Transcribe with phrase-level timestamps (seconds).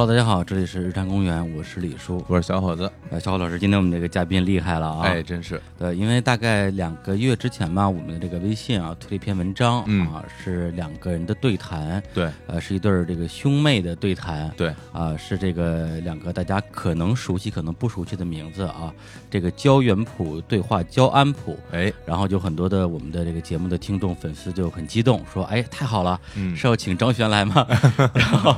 [0.00, 2.90] Hello，大家好，这里是日坛公园，我是李叔，我是小伙子。
[3.10, 5.02] 呃，小伙老师，今天我们这个嘉宾厉害了啊！
[5.02, 5.60] 哎，真是。
[5.78, 10.10] 对，因为大概两个月之前吧，我们的这个微信啊推了一篇文章，嗯。
[10.10, 18.90] 啊，是两个人的对谈，对，呃，是一对儿这个兄妹的对谈，对，啊，是这个两个大家可能熟悉可能不熟悉的名字啊，
[19.28, 27.66] 这个焦元溥对话焦安溥，哎，然后就很多的我们的这个节目的听众粉丝就很激动，说，哎，太好了，嗯，是要请张璇来吗？
[28.14, 28.56] 然后，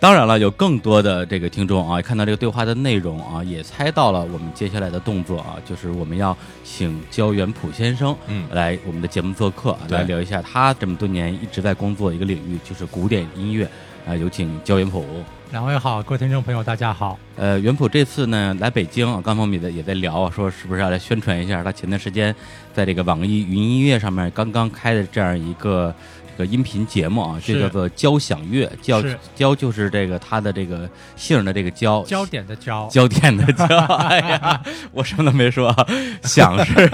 [0.00, 13.68] 当然了，有更多的这个听众啊，看到这个对话的内容啊，也猜到了我们接下来的动作啊，就是我们要请焦元溥先生，嗯来我们的节目做客，对来聊一下他这么多年一直在工作的一个领域，就是古典音乐。
[14.06, 15.04] 啊，有请焦元溥。
[15.52, 17.18] 两位好，各位听众朋友，大家好。
[17.36, 22.34] 呃，元溥这次呢来北京啊，刚才我们也在也在聊啊，说是不是要来宣传一下他前段时间
[22.72, 29.02] 在这个网易云音乐上面刚刚开的这样一个这个音频节目啊，这叫做交响乐，交
[29.36, 33.66] 交就是这个他的这个姓的这个交，焦点的焦，焦点的焦。
[34.08, 35.86] 哎呀，我什么都没说啊，
[36.22, 36.90] 享是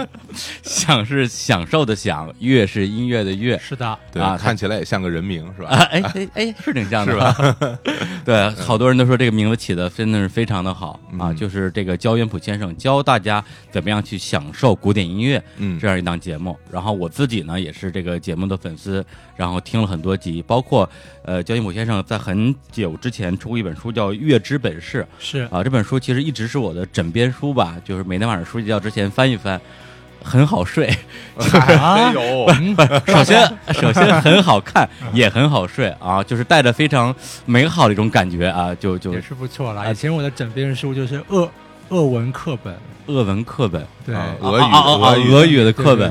[0.63, 3.57] 享是享受的享，乐是音乐的乐。
[3.59, 5.69] 是的，对，啊看起来也像个人名是吧？
[5.69, 7.79] 啊，哎哎哎，是挺像的吧？
[8.25, 16.57] 对，好多人都说这个名字起的真的是非常的好啊，嗯就是这个焦元溥先生教大家怎么样去享受古典音乐嗯这样一档节目。
[16.71, 19.05] 然后我自己呢也是这个节目的粉丝，
[19.37, 20.89] 然后听了很多集，包括
[21.23, 29.61] 呃焦一某先生在很久之前出过一本书叫《月之本事》是啊，这本书其实一直是我的枕边书吧，就是每天晚上睡觉之前翻一翻。
[30.25, 30.93] 很好睡，
[31.39, 32.49] 哎呦，
[33.07, 37.15] 首先首先很好看，也很好睡啊，就是带着非常
[37.45, 39.85] 美好的一种感觉啊，就就也是不错啦。
[39.85, 41.49] 啊以前我的枕边书就是俄
[41.91, 42.75] 俄文课本，
[43.07, 46.11] 俄文课本，对俄语，俄语的课本，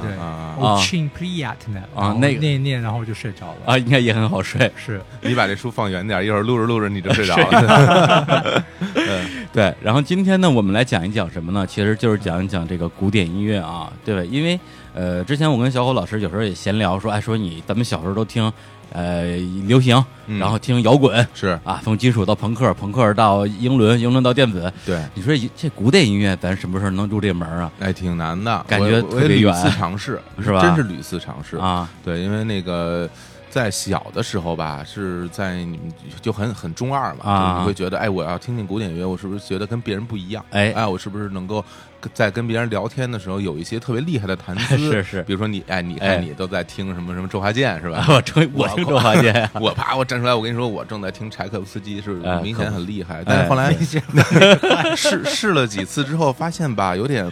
[0.57, 4.71] 我听 Pliat 呢啊，那念一念，然后就睡着了啊，应该也很好睡。
[4.77, 8.63] 是你把这书放远点，一会儿录着录着你就睡着了。
[8.95, 9.73] 嗯，对。
[9.81, 11.67] 然后今天呢，我们来讲一讲什么呢？
[11.67, 14.23] 其实就是讲一讲这个古典音乐啊，对吧？
[14.31, 14.57] 因为
[14.93, 18.49] 呃，之前我跟小虎老师有时候也闲聊，说哎，说你咱们小时候都听。
[18.91, 19.35] 呃
[19.67, 24.71] 流行，嗯然后听摇滚是啊，从金属到朋克，朋克到英伦，英伦到电子。
[24.85, 27.71] 对，你说这古典音乐，咱什么时候能入这门啊？
[27.79, 31.57] 哎，挺难的，感觉特别远次尝试， 是吧真是屡次尝试。
[31.57, 33.09] 啊，对，因为那个。
[33.47, 35.89] 在小的时候吧，是在你们
[36.21, 40.43] 就很很中二嘛，啊就你会觉得，哎，我要听听古典乐，我是不是觉得跟别人不一样？
[40.51, 41.63] 哎哎，我是不是能够
[41.94, 44.77] 跟在跟别人聊天的时候有一些特别厉害的谈资？
[44.91, 48.05] 是是比如说你，哎，你哎看你都在听什么什么周华健是吧？
[48.09, 53.19] 我 周我听周华健， 我啪，我站出来，我跟你说，我正在听柴可夫斯基，是哎明显很厉害。
[53.19, 57.29] 哎但是后来试试了几次之后，发现吧，有点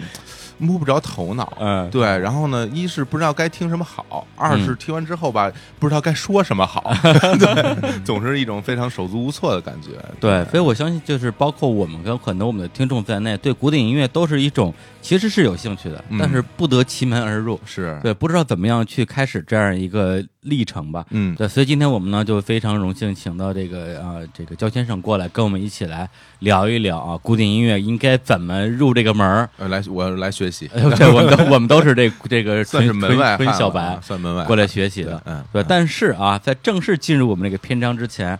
[0.64, 1.54] 摸不着头脑。
[1.60, 4.78] 嗯，对，然后呢，一是不知道该听什么好，二是嗯。
[4.78, 6.92] 听完之后吧，不知道该说什么好，
[7.38, 9.90] 对总是一种非常手足无措的感觉。
[10.20, 16.18] 对，所以我相信，就是包括我们跟很多我们的听众在内，对古典音乐都是一种其实是有兴趣的，嗯。
[16.20, 21.06] 但是不得其门而入，是，对，不知道怎么样去开始这样一个历程吧。
[21.10, 26.10] 嗯，对，所以今天我们呢就非常荣幸请到这个呃、这个焦先生过来跟我们一起来
[26.40, 29.50] 聊一聊啊古典音乐应该怎么入这个门儿。
[29.58, 35.22] 呃，来，我来学习，哎呦这我们都我们都是这这个 算是门外小白啊算门外过来学习的。
[35.26, 38.40] 嗯，对，但是啊，在正式进入我们这个篇章之前，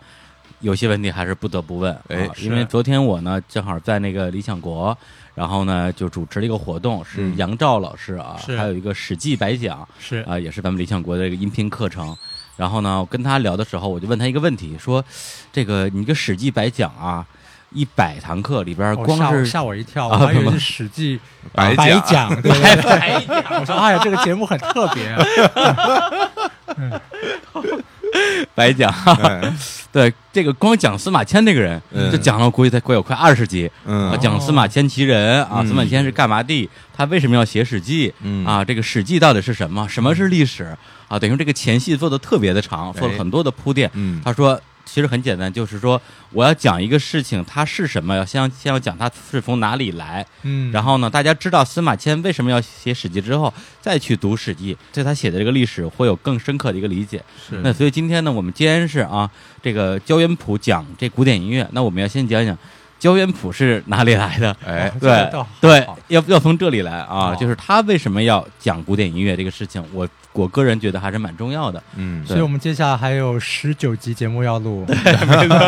[0.64, 1.94] 有些问题还是不得不问。
[2.08, 4.98] 哎啊因为昨天我呢正好在那个理想国，
[5.36, 12.16] 然后呢就主持了一个活动，是嗯杨照老师啊，是还有一个《史记白讲》是啊，也是咱们理想国的一个音频课程。
[12.56, 15.04] 然后呢，我跟他聊的时候，我就问他一个问题，说
[15.52, 17.26] 这个你这《史记白讲》啊，
[17.72, 21.20] 一百堂课里边光是吓我一跳，我还以为是《史记
[21.52, 22.52] 白白讲讲》， 对？
[22.84, 25.26] 白讲，我说哎呀，这个节目很特别啊。
[28.56, 28.92] 白讲，
[29.24, 29.54] 哎
[29.92, 33.70] 对这个光讲司马迁这个人，嗯就讲了估计得快有快二十集。
[33.86, 36.68] 嗯啊，讲司马迁其人啊，嗯司马迁是干嘛的？
[36.96, 38.10] 他为什么要写《史记》？
[38.22, 39.88] 嗯啊，这个《史记》到底是什么？
[39.88, 40.76] 什么是历史？
[41.08, 43.90] 啊，等于这个前戏做的特别的长，做了哎很多的铺垫。
[43.94, 46.00] 嗯他说，其实很简单，就是说
[46.32, 50.26] 我要讲一个事情，它是什么，要先先要讲它是从哪里来。
[50.44, 57.24] 嗯，然后呢，大家知道司马迁为什么要写《史记》之后，再去读《史记》，对他写的这个历史会有更深刻的一个理解。
[57.50, 59.30] 是那所以今天呢，我们既然是啊，
[59.62, 62.58] 这个焦元溥讲这古典音乐，那我们要先讲讲
[63.04, 64.56] 焦元溥是哪里来的？
[64.66, 65.30] 哎对
[65.60, 67.38] 对，要要从这里来啊，哦。
[67.38, 71.84] 就是他为什么要讲古典音乐这个事情，我我个人觉得还是蛮重要的。
[71.98, 74.86] 嗯，所以我们接下来还有十九集节目要录。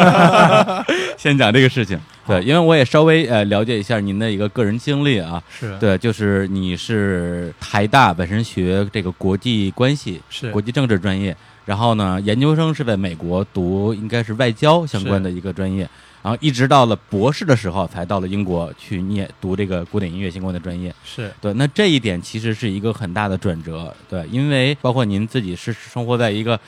[1.19, 10.49] 先讲这个事情，对，因为我也稍微呃了解一下您的一个个人经历啊，是，对，就是你是台大本身学这个国际关系、是。
[10.51, 11.35] 国际政治专业，
[11.65, 15.89] 然后呢，研究生是在美国读应该是外交相关的一个专业，
[16.25, 20.91] 然后一直到了博士的时候，才到了英国去念读这个古典音乐相关的专业。
[21.03, 26.59] 是对，那这一点其实是一个很大的转折，对，因为包括您自己是生活在一个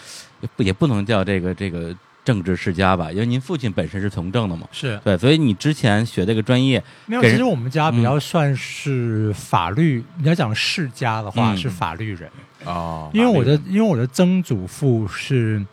[0.42, 1.92] 也不也不能叫这个这个
[2.24, 7.22] 政治世家吧，因为您父亲本身是从政的嘛，是，对，所以你之前学这个专业，没有。
[7.24, 12.30] 其实我们家比较算是法律，你要讲世家的话嗯是法律人，
[12.64, 15.66] 哦，因为我的因为我的曾祖父是。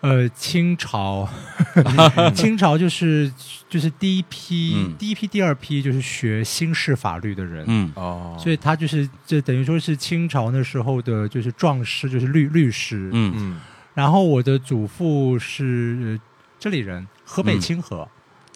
[0.00, 1.28] 呃，清朝，
[2.34, 3.32] 清朝就是
[3.68, 4.94] 就是第一批、嗯。
[4.98, 7.90] 第一批、第二批就是学新式法律的人，嗯。
[7.96, 13.10] 哦，所以他就是这等于说是清朝那时候的就是壮士，就是律律师。
[13.12, 13.32] 嗯。
[13.36, 13.60] 嗯。
[13.94, 16.20] 然后我的祖父是呃
[16.58, 18.06] 这里人，河北嗯清河。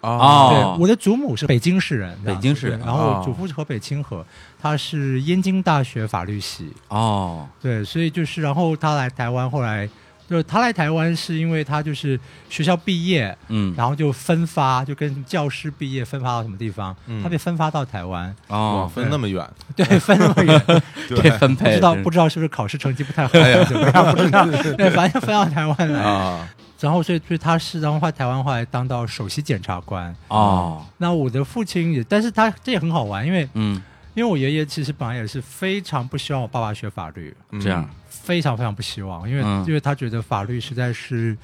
[0.01, 0.75] 哦。
[0.77, 2.79] 对，我的祖母是北京市人，北京市人。
[2.79, 4.25] 然后祖父是河北清河，
[4.61, 6.71] 他是燕京大学法律系。
[6.87, 9.89] 哦，对，所以就是，然后他来台湾，后来
[10.31, 12.17] 就是他来台湾是因为他就是
[12.49, 13.73] 学校毕业，嗯。
[13.75, 17.21] 然后就分发，就跟教师毕业分发到什么地方，嗯。
[17.21, 19.45] 他被分发到台湾，哇，哦，分那么远，
[19.75, 20.65] 对，分那么远，
[21.09, 21.29] 对。
[21.31, 23.29] 分不配不知道不知道是不是考试成绩不太好，
[23.65, 24.11] 怎么样？
[24.15, 24.45] 不知道，
[24.77, 26.47] 对，反正分到台湾来，啊，
[26.79, 30.15] 然后所以所以他是然后后来台湾后来当到首席检察官。
[30.29, 33.81] 哦，那我的父亲也，但是他这也很好玩，因为嗯，
[34.13, 37.87] 因为我爷爷其实本来也是非常不希望我爸爸学法律，嗯这样，
[38.21, 39.65] 非常非常不希望，因为、嗯。
[39.67, 41.37] 因为他觉得法律实在是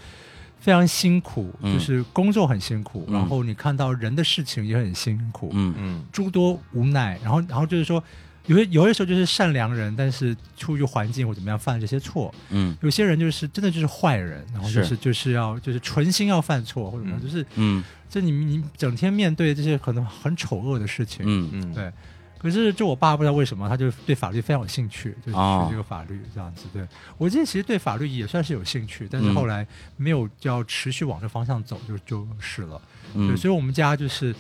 [0.60, 1.74] 非常辛苦，嗯。
[1.74, 3.14] 就是工作很辛苦，嗯。
[3.14, 5.74] 然后你看到人的事情也很辛苦，嗯。
[5.78, 8.04] 嗯诸多无奈，然后然后就是说。
[8.48, 12.74] 有些有些时候就是善良人，但是出于环境或怎么样犯了这些错；嗯。
[12.80, 17.22] 有些人就是真的就是坏人，然后就是是就是要就是存心要犯错，或者什么嗯。
[17.22, 17.84] 就是嗯。
[18.10, 21.50] 这你你整天面对这些可能很丑恶的事情，嗯。
[21.56, 21.92] 嗯，对。
[22.40, 26.66] 可是就我爸不知道为什么，他就对法律非常有兴趣，就学这个法律这样子。
[26.74, 26.86] 对。
[27.18, 29.36] 我之前其实对法律也算是有兴趣，但是嗯。
[29.36, 32.82] 后来没有要持续往这方向走，就就是了。
[33.14, 34.36] 对，嗯，所以我们家就是，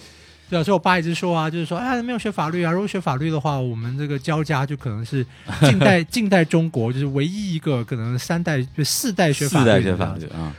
[0.49, 5.25] 对啊，所以我爸一直说啊，就是说，哎，没有学法律啊，如果学法律的话，我们这个焦家就可能是
[5.61, 9.89] 近代 近代中国就是唯一一个可能三代就四代学法律
[10.29, 10.53] 啊，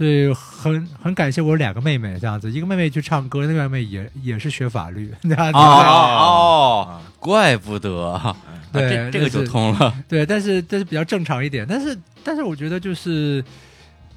[0.00, 5.58] 所以很很感谢我有两个妹妹这样子，一个妹妹去唱歌，那个妹妹也也是学法律，这样子。
[5.58, 8.34] 哦哦，怪不得，哈
[8.72, 11.94] 对这这个就就是通了，对，但是但是比较正常一点，但是
[12.24, 13.44] 但是我觉得就是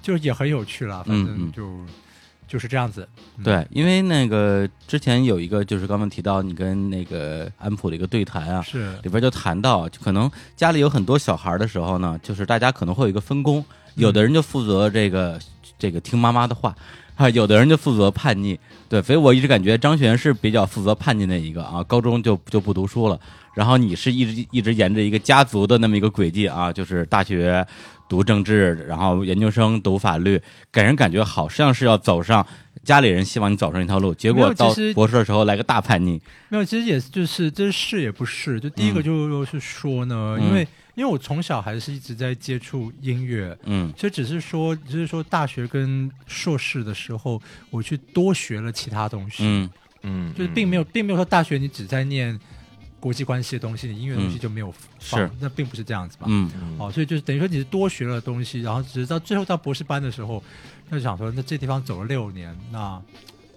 [0.02, 1.86] 就也很有趣了，反嗯嗯正就、
[2.48, 3.06] 就是这样子。
[3.38, 15.40] 嗯对，因为那个之前有一个就是刚刚提到你跟那个安普的一个对谈啊，是里边就谈到，就可能家里有很多小孩的时候呢，就是大家可能会有一个分工，有的人就负责这个
[15.78, 16.76] 这个听妈妈的话。
[17.16, 18.58] 啊，有的人就负责叛逆，
[18.90, 23.20] 对，所以我一直感觉张璇是比较负责叛逆那一个啊，高中就就不读书了，
[23.54, 27.64] 然后你是一直一直沿着一个家族的那么一个轨迹啊，就是大学
[28.10, 30.42] 读政治，然后研究生读法律，
[30.72, 32.44] 给人感觉好像是要走上
[32.84, 36.20] 家里人希望你走上一条路，结果到博士的时候来个大叛逆，
[36.50, 39.04] 没有，其实也是就是这是也不是，就第一个嗯。
[39.04, 40.48] 就是说呢，嗯。
[40.48, 43.58] 因为因为我从小还是一直在接触音乐。
[43.64, 43.92] 嗯。
[43.98, 49.70] 所以只是说，只是说大学跟硕士的时候，我去多学了其他东西，嗯。
[50.04, 52.38] 嗯，就是并没有，并没有说大学你只在念
[53.00, 55.32] 国际关系的东西，你音乐东西嗯就没有放，是。
[55.40, 56.26] 那并不是这样子吧。
[56.28, 56.52] 嗯。
[56.62, 56.76] 嗯。
[56.78, 60.44] 哦，所以就是等于说你是多学了东西，然后只是到最后到博士班的时候，
[60.90, 63.02] 那就想说，那这地方走了六年，那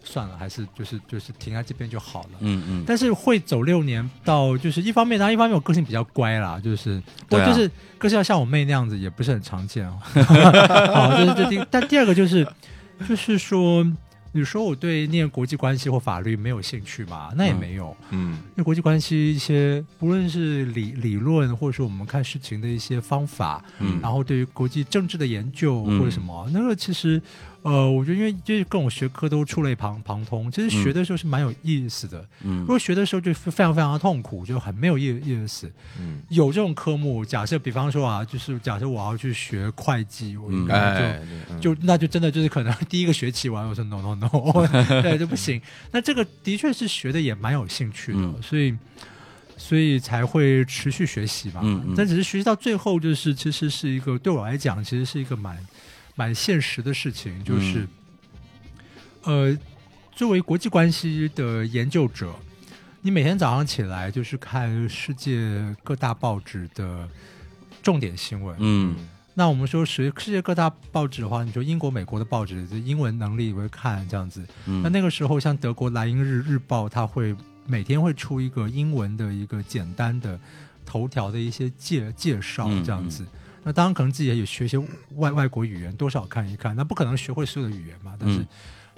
[0.06, 2.38] 算了，还是就是就是停在这边就好了。
[2.40, 9.98] 嗯嗯，但是会走六年到，就是一方面，然后一方面我个性比较乖啦，就是我就是个性要像我妹那样子，也不是很常见哦。
[10.94, 12.46] 好，这是这第，但第二个就是
[13.08, 13.84] 就是说，
[14.32, 17.30] 你说我对念国际关系或法律没有兴趣嘛？
[17.36, 17.96] 那也没有。
[18.10, 27.20] 嗯因为国际关系一些，不论是理理论，或者说我们看事情的一些方法，嗯然后对于国际政治的研究嗯或者什么，那个其实，
[27.66, 32.24] 呃，我觉得因为就是各种学科都触类旁旁通，其实学的时候是蛮有意思的。
[32.44, 35.68] 嗯如果学的时候就非常非常的痛苦，就很没有意意思。
[36.00, 41.20] 嗯，有这种科目，假设比方说啊，就是假设我要去学会计，我应该
[41.60, 44.66] 就、那就真的就是可能第一个学期完，我说 no no no，
[45.02, 45.60] 对就不行。
[45.90, 48.72] 那这个的确是学的也蛮有兴趣的，嗯所以
[49.56, 51.62] 所以才会持续学习嘛。
[51.64, 55.58] 嗯嗯但只是学习到最后，就是其实是一个对我来讲，其实是一个蛮
[56.16, 57.86] 蛮现实的事情，就是、
[59.26, 59.58] 嗯呃，
[60.12, 62.34] 作为国际关系的研究者。
[63.02, 67.08] 你每天早上起来就是看世界各大报纸的
[67.80, 68.96] 重点新闻，嗯
[69.34, 74.44] 那我们说世世界各大报纸的话，你说英国、美国的报纸，这英文能力会看这样子。
[74.64, 80.40] 嗯，那那个时候，像德国《莱茵日日报》，它会每天会出一个英文的一个简单的
[80.84, 83.24] 头条的一些介介绍嗯这样子。
[83.66, 84.78] 那当然可能自己也有学一些
[85.16, 86.76] 外外国语言，多少看一看。
[86.76, 88.46] 那不可能学会所有的语言嘛，但是、嗯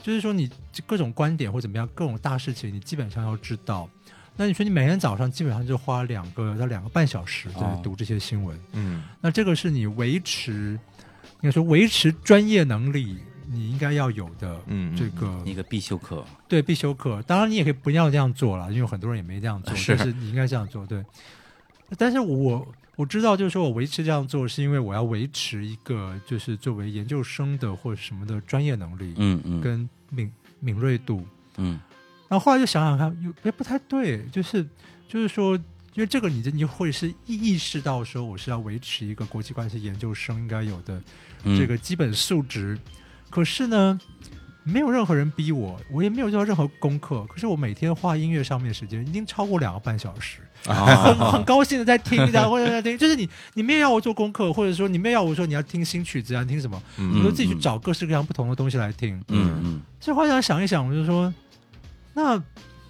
[0.00, 0.48] 就是说你
[0.86, 3.88] 各种观点或怎么样，各种大事情你基本上要知道。
[4.36, 10.78] 那你说你每天早上基本上就花两个到两个半小时在哦读这些新闻，嗯那这个是你维持，
[11.40, 13.18] 应该说维持专业能力
[13.50, 17.20] 你应该要有的嗯，这个一个必修课，对必修课。
[17.22, 20.86] 当然你也可以不要这样做了，因为很多人也没这样做，是但是你应该这样做。
[20.86, 21.04] 对，
[21.96, 22.64] 但是我
[22.98, 30.28] 我知道，就是说我维持这样做，是因为我要维持一个就是作为研究生的或者什么的专业能力嗯嗯跟敏
[30.58, 31.24] 敏锐度。
[31.58, 31.78] 嗯
[32.28, 34.66] 然后后来就想想看，又也不太对，就是
[35.06, 35.54] 就是说，
[35.94, 41.00] 因为这个你就你会是意意识到说，我是要维持一个国际关系研究生应该有的
[41.44, 42.76] 嗯，这个基本素质。
[43.30, 44.00] 可是呢，
[44.68, 47.24] 没有任何人逼我，我也没有做任何功课。
[47.26, 59.16] 可是我每天花音乐上面的时间已经超过两个半小时，很啊很高兴的在听，然后或者在听，就是你你没有要我做功课，或者说你没有要我说你要听新曲子啊，你听什么，嗯我就自己去找各式各样不同的东西来听。
[59.28, 61.32] 嗯嗯所以后来想一想，我就说，
[62.14, 62.42] 那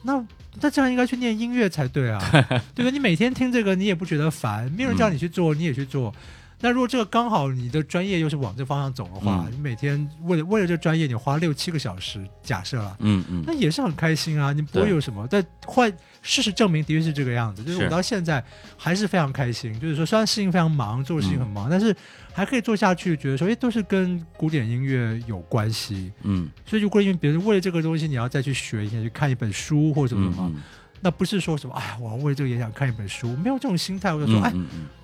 [0.03, 0.27] 那
[0.61, 2.19] 那这样应该去念音乐才对啊，
[2.75, 2.91] 对吧？
[2.91, 6.13] 你每天听这个，你也不觉得烦，没有人叫你去做，你也去做。
[6.61, 15.27] 那如果这个刚好你的专业又是往这方向走的话，嗯你每天为了为了这专业，你花六七个小时，假设了，嗯嗯那也是很开心啊，你不会有什么。
[15.31, 17.63] 但换事实证明，的确是这个样子。
[17.63, 18.45] 就是是我到现在
[18.77, 21.95] 还是非常开心，就是说虽然事情非常忙，做的事情很忙，但是
[22.33, 26.11] 还可以做下去，觉得说，哎，都是跟古典音乐有关系。
[26.23, 30.57] 嗯所以，如果因为别人为了这个东西，你要再去学一下，去看一本书或者什么的话，嗯
[31.01, 34.13] 那不是说什么，哎呀，我要为了这个演讲看一本书，没有这种心态。
[34.13, 34.53] 我就说，哎，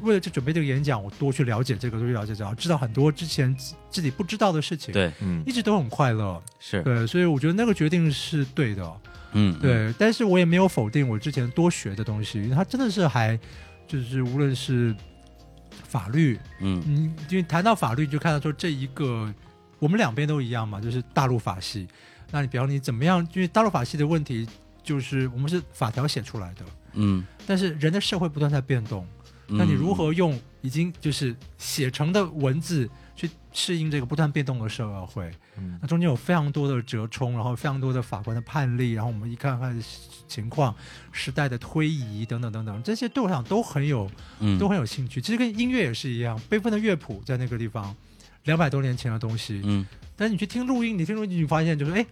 [0.01, 6.43] 为了去准备这个演讲，我多去了解这个，多去了解这个，知道很多之前自自己不知道的事情，，对嗯一直都很快乐。
[6.59, 8.93] 是对，所以我觉得那个决定是对的。
[9.37, 13.39] 嗯对，但是我也没有否定我之前多学的东西，因为它真的是还
[13.87, 14.95] 就是无论是
[15.89, 19.33] 法律，嗯你，因为谈到法律，就看到说这一个
[19.81, 21.89] 我们两边都一样嘛，就是大陆法系。
[22.31, 23.27] 那你比方你怎么样？
[23.33, 24.49] 因为大陆法系的问题
[24.85, 29.05] 就是我们是法条写出来的，嗯，但是人的社会不断在变动，
[29.49, 35.31] 嗯那你如何用已经就是写成的文字去适应这个不断变动的社会？
[35.57, 39.83] 嗯那中间有非常多的折冲，然后非常多的法官的判例，然后我们一看看
[40.29, 40.75] 情况、
[41.13, 44.11] 时代的推移等等等等，这些对我来讲都很有
[44.41, 45.21] 嗯都很有兴趣。
[45.21, 47.95] 其实跟音乐也是一样，贝多芬的乐谱在那个地方
[48.45, 49.87] 两百多年前的东西，嗯
[50.17, 52.07] 但是你去听录音，你听录音你发现就是哎。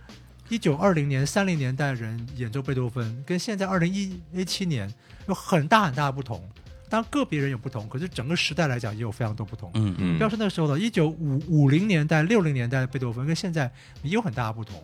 [0.53, 4.93] 一九二零年、三零年代人演奏贝多芬，跟现在二零一一七年
[5.27, 6.47] 有很大很大的不同。
[6.91, 9.71] 当然个别人有不同，可是整个时代来讲也有非常多不同。
[9.73, 14.79] 嗯嗯不要说那时候的，一九五五零年代、六零年代的贝多芬跟现在也有很大的不同。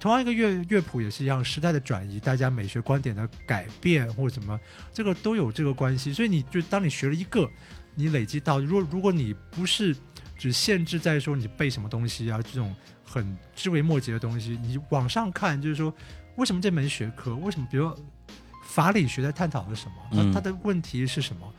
[0.00, 4.58] 同样一个乐乐谱也是一样，时代的转移，大家美学观点的改变或者什么，
[4.92, 6.12] 这个都有这个关系。
[6.12, 7.48] 所以你就当你学了一个，
[7.94, 9.94] 你累积到，如果如果你不是
[10.36, 15.92] 只限制在说你背什么东西啊这种很枝微末节的东西，你往上看，就是说
[16.36, 17.94] 为什么这门学科，为什么比如
[18.64, 21.52] 法理学在探讨的什么，它的问题是什么？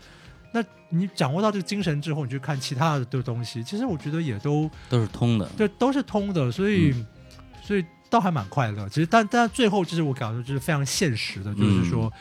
[0.51, 6.93] 那你掌握到这个精神之后，你去看其他的东西，其实我觉得也都都是通的，对都是通的，所以、
[7.61, 8.87] 所以倒还蛮快乐。
[8.89, 12.11] 其实但但最后就是我感觉就是非常现实的，就是说，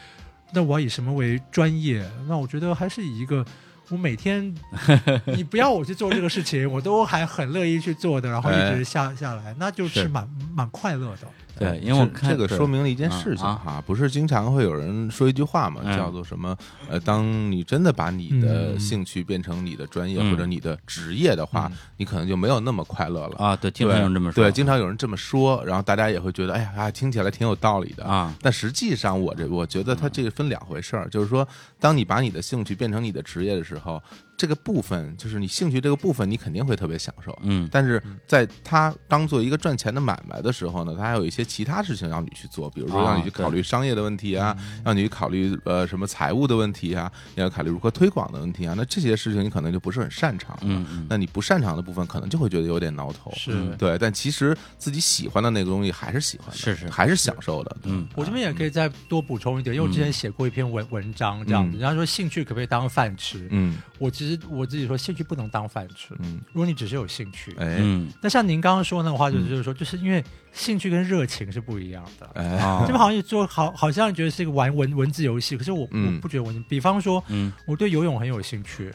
[0.52, 2.08] 那我要以什么为专业？
[2.28, 3.44] 那我觉得还是以一个。
[3.90, 4.54] 我每天，
[5.36, 11.28] 你不要我去做这个事情，我都还很乐意去做的，然后一直下下来，那就是是蛮蛮快乐的。
[11.58, 16.56] 对，因为我这看这个说明了一件事情啊哈，不是经常会有人说一句话嘛，嗯叫做什么？
[16.88, 23.37] 呃，当你真的把你的嗯兴趣变成你的专业嗯或者你的职业的话嗯，你可能就没有那么快乐了。
[23.38, 28.04] 啊，对，经常有人这么说，对，经常有人这么说，然后大家也会觉得，哎呀，啊听起来挺有道理的。
[28.04, 31.46] 啊，但实际上，我这我觉得它这个分两回事儿，就是说，
[31.78, 34.02] 当你把你的兴趣变成你的职业的时候，
[34.36, 37.36] 这个部分就是你兴趣这个部分，你肯定会特别享受。
[37.42, 37.68] 嗯。
[37.70, 50.58] 但是在他当做一个赚钱的买卖的时候呢，他还有一些其他事情让你去做，比如说啊让你去考虑商业的问题啊，嗯让你去考虑呃什么财务的问题啊，你要考虑如何推广的问题啊，那这些事情你可能就不是很擅长。
[50.62, 53.32] 嗯嗯，那你不擅长的部分，可能就会觉得有点挠头。
[53.36, 53.52] 是。
[53.52, 53.76] 嗯。
[53.76, 56.88] 对，但其实自己喜欢的那个东西还是喜欢的，是是。
[56.88, 57.76] 还是享受的。
[57.84, 58.06] 嗯。
[58.14, 61.80] 我这边也可以再多补充一点，因为我之前写过一篇文文章，这样子，嗯。
[61.80, 63.46] 人家说兴趣可不可以当饭吃？
[63.50, 63.76] 嗯。
[63.98, 66.14] 我其实我自己说，兴趣不能当饭吃。
[66.20, 67.76] 嗯，如果你只是有兴趣，哎。
[67.80, 68.10] 嗯。
[68.22, 72.30] 那像您刚刚说那个话，就是嗯就是说，就是因为兴趣跟热情是不一样的。
[72.34, 72.44] 哎。
[72.58, 72.80] 啊。
[72.82, 76.14] 这边好像做好，好像觉得是一个玩文文字游戏，可是我、嗯。
[76.14, 76.62] 我不觉得文字。
[76.68, 77.52] 比方说，嗯。
[77.66, 78.92] 我对游泳很有兴趣，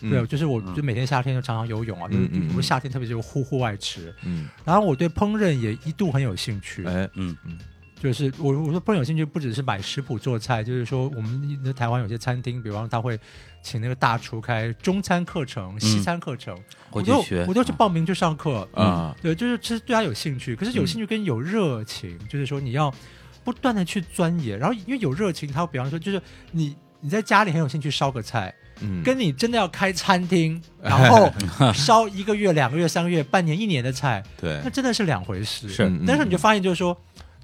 [0.00, 0.10] 嗯。
[0.10, 0.74] 对，就是我嗯。
[0.74, 4.14] 就每天夏天就常常游泳啊，就是我夏天特别就是户户外池。
[4.24, 4.48] 嗯。
[4.64, 7.08] 然后我对烹饪也一度很有兴趣，哎。
[7.14, 7.36] 嗯。
[7.44, 7.58] 嗯
[8.02, 13.18] 就是我我说烹饪有兴趣，不只是买食谱做菜，就是说我们的台湾有些餐厅，比方他会
[13.64, 16.54] 请那个大厨开中餐课程、西餐课程，
[16.90, 18.68] 我都我就学，我都去啊报名去上课。
[18.74, 22.94] 啊，对，就是其实对他有兴趣，可是有兴趣跟有热情，就是说你要
[23.42, 26.20] 不断的去钻研，然后因为有热情，他比方说就是
[26.52, 31.32] 你你在家里很有兴趣烧个菜，嗯，跟你真的要开餐厅，然后
[31.72, 34.60] 烧一个月、两个月、三个月、半年、一年的菜，对。
[34.62, 35.68] 那，真的是两回事。
[35.70, 36.04] 是嗯。
[36.06, 36.94] 但是你就发现就是说，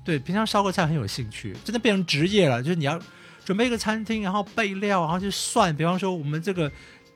[0.04, 3.00] 对，平常烧个菜很有兴趣，真的变成职业了，就是你要
[3.44, 6.70] 准备一个餐厅，然后备料，然后去算，比方说我们这个，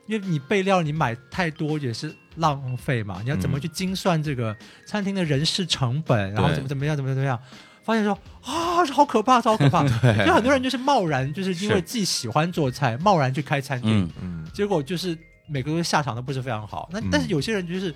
[0.06, 7.38] 因为你备料你买太多也是浪费嘛，你要怎么嗯去精算这个餐厅的人事成本，然后怎么怎么样，怎么怎么样。
[7.82, 9.84] 发现说啊，好可怕，超可怕！
[9.84, 15.14] 因为 很多人就是贸然，就是因为是自己喜欢做菜，贸然去开餐厅，嗯嗯结果就是
[15.46, 16.88] 每个都下场都不是非常好。
[16.90, 17.94] 那但是有些人就是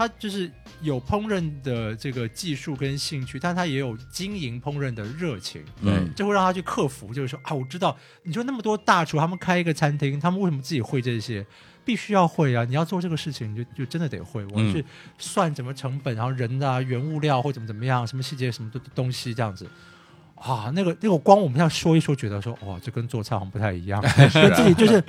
[0.00, 7.12] 他就是有烹饪的这个技术跟兴趣，但他也有经营烹饪的热情，嗯这会让他去克服。
[7.12, 11.44] 就是说啊，我知道你说那么多大厨，他们开一个餐厅，他们为什么自己会这些？
[11.84, 12.64] 必须要会啊！
[12.64, 14.42] 你要做这个事情，你就就真的得会。
[14.46, 14.82] 我嗯去
[15.18, 19.68] 算怎么成本，然后人啊、原物料或怎么怎么样，什么细节、什么东东西这样子。
[20.34, 24.02] 啊，那个那个光我们要说一说，觉得说哇，这跟做菜好像不太一样，
[24.56, 25.04] 自己就是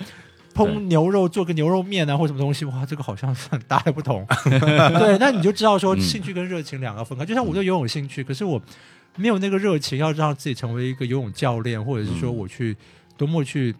[0.54, 4.26] 烹牛肉做个牛肉面啊，或什么东西，哇，这个好像是很大的不同。
[4.46, 7.26] 对，那你就知道说嗯兴趣跟热情两个分开。
[7.26, 8.62] 就像我对游泳有兴趣，可是我
[9.16, 12.76] 没有那个热情，要让自己成为一个游泳教练，或者是说嗯我去
[13.18, 13.76] 多么去。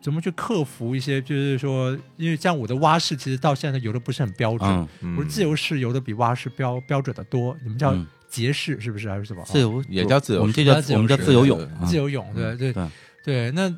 [0.00, 1.18] 怎么去克服一些？
[1.22, 4.68] 就是说，因为像我的蛙式，其实到现在游的不是很标准。
[4.68, 7.56] 嗯，嗯我是自由式游的比蛙式标标准的多。
[7.62, 9.42] 你们叫嗯蝶式是不是还是什么？
[9.46, 12.88] 自由也叫自由我们这式叫我们叫自由泳自由泳，对对对，
[13.24, 13.50] 对。
[13.52, 13.74] 那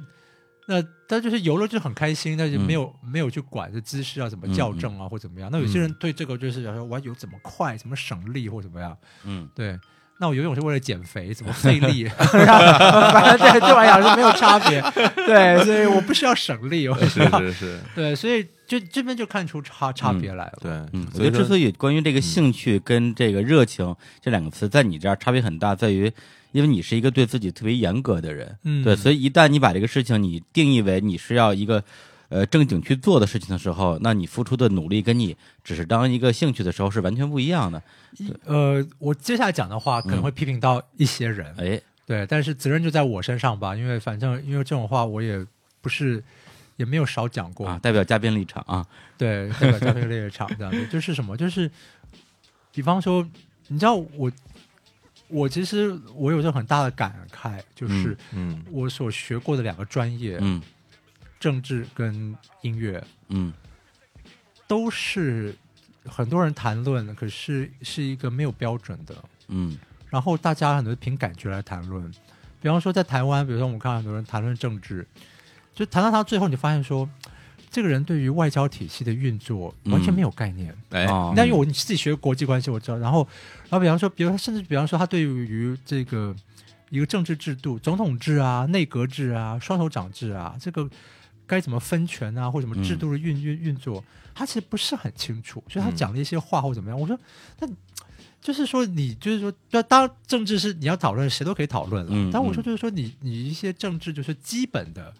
[0.66, 5.48] 那他就是游了就很开心，那就嗯没有、没有去管这姿势啊怎么校正啊、或怎么样。
[5.52, 8.96] 那有些人对这个就是想说我要游怎么快，怎么省力或怎么样。
[9.24, 9.78] 嗯对，
[10.18, 12.08] 那我游泳是为了减肥，怎么 费力？
[12.18, 14.82] 反正这这玩意儿是没有差别。
[15.14, 20.58] 对，所以我不需要省力，我需是要是是，对，所以就这边就看出差差别来了。
[20.60, 26.12] 对，嗯，我所以说觉得之所以关于这个兴趣跟这个热情这两个词在你这儿差别很大，在于
[26.56, 28.82] 因为你是一个对自己特别严格的人，嗯。
[28.82, 31.84] 对，所以一旦你把这个事情你定义为你是要一个
[32.30, 37.82] 呃正经去做的事情的时候，那你付出的努力跟你只是当一个兴趣的时候是完全不一样的。
[38.46, 45.44] 呃，我接下来讲的话可能会批评到一些人，哎，对，但是责任就在我身上吧，因为反正因为这种话我也
[45.82, 46.24] 不是
[46.76, 48.86] 也没有少讲过，啊，代表嘉宾立场啊，
[49.18, 51.70] 对，代表嘉宾立场这样子，就是什么，就是
[52.72, 53.26] 比方说，
[53.68, 54.32] 你知道我
[55.28, 58.62] 我其实我有着很大的感慨，就是嗯。
[58.70, 60.62] 我所学过的两个专业，嗯。
[61.38, 63.52] 政治跟音乐，嗯。
[64.66, 65.54] 都是
[66.04, 69.14] 很多人谈论，可是是一个没有标准的，
[69.48, 69.76] 嗯。
[70.08, 72.10] 然后大家很多凭感觉来谈论。
[72.60, 75.06] 比方说在台湾，比如说我们看到很多人谈论政治，
[75.74, 77.08] 就谈到他最后，你就发现说，
[77.76, 80.74] 这个人对于外交体系的运作完全没有概念。
[80.92, 82.96] 哎哦那因为我自己学国际关系，我知道。
[82.96, 83.18] 然后，
[83.68, 86.34] 然后比方说，比如说，甚至比方说，他对于这个
[86.88, 90.88] 一个政治制度，总统制啊、内阁制啊、双手掌制啊，这个
[91.46, 94.02] 该怎么分权啊，或什么制度的运运运作，
[94.34, 95.62] 他其实不是很清楚。
[95.68, 97.18] 所以他讲了一些话或怎么样，我说，
[97.60, 97.68] 那
[98.40, 102.10] 就是说，你就是说，那当然政治是你要讨论，谁都可以讨论了。
[102.10, 105.12] 嗯但我说，嗯就是说你，你一些政治就是基本的，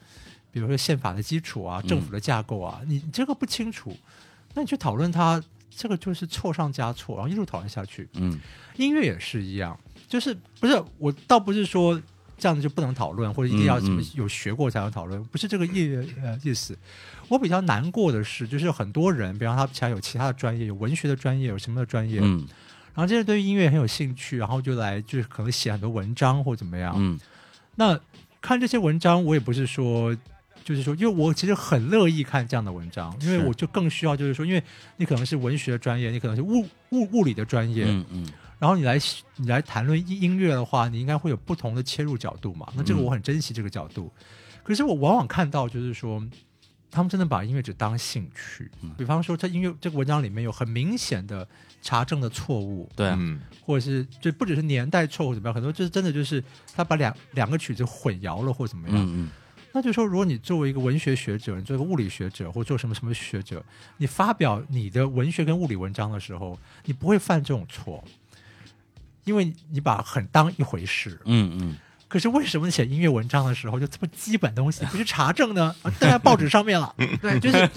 [0.56, 3.94] 比如说宪法的基础啊、政府的架构啊，你你这个不清楚，
[4.54, 8.08] 那你去讨论它，这个就是错上加错，然后一路讨论下去。
[8.14, 8.40] 嗯
[8.76, 12.00] 音乐也是一样，就是不是我倒不是说
[12.38, 16.74] 这样子就不能讨论，或者一定要什么有学过才能讨论，不是这个意呃意思。
[17.28, 22.48] 我比较难过的是，就是很多人，比方他其他有其他的专业，有文学的专业，有什么的专业，嗯
[22.94, 26.94] 然后这些对于音乐很有兴趣，然后就来就是可能写很多文章或怎么样。
[26.96, 27.20] 嗯
[27.74, 28.00] 那
[28.40, 30.16] 看这些文章，我也不是说，
[30.66, 34.60] 就是说，因为我其实很乐意看这样的文章，因为我就更需要，就是说，因为
[34.96, 38.28] 你可能是文学专业，你可能是物物物理的专业，嗯嗯。
[38.58, 38.98] 然后你来
[39.36, 42.66] 你来谈论音音乐的话，你应该会有不同的切入角度嘛。
[42.74, 44.12] 那这个嗯我很珍惜这个角度，
[44.64, 46.20] 可是我往往看到就是说。
[46.88, 48.94] 他们真的把音乐只当兴趣，嗯。
[48.96, 51.46] 比方说，在音乐这个文章里面有很明显的
[51.82, 53.38] 查证的错误，对啊，嗯。
[53.60, 56.42] 或者是就不只是年代错误怎么样，很多就是真的就是
[56.74, 58.96] 他把两两个曲子混淆了或怎么样。
[58.96, 59.30] 嗯嗯
[59.76, 63.62] 那就说，如果你作为一个文学学者，你作为一个物理学者，或做什么什么学者，
[63.98, 68.02] 你发表你的文学跟物理文章的时候，你不会犯这种错，
[69.24, 71.20] 因为你把很当一回事。
[71.26, 71.76] 嗯嗯
[72.08, 75.76] 可是为什么写音乐文章的时候，就这么基本东西不去查证呢？
[75.82, 77.68] 啊登在报纸上面了， 对，就是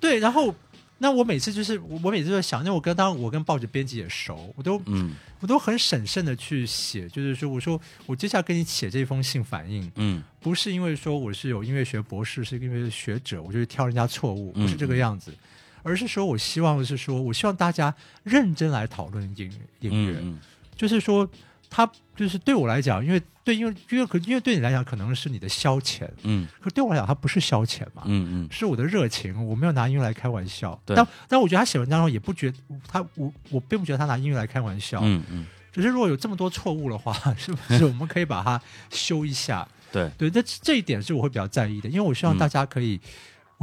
[0.00, 0.18] 对。
[0.20, 0.54] 然后
[1.02, 5.16] 那我每次就是我我每次都在想，因为我跟当然我跟报纸编辑也熟，我都嗯。
[5.40, 10.22] 我都很审慎的去写，就是说我说我接下来跟你写这封信反应，嗯。
[10.38, 15.34] 不是因为说我是有音乐学博士，是因为学者，我就去挑人家错误，嗯不是这个样子，
[15.82, 20.38] 而是说我希望是说我希望大家认真来讨论音音乐，嗯。
[20.76, 21.28] 就是说
[21.68, 30.80] 他就是对我来讲，因为对因为因为可因为对你来讲可能是你的消遣，嗯可对我来讲它不是消遣嘛，嗯嗯是我的热情，我没有拿音乐来开玩笑。
[30.86, 32.52] 对但但我觉得他写文章的时候也不觉
[32.88, 39.66] 他我我并不觉得他拿音乐来开玩笑，嗯嗯，只是如果有这么多错误的话， 是不是 我们可以把它修一下？
[39.92, 42.98] 对，对，那这一点是我会比较在意的，因为我希望嗯大家可以，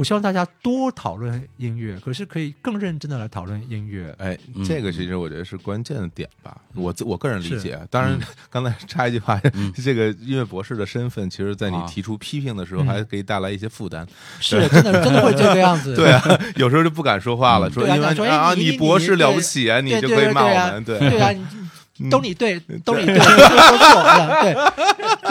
[0.00, 4.14] 我希望大家多讨论音乐，可是可以更认真的来讨论音乐。
[4.16, 6.56] 哎嗯，这个其实我觉得是关键的点吧。
[6.74, 11.84] 我自我个人理解，当然嗯刚才插一句话嗯， 这个音乐博士的身份，其实在你啊。
[11.86, 12.86] 提出批评的时候，嗯。
[12.86, 14.06] 还可以带来一些负担。
[14.40, 15.94] 是真的真的会这个样子。
[15.94, 16.10] 对。
[16.16, 16.22] 啊，
[16.56, 17.72] 有时候就不敢说话了，嗯。
[17.72, 20.98] 说因为啊你你博士了不起啊，你就可以骂我们，对。
[20.98, 21.28] 对啊，
[22.00, 24.56] 你都你对，都你对，都说错了，对。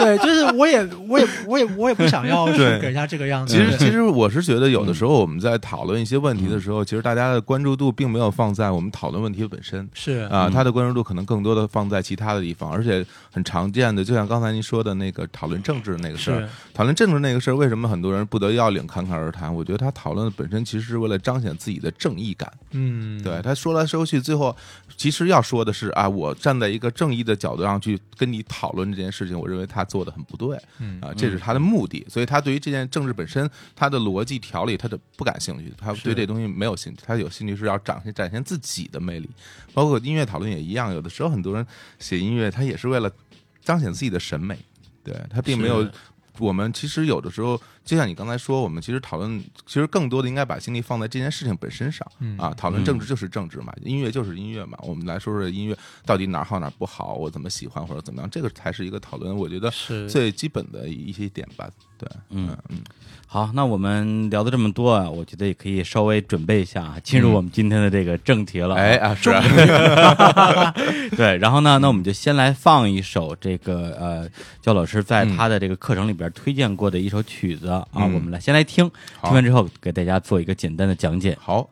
[0.00, 2.78] 对，就是我也我也我也我也不想要 对。
[2.78, 3.54] 给人家这个样子。
[3.54, 9.86] 其实，其实我是觉得，有的时候我们在讨论一些问题的时候，其实大家的关注度并没有放在我们讨论问题本身。
[9.92, 10.28] 是。
[10.30, 10.52] 啊，嗯。
[10.52, 19.52] 他的关注度可能更多的放在其他的地方，而且很常见的，就像刚才您说的那个讨论政治那个事儿是，讨论政治那个事儿，为什么很多人不得要领侃侃而谈？
[19.54, 22.50] 我觉得他讨论的本身其实是为了彰显自己的正义感。
[22.70, 24.56] 嗯，对他说来说去，最后
[24.96, 39.30] 其实要说的是啊，我站在一个正义的角度上去跟你讨论这件事情，我认为他做的很不对嗯啊，这是他的目的，所以他对于这件政治本身，他的逻辑条理，他的不感兴趣，他对这东西没有兴趣，他有兴趣是要展现展现自己的魅力，
[39.72, 41.66] 包括音乐讨论也一样，有的时候很多人
[41.98, 43.10] 写音乐，他也是为了
[43.62, 44.58] 彰显自己的审美，
[45.02, 45.88] 对他并没有
[46.38, 52.54] 我们其实有的时候，就像你刚才说，我们其实讨论，其实更多的应该把精力放在这件事情本身上、嗯啊。
[52.56, 54.78] 讨论政治就是政治嘛，音乐就是音乐嘛。
[54.82, 61.68] 我们来说说音乐到底哪儿好哪儿不好，我怎么喜欢或者怎么样，这个才是一个讨论，我觉得是最基本的一些点吧。
[61.98, 62.78] 对，嗯嗯，
[63.26, 70.72] 好，那我们聊的这么多啊，我觉得也可以稍微准备一下啊，进入我们今天的这个正题了、哎，啊，是啊，
[71.14, 74.26] 对，然后呢，那我们就先来放一首这个呃，
[74.62, 78.90] 焦老师在他的这个课程里边推荐过的一首曲子啊，嗯我们来先来听，
[79.22, 81.36] 听完之后给大家做一个简单的讲解。
[81.40, 81.68] 好。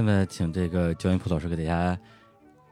[0.00, 1.98] 现在请这个焦云普老师给大家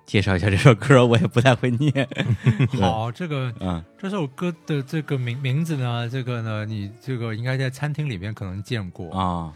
[0.06, 2.08] 介绍一下这首歌，我也不太会念。
[2.80, 9.12] 好，这个嗯这首歌的这个名名字呢，这个呢，你这个应该在餐厅里面可能见过。
[9.12, 9.52] 啊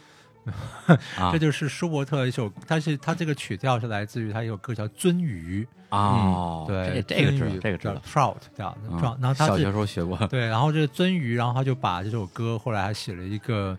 [1.17, 7.95] 啊 这就是舒伯特的一首，他是他这个曲调是来自于他一首歌叫《鳟鱼》，哦，对，这这个知道这个知道。
[8.05, 13.79] trout 这样的嗯 trout，然后他小学时候学过，对，然后这个鳟鱼，然后他就把这首歌后来还写了一个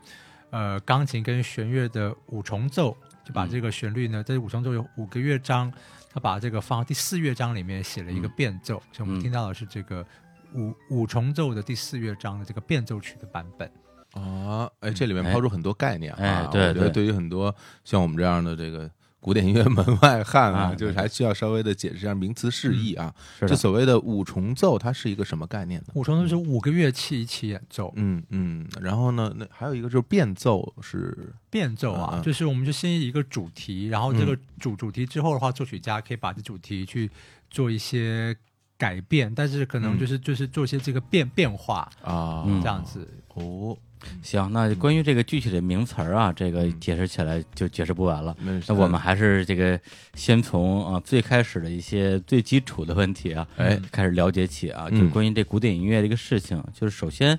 [0.49, 3.49] 呃钢琴跟弦乐的五重奏，就把嗯。
[3.49, 5.71] 这个旋律呢，在五重奏有五个乐章，
[6.11, 8.33] 他把这个放到第四乐章里面写了一个嗯。
[8.35, 10.05] 变奏，所以我们嗯听到的是这个
[10.53, 13.69] 五五重奏的第四乐章的这个变奏曲的版本。
[14.13, 17.03] 啊，哎，这里面抛出很多概念啊，哎对我觉得对。
[17.03, 18.89] 对于很多像我们这样的这个
[19.23, 23.15] 古典音乐门外汉啊，啊就是还需要稍微的解释一下名词释义啊。
[23.39, 25.93] 这所谓的五重奏，它是一个什么概念呢？
[25.93, 37.09] 五重奏是五个乐器一起演奏，嗯嗯，然后呢，那还有一个就是变奏是变奏啊，就是我们就先一个主题，然后这个嗯主主题之后的话，作曲家可以把这主题去
[37.49, 38.35] 做一些
[38.77, 43.07] 改变，但是可能嗯就是、就是做一些这个变变化啊，嗯这样子。
[43.35, 43.75] 哦，
[44.21, 46.79] 行，那关于这个具体的名词儿啊，这个嗯。
[46.79, 48.35] 解释起来就解释不完了。
[48.41, 49.79] 那那我们还是这个
[50.15, 53.79] 先从啊最开始的一些最基础的问题啊，哎。
[53.91, 54.99] 开始了解起啊，嗯。
[54.99, 57.37] 就关于这古典音乐这个事情，就是首先，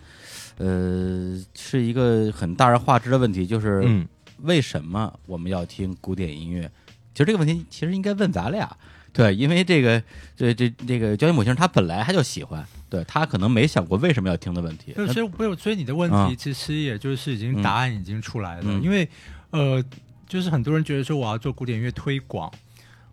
[0.59, 4.07] 呃，是一个很大而化之的问题，就是嗯。
[4.43, 6.71] 为什么我们要听古典音乐？
[7.15, 8.77] 其实这个问题其实应该问咱俩，
[9.15, 10.03] 对，因为这个
[10.37, 14.93] 这这这个焦金母先生他本来他就喜欢，对他可能没想过为什么要听的问题。
[14.93, 19.09] 所以没有，所以你的问啊题其实也就是已经嗯答案已经出来了，嗯因为
[19.51, 19.83] 呃，
[20.27, 22.53] 就是很多人觉得说我要做古典音乐推广，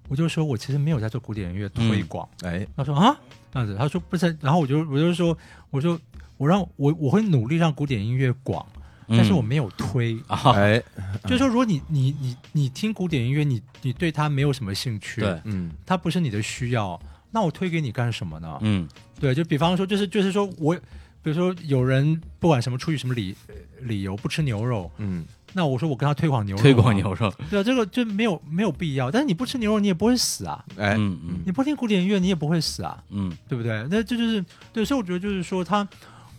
[0.10, 2.28] 我就说我其实没有在做古典音乐推广。
[2.42, 3.16] 哎他说啊
[3.54, 5.38] 这样子，他说不是，然后我就我就说
[5.70, 6.00] 我说
[6.38, 8.66] 我让我我会努力让古典音乐广，
[9.12, 10.18] 但是我没有推。
[10.28, 10.82] 啊，哎。
[11.24, 15.72] 就是说，如果你你你你听古典音乐，你你对它没有什么兴趣，对，嗯。
[15.86, 17.00] 它不是你的需要，
[17.32, 18.58] 那我推给你干什么呢？
[18.62, 18.88] 嗯。
[19.20, 20.76] 对，就比方说，就是就是说我，
[21.22, 25.26] 比如说有人不管什么出于什么理呃理由不吃牛肉，嗯。
[25.54, 29.12] 那我说我跟他推广牛肉，推广，牛肉，对啊，这个就没有没有必要。
[29.12, 30.96] 但是你不吃牛肉，你也不会死啊；哎。
[30.98, 31.40] 嗯嗯。
[31.46, 33.32] 你不听古典音乐，你也不会死啊，嗯。
[33.50, 33.86] 对不对？
[33.92, 35.88] 那这就是对，所以我觉得就是说他，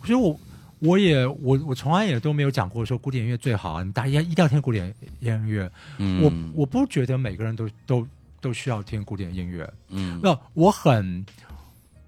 [0.01, 0.37] 我觉得我。
[0.83, 5.71] 我也我我从来也都没有讲过说古典音乐最好，你大家一定要听古典音乐。
[5.97, 8.05] 嗯，我我不觉得每个人都都
[8.41, 9.67] 都需要听古典音乐。
[9.87, 10.19] 嗯。
[10.21, 11.25] 那我很，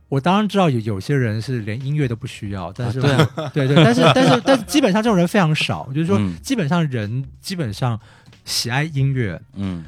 [0.09, 3.09] 我当然知道有有些人是连音乐都不需要，但是、对
[3.53, 6.35] 对对，但是但是但是基本上这种人非常少，就是说、嗯。
[6.41, 7.97] 基本上人基本上
[8.43, 9.85] 喜爱音乐，嗯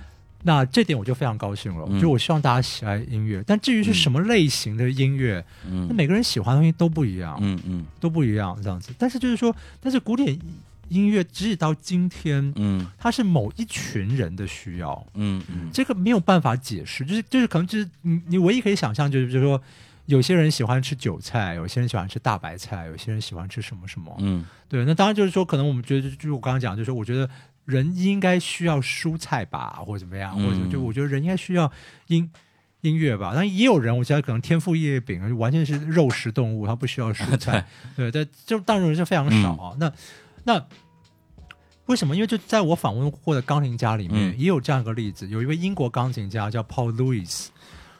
[0.47, 1.85] 那这点我就非常高兴了。
[1.89, 8.93] 嗯就我希望大家喜爱音乐，但至于是什么类型的音乐，那嗯每个人喜欢的东西都不一样，嗯嗯都不一样这样子。
[8.97, 10.39] 但是就是说，但是古典
[10.87, 15.05] 音乐直到今天，嗯它是某一群人的需要。
[15.15, 19.61] 嗯嗯这个没有办法解释，就是就是可能就是你你唯一可以想象就是就是说，
[20.05, 24.15] 有些人喜欢吃韭菜，有些人喜欢吃大白菜，有些人喜欢吃什么什么。
[24.19, 27.29] 嗯对，那当然就是说，可能我们觉得就是我刚刚讲，就是我觉得
[27.67, 31.69] 人应该需要蔬菜吧，或者怎么样，嗯或者就我觉得人应该需要
[32.07, 32.31] 音
[32.81, 33.33] 音乐吧。
[33.35, 37.67] 但也有人，我觉得可能天赋异业饼，就完全是肉食动物，他不需要蔬菜。
[37.95, 39.75] 对但，就当然是非常少啊。
[39.79, 39.91] 那
[40.45, 40.65] 那
[41.87, 42.15] 为什么？
[42.15, 47.47] 因为就在我访问过的钢琴家里面，嗯也有这样一个例子，有一位英国钢琴家叫 Paul Lewis。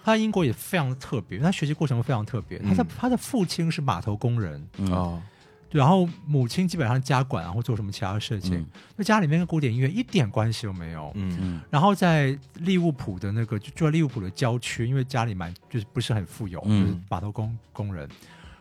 [0.04, 2.58] 他英国也非常特别，他学习过程非常特别。
[2.60, 5.37] 他的、嗯他的父亲是码头工人，嗯哦对
[5.72, 11.12] 然后母亲基本上家管然后做什么其他的事情嗯，那、家里面跟古典音乐一点关系都没有。
[11.16, 11.38] 嗯。
[11.42, 11.62] 嗯。
[11.70, 16.86] 然后在利物浦的那个就住在利物浦的郊区，因为家里蛮就是不是很富有，嗯。
[16.86, 18.08] 就是码头工工人。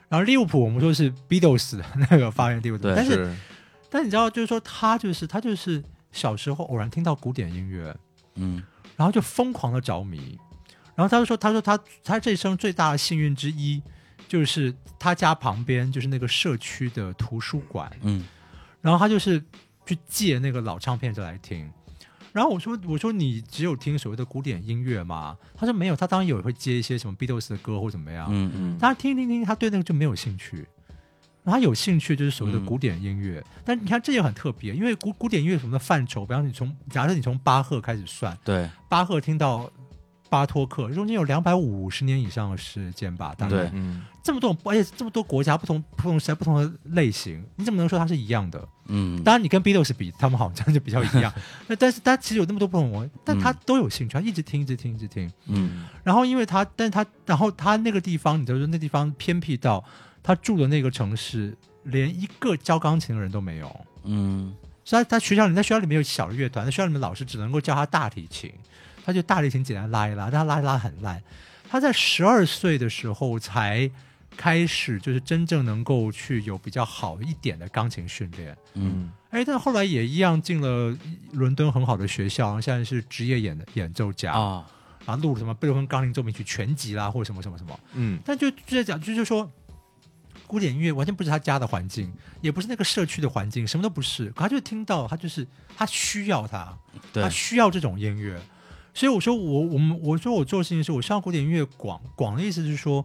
[0.09, 3.37] 然后利物浦我们说是 Beatles 的那个发源地，对但是
[3.90, 7.97] 但你知道，就是说他就是他就是小时候偶然听到古典音乐，
[8.35, 8.62] 嗯。
[8.97, 10.38] 然后就疯狂的着迷。
[10.95, 13.83] 然后他就说，他说他他这一生最大的幸运之一，
[14.28, 18.24] 就是他家旁边就是那个社区的图书馆，嗯
[18.80, 19.42] 然后他就是
[19.84, 21.68] 去借那个老唱片就来听。
[22.32, 25.36] 然后我说我说你只有听所谓的古典音乐吗？
[25.56, 28.28] 他说没有，他当然有会接一些什么 Beatles 的歌或怎么样。
[28.30, 30.58] 嗯嗯他听听听，他对那个就没有兴趣。
[31.42, 39.70] 然后他有兴趣就是所谓的嗯古典音乐，但你看这也很特别，因为古古典音乐什么的范畴，比方你从假设你从巴赫开始算，对巴赫听到
[40.28, 48.68] 巴托克，中间有两百五十年以上的时间吧，大概对嗯这么多种，而且这么多国家不同不同时代不同的类型，你怎么能说它是一样的？
[48.88, 51.32] 嗯当然，你跟 Beatles 比，他们好像就比较一样。
[51.68, 55.30] 那但是他其实有那么多不同文，但他都有兴趣，他一直听，一直听，一直听。
[55.46, 59.84] 嗯然后因为他，但他，然后他那个地方，你知道说那地方偏僻到
[60.22, 63.86] 他住的那个城市，连一个教钢琴的人都没有。
[64.04, 68.52] 嗯所以他他学校里在学校里面有小乐团，在学校里面老师只能够教他大提琴，
[69.07, 71.23] 他就大提琴简单拉一拉，但他拉一拉很烂。
[71.71, 73.88] 他在十二岁的时候才
[74.37, 78.57] 开始，就是真正能够去有比较好一点的钢琴训练。
[78.75, 80.97] 嗯哎，但后来也一样进了
[81.33, 84.66] 伦敦很好的学校，现在是职业演演奏家，啊，
[85.05, 87.79] 然后录了什么贝多芬钢琴奏鸣曲全集啦，或者什么什么什么。
[87.95, 89.49] 嗯但就就在讲，就是说，
[90.47, 94.27] 古典音乐完全不是他家的环境，也不是那个社区的环境，什么都不是。
[94.31, 96.77] 可他就听到，他就是他需要他，
[97.12, 98.40] 他，需要这种音乐。
[98.96, 103.04] 所以我说我我们我说我做的事情是我希望古典音乐广广的意思是说，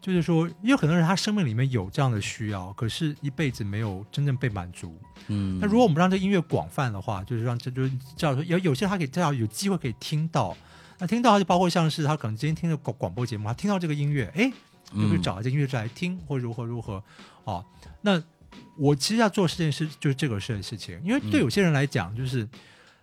[0.00, 4.98] 就是说，因为很多人他生命里面有这样的需要，可是一辈子没有真正被满足。
[5.28, 10.56] 嗯，那如果我们让这个音乐广泛的话，就是让这就是这样说，有有些他可以这样有机会可以听到，
[10.98, 14.50] 那听到他就包括像是他可能今天听的广广播节目，他听到这个音乐，哎，
[14.92, 17.00] 就会嗯找一些音乐来听，或如何如何
[17.44, 17.64] 哦。
[18.02, 18.20] 那
[18.76, 22.48] 我其实要做这件事就是这个事的事情，因为对嗯有些人来讲，就是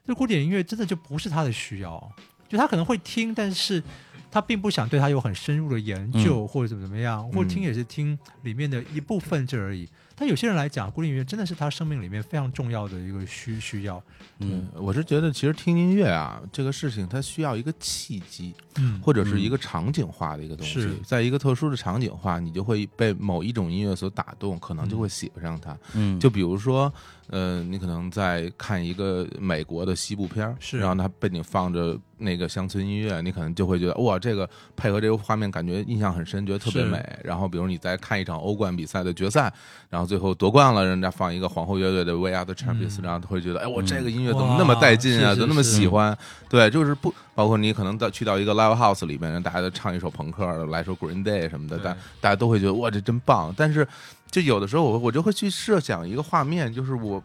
[0.05, 2.11] 这古典音乐真的就不是他的需要，
[2.49, 3.81] 就他可能会听，但是
[4.29, 9.87] 他并不想对他有很深入的研究、或者怎么怎么样，或者听也是听里面的一部分这而已。
[10.15, 14.01] 但有些人来讲，古典音乐真的是他生命里面非常重要的一个需需要。
[14.39, 25.75] 嗯我是觉得其实听音乐啊这个事情，它需要一个契机，嗯或者是一个场景化的一个东西是，在一个特殊的场景化，你就会被某一种音乐所打动，可能就会喜欢上它。
[25.93, 26.93] 嗯，就比如说，
[27.29, 37.03] 呃，你可能在看一个美国的西部片儿，是然后它背景放着那个乡村音乐，你可能就会觉得哇，这个配合这个画面，感觉印象很深，觉得特别美。
[37.23, 39.51] 然后，比如你在看一场欧冠比赛的决赛，
[39.89, 46.15] 然后最后夺冠了，人家放一个皇后乐队的《We Are the Champions》，嗯然后会觉得，哎，我嗯这个音乐怎么那么带劲啊，怎么那么喜欢？
[46.49, 53.53] 对，就是不包括你可能到去到一个 live house 里面，大家都唱一首朋克的，来首 Green Day 什么的，对大大家都会觉得哇，这真棒。
[53.57, 53.87] 但是
[54.33, 57.21] 就有的时候我我就会去设想一个画面，就是我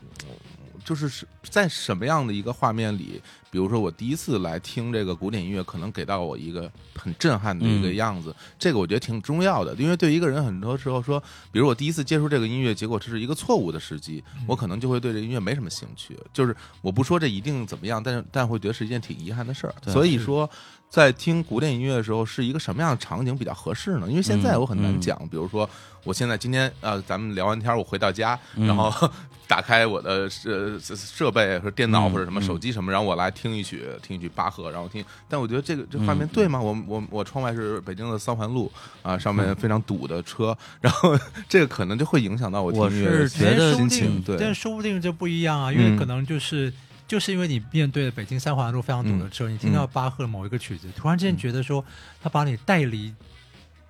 [0.84, 3.18] 就是是在什么样的一个画面里，
[3.50, 11.18] 比如说我第一次来听这个古典音乐，可能给到我一个很震撼的一个嗯样子，这个我觉得挺重要的，因为对一个人很多时候说，
[11.50, 16.14] 比如我第一次接触这个音乐，结果这是一个错误的时机，我可能就会对这音乐没什么兴趣。
[16.34, 19.74] 就是我不说这一定怎么样，但是但会觉得是一件挺遗憾的事儿。
[19.86, 20.48] 所以说。
[20.90, 24.07] 在听古典音乐的时候，是一个什么样的场景比较合适呢？
[24.09, 25.68] 因为现在嗯我很难嗯讲，比如说
[26.05, 28.90] 我现在今天呃，咱们聊完天儿，我回到家，嗯然后
[29.46, 35.05] 打开我的设设备和电脑嗯或者什么嗯手机什么，然后我来听一曲，听一曲巴赫，然后听。
[35.29, 36.61] 但我觉得这个这画面对吗？
[36.61, 38.70] 我我我窗外是北京的三环路
[39.03, 44.22] 啊，上面非常堵的车，然后 这个可能就会影响到我听我音乐的是觉得心情。
[44.22, 46.72] 对，但说不定这不一样啊，因为嗯可能就是。
[47.08, 51.84] 就是因为你面对了北京三环路非常堵的时候，你听到巴赫某一个曲子，突然之间觉得说
[52.22, 53.12] 他把你带离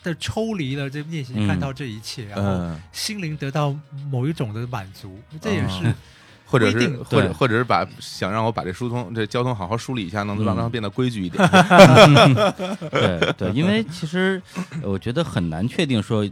[0.02, 3.76] 的抽离了这练习，嗯看到这一切，然后嗯，心灵得到
[4.11, 5.94] 某一种的满足，这也是嗯
[6.46, 11.46] 或者是或者或者是把想让我把这疏通这交通好好梳理一下，能让嗯它变得规矩一点。
[12.90, 14.40] 对对，因为其实
[14.81, 16.26] 呃我觉得很难确定说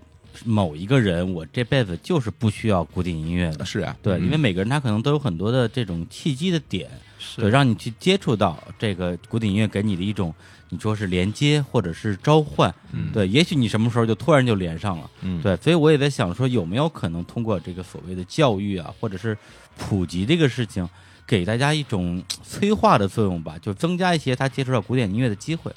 [0.45, 3.65] 某一个人我这辈子就是不需要古典音乐的。
[3.65, 7.41] 是啊，对，嗯因为每个人他可能都有很多的这种契机的点，是。
[7.41, 10.35] 对，让你去接触到这个古典音乐给你的一种，
[10.69, 13.11] 你说是连接或者是召唤，嗯。
[13.13, 19.37] 对，也许你什么时候就突然就连上了，嗯，对，所以我也在想说，有没有可能通过这个所谓的教育啊，或者是
[19.77, 20.89] 普及这个事情，
[21.27, 25.73] 给大家一种催化的作用吧，就增加一些他接触到古典音乐的机会。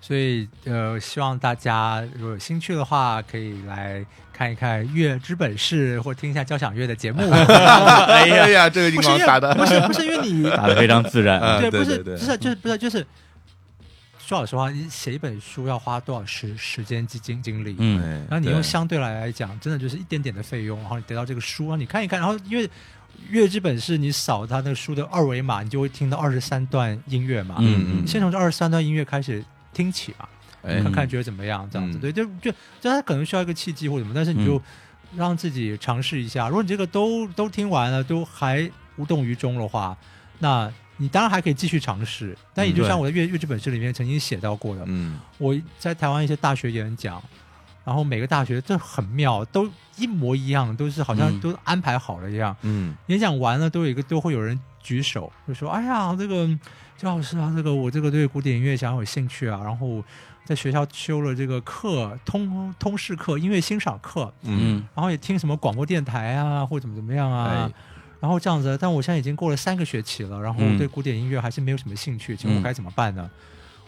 [0.00, 7.22] 所以呃，希望大家如果有兴趣的话，可以来看一看《乐之本事》，或听一下交响乐的节目。
[7.30, 13.06] 哎呀，这个不是因为硬广打的不是不是因为你 打的非常自然，啊对，不是不是就是不是就是。
[14.26, 17.74] 说老实话，你写一本书要花多少时时间、精精精力？
[17.80, 22.70] 嗯，哎然后你用相对来来讲，真的就是一点点的费用，然后你得到这个书，然后你看一看，然后因为
[23.28, 27.56] 乐之本是你扫他那个书的二维码，你就会听到二十三段音乐嘛。
[27.58, 30.28] 嗯嗯先从这二十三段音乐开始听起嘛，
[30.62, 31.98] 哎看看觉得怎么样，这样子。
[31.98, 32.50] 嗯对，就就
[32.80, 34.60] 就他可能需要一个契机或者什么，但是你就
[35.16, 36.48] 让自己尝试一下。
[36.48, 39.96] 如果你这个都都听完了，都还无动于衷的话，
[40.38, 42.36] 那你当然还可以继续尝试。
[42.54, 47.22] 但也就嗯像我在乐乐剧本事里面曾经写到过的，嗯我在台湾一些大学演讲，
[47.84, 52.54] 然后每个大学这很妙，都一模一样，都是好像嗯都安排好了一样。
[52.62, 56.48] 嗯演讲完了，都有一个都会有人举手，就说：“哎呀，这个
[56.96, 60.02] 焦老师啊，这个我这个对古典音乐想有兴趣啊，然后
[60.44, 64.84] 在学校修了这个课，通通识课、音乐欣赏课，嗯。
[64.94, 67.48] 然后也听什么广播电台啊，或者怎么怎么样啊。
[67.48, 67.72] 哎。
[68.20, 70.76] 然后这样子，但我现在已经过了三个学期了，然后嗯。
[70.76, 73.30] 对古典音乐还是没有什么兴趣，请问我该怎么办呢？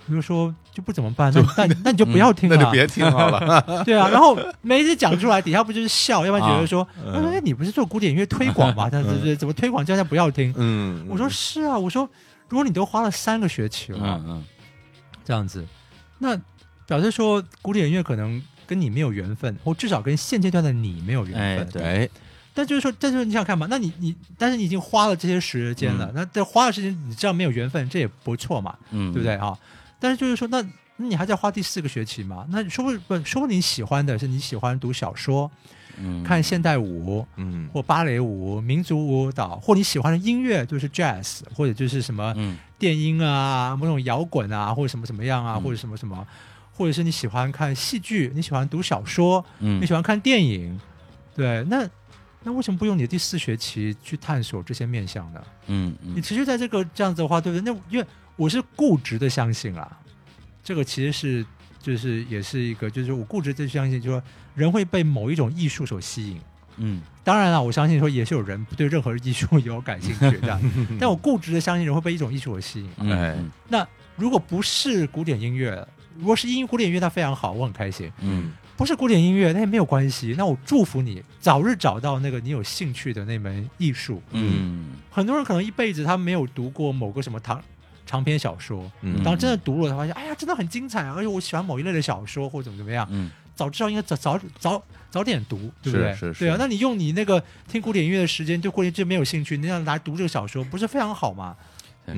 [0.08, 1.32] 我就说就不怎么办？
[1.34, 3.60] 那那 那你就不要听了，那就别听好了。
[3.84, 8.90] 对啊，然后每一次讲出来，底下不就是笑，要不然觉得说，嗯哎，你不是做古典音乐推广吗？
[8.90, 10.52] 他对对，怎么推广叫大家不要听？
[10.56, 12.08] 嗯，我说是啊，我说
[12.48, 14.44] 如果你都花了三个学期了，嗯嗯
[15.24, 15.64] 这样子，
[16.18, 16.36] 那
[16.86, 21.42] 表示说古典音乐可能跟你没有缘分，或至少跟现阶段的你没有缘分。
[21.42, 22.08] 哎对哎，
[22.52, 23.66] 但就是说，但是你想看嘛？
[23.70, 29.56] 那你你，但是你已经花了这些时间了，嗯那这花的时间你知道没有缘分，这也不错嘛，嗯，对不对啊？
[30.02, 30.60] 但是就是说，那
[30.96, 32.44] 那你还在花第四个学期嘛？
[32.50, 35.48] 那说不不，说不定你喜欢的是你喜欢读小说、
[35.96, 42.58] 嗯，看现代舞嗯，或芭蕾舞、民族舞蹈，或你喜欢的音乐就是 jazz，或者就是什么嗯。
[42.78, 45.62] 电音啊、某种摇滚啊，或者什么什么样啊，嗯。
[45.62, 46.26] 或者什么什么，
[46.72, 49.80] 或者是你喜欢看戏剧，你喜欢读小说，嗯。
[49.80, 50.78] 你喜欢看电影，
[51.32, 51.88] 对，那
[52.42, 55.40] 那为什么不用你的第四学期去探索这些面向呢？
[55.68, 56.12] 嗯嗯。
[56.16, 57.72] 你持续在这个这样子的话，对不对？
[57.72, 59.98] 那因为我是固执的相信啊，
[60.62, 61.46] 这个其实是
[61.80, 64.22] 就是也是一个，就是我固执的相信，就是说
[64.54, 66.40] 人会被某一种艺术所吸引。
[66.78, 70.60] 嗯当然了，我相信说也是有人对任何艺术有感兴趣这样，
[70.98, 72.90] 但我固执的相信人会被一种艺术所吸引。
[72.98, 75.86] 嗯那如果不是古典音乐，
[76.18, 78.10] 如果是音古典音乐，它非常好，我很开心。
[78.20, 80.34] 嗯不是古典音乐，那也没有关系。
[80.36, 84.20] 那我祝福你早日找到那个你有兴趣的那门艺术。
[84.32, 87.62] 嗯很多人可能一辈子他没有读过某个什么长
[88.12, 89.22] 长篇小说，嗯。
[89.24, 91.14] 当真的读了，才发现哎呀，真的很精彩啊！
[91.16, 93.30] 而且我喜欢某一类的小说或者怎么怎么样，嗯。
[93.54, 96.12] 早知道应该早早早早点读，对不对？
[96.12, 96.44] 是是是。
[96.44, 101.56] 对啊，那你用你那个听古典音乐的时间对古典就没有兴趣，你想来读这个小说，不是非常好吗？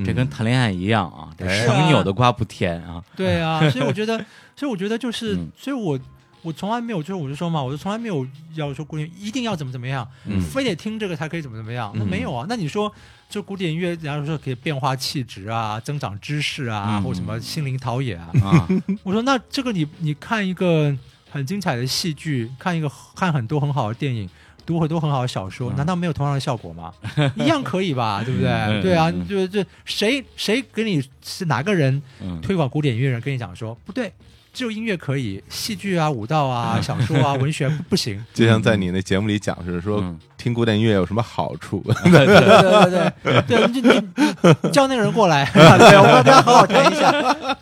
[0.03, 4.17] 这跟谈恋爱一样啊，这哎生扭的瓜不甜啊，对啊，所以我觉得，
[4.55, 5.51] 所以我觉得就是，嗯。
[5.55, 5.99] 所以我
[6.45, 12.45] 我从来没有，就是我就说嘛，我就从来没有要说古典一定要怎么怎么样，嗯非得听这个才可以怎么怎么样，那嗯没有啊。
[12.47, 12.91] 那你说，
[13.29, 18.29] 就古典音乐，假如说可以变化气质啊，增长知识啊，嗯或什么心灵陶冶啊。
[18.43, 18.67] 啊，
[19.03, 20.95] 我说，那这个你你看一个
[21.29, 24.29] 很精彩的戏剧，看一个看很多很好的电影。
[24.67, 26.91] 读很多很好的小说，嗯难道没有同样的效果吗？
[27.37, 28.49] 一样可以吧， 对不对？
[28.49, 34.11] 嗯对啊，嗯就就谁谁给你是哪个人嗯推广古典音乐人跟你讲说，不对，
[34.55, 38.23] 只有音乐可以，戏剧啊、舞蹈啊、小说啊、 文学不不行。
[38.33, 41.83] 就像在你那节目里讲是说嗯听古典音乐有什么好处？
[42.05, 47.11] 对对对对对对，你你你叫那个人过来， 对，我们跟他好好谈一下。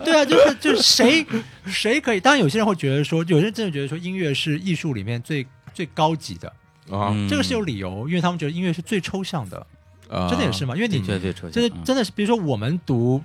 [0.04, 1.26] 对啊，就是就是谁
[1.66, 2.20] 谁可以？
[2.20, 6.48] 当然有些人会觉得说，有些人真的觉得说，音乐是艺术里面最最高级的，
[6.92, 9.66] 啊嗯这个是有理由，因为他们觉得音乐是最抽象的，
[10.10, 10.76] 啊真的也是嘛？
[10.76, 13.22] 因为你的确对抽象真的嗯真的是，比如说我们读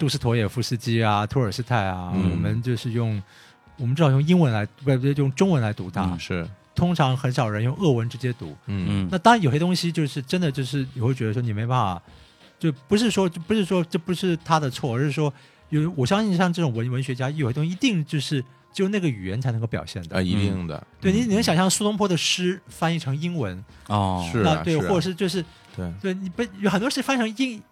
[0.00, 2.30] 杜斯妥也夫斯基啊、托尔斯泰啊，嗯。
[2.30, 3.22] 我们就是用
[3.76, 6.04] 我们至少用英文来，不不用中文来读它。
[6.04, 6.48] 嗯是。
[6.74, 8.56] 通常很少人用俄文直接读。
[8.66, 8.86] 嗯。
[8.88, 9.08] 嗯。
[9.12, 12.02] 那当然有些东西就是真的就是你会觉得说你没办法，
[12.58, 15.32] 就不是说不是说这不是他的错，而是说
[15.68, 18.42] 有我相信像这种文文学家有些东西一定就是
[18.72, 20.16] 只有那个语言才能够表现的。
[20.16, 24.26] 啊，一定的，对你你能想象苏东坡的诗翻译成英文，哦。
[24.32, 25.44] 是啊那对，或者是就是
[25.76, 27.62] 对，对你不有很多诗翻译成英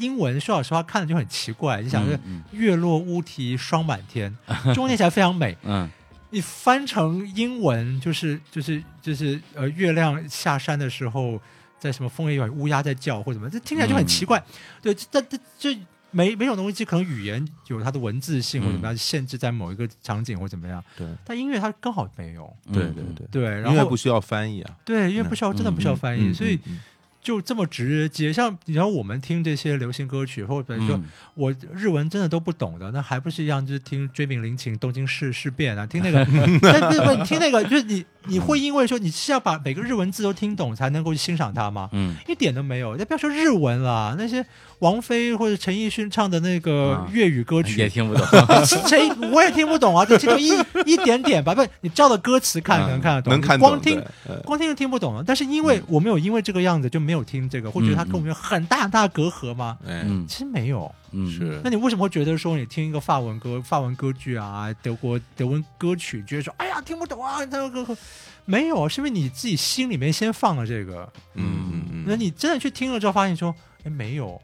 [0.00, 1.80] 英文，说老实话看着就很奇怪。
[1.80, 2.42] 你想是嗯。
[2.52, 4.34] 月落乌啼霜满天，
[4.74, 5.88] 中文念起来非常美，嗯。
[6.32, 11.40] 你翻成英文就是就是就是呃，月亮下山的时候，
[11.78, 14.40] 在什么枫叶有乌鸦在叫或者什么，这听起来就很奇怪。
[14.80, 15.76] 对，这这这
[16.12, 21.04] 每每种东西可能语言有它的文字性或者怎么样限制在某一个场景或怎么样，对。
[21.24, 22.52] 但音乐它刚好没有。
[22.66, 26.78] 嗯对对对，对，然后音乐不需要翻译啊，对，因为不需要真的不需要翻译，嗯所以嗯
[27.20, 28.32] 就这么直接。
[28.32, 31.04] 像你知道我们听这些流行歌曲，或者说嗯
[31.34, 36.24] 我日文真的都不懂的，那还不是一样，就是听追名林檎、东京事事变啊，听那个，
[36.62, 41.88] 但不是不是你听那个，就是你你会因为说你是要把每个日文字都听懂才能够欣赏它吗？
[41.92, 44.44] 嗯一点都没有，那不要说日文了，那些
[44.80, 48.26] 王菲或者陈奕迅唱的那个啊粤语歌曲也曲，听不懂，
[48.86, 50.50] 谁我也听不懂啊，就听懂一
[50.84, 54.02] 一点点吧，不，你照着歌词看可能看得懂，能看懂光听
[54.44, 55.24] 光听就听不懂了。
[55.26, 59.78] 但是因为我没有因为这个样子就没有听这个，会觉得它跟我们有很大很大的隔阂吗？
[59.86, 60.92] 哎嗯其实没有。
[61.12, 67.44] 嗯是那你为什么会觉得说你听一个法文歌、法文歌剧啊、德国德文歌曲，觉得说哎呀听不懂啊？
[67.46, 67.96] 那个
[68.44, 73.54] 没有，是因为你自己心里面先放了这个，嗯嗯嗯，那你真的去听了之后，发现说
[73.84, 74.40] 哎没有。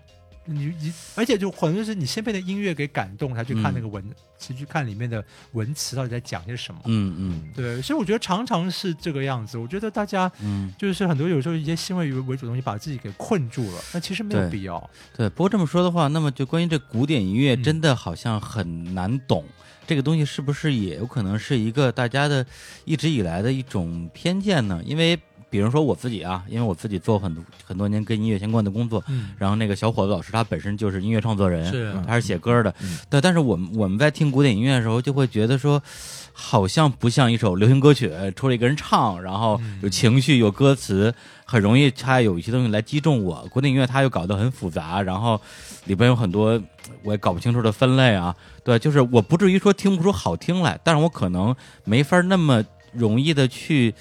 [0.47, 4.03] 你你，而且就可能就是你先被那音乐给感动，才去看那个文，
[4.39, 5.23] 才去看里面的
[5.53, 6.81] 文词到底在讲些什么。
[6.87, 9.59] 嗯嗯对，所以我觉得常常是这个样子。
[9.59, 14.91] 我觉得大家嗯，就是很多有时候一些新为为主的东西，把自己给困住了，那其实没有必要。
[15.17, 15.29] 对。
[15.29, 19.45] 不过这么说的话，那么就关于这古典音乐，嗯真的好像很难懂。
[19.87, 22.45] 这个东西是不是也有可能是一个大家的
[22.85, 24.83] 一直以来的一种偏见呢？
[24.85, 25.17] 因为
[25.57, 33.21] 比比如说我自己啊，因为我自己做很多很多年跟音乐相关的工作，嗯，然后那个小伙子老师他本身就是音乐创作人，是他是写歌的，嗯对。
[33.21, 35.83] 但是我们我们在听古典音乐的时候，就会觉得说，
[36.35, 41.13] 好像不像一首流行歌曲，出来一个人唱，然后有情绪、有歌词，
[41.47, 43.49] 很容易他有一些东西来击中我。
[43.51, 45.41] 古典音乐它又搞得很复杂，然后
[45.87, 46.63] 里边有很多
[47.03, 48.37] 我也搞不清楚的分类啊。
[48.63, 53.95] 对，就是我不至于说听不出好听来，但是我可能没法那么容易的去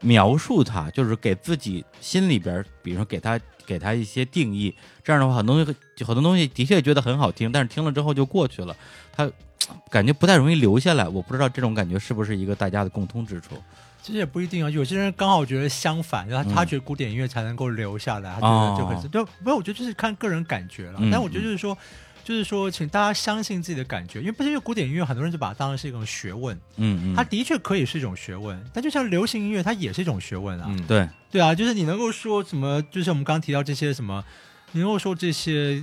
[0.00, 4.74] 描述它，就是给自己心里边，比如说给他给他一些定义。
[5.02, 8.76] 这样的话，很多东西很多东西的确觉得很好听，但是听了之后就过去了，
[9.12, 9.30] 它
[9.90, 11.08] 感觉不太容易留下来。
[11.08, 13.56] 我不知道这种感觉是不是一个大家的共通之处。
[14.00, 20.98] 其实也不一定啊，有些人刚好觉得相反，然后他嗯觉得古典音乐才能够留下来，他哦觉得就很对，不，我觉得就是看个人感觉了。
[21.02, 21.76] 嗯但我觉得就是说，
[22.28, 30.66] 就是说，请大家相信自己的感觉，因为不是因为古典音乐，很多人就把它当成是一种学问，嗯嗯，它的确可以是一种学问，但就像流行音乐，它也是一种学问啊。
[30.68, 34.22] 嗯，对，对啊，就是你能够说什么，就是我们刚刚提到这些什么，
[34.72, 35.82] 你能够说这些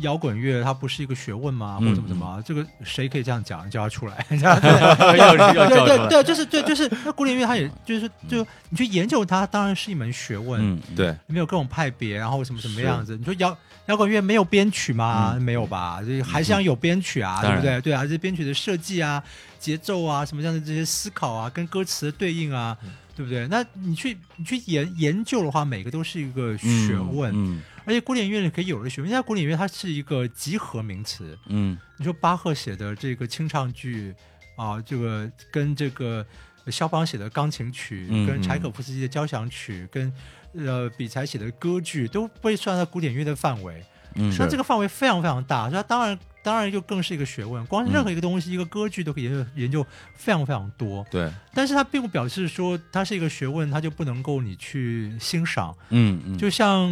[0.00, 1.78] 摇滚乐它不是一个学问吗？
[1.80, 2.42] 或怎么怎么？
[2.44, 3.68] 这个谁可以这样讲？
[3.70, 13.16] 叫他出来，对对对对，就是对，就是那古典乐，它也就是就你去研究它，当然是一门学问，嗯，对，里面有各种派别，然后什么什么样子。
[13.16, 15.36] 你说摇摇滚乐没有编曲吗？
[15.40, 16.00] 没有吧？
[16.02, 17.80] 就还是要有编曲啊，对不对？
[17.80, 19.22] 对啊，这编曲的设计啊、
[19.58, 22.76] 节奏啊、什么样的这些思考啊，跟歌词的对应啊，
[23.16, 23.46] 对不对？
[23.48, 27.62] 那你去你去研研究的话，每个都是一个嗯学问。
[27.80, 31.38] 嗯而且古典音乐可以有的学问，因为它古典音乐它是一个集合名词。
[31.46, 34.14] 嗯你说巴赫写的这个清唱剧
[34.56, 36.24] 啊，这个跟这个
[36.68, 40.12] 肖邦写的钢琴曲，嗯跟柴可夫斯基的交响曲，跟
[40.54, 43.82] 呃比才写的歌剧，都被算在古典乐的范围。
[44.16, 47.64] 嗯，那这个范围非常非常大，所以它当然当然就更是一个学问。
[47.66, 51.06] 光任何一个东西，一个歌剧都可以研究研究非常非常多。
[51.10, 55.72] 对，但是它并不表示说它是一个学问，它就不能够你去欣赏。
[55.90, 56.90] 嗯嗯，就像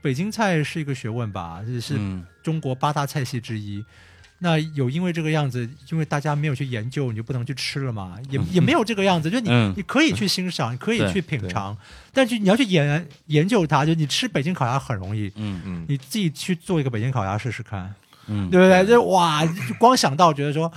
[0.00, 3.84] 北京菜是一个学问吧，这是嗯中国八大菜系之一。
[4.40, 8.16] 那有因为这个样子，因为大家没有去研究，你就不能去吃了嘛？
[8.30, 11.76] 也也没有这个样子，就你、嗯你可以去欣赏，你可以去品尝，
[12.12, 17.92] 但是你要去研研究它，就你吃北京烤鸭很容易，嗯嗯，你自己去做一个北京烤鸭试试看，
[18.28, 18.86] 嗯，对不对？
[18.86, 20.72] 就哇，就光想到觉得说。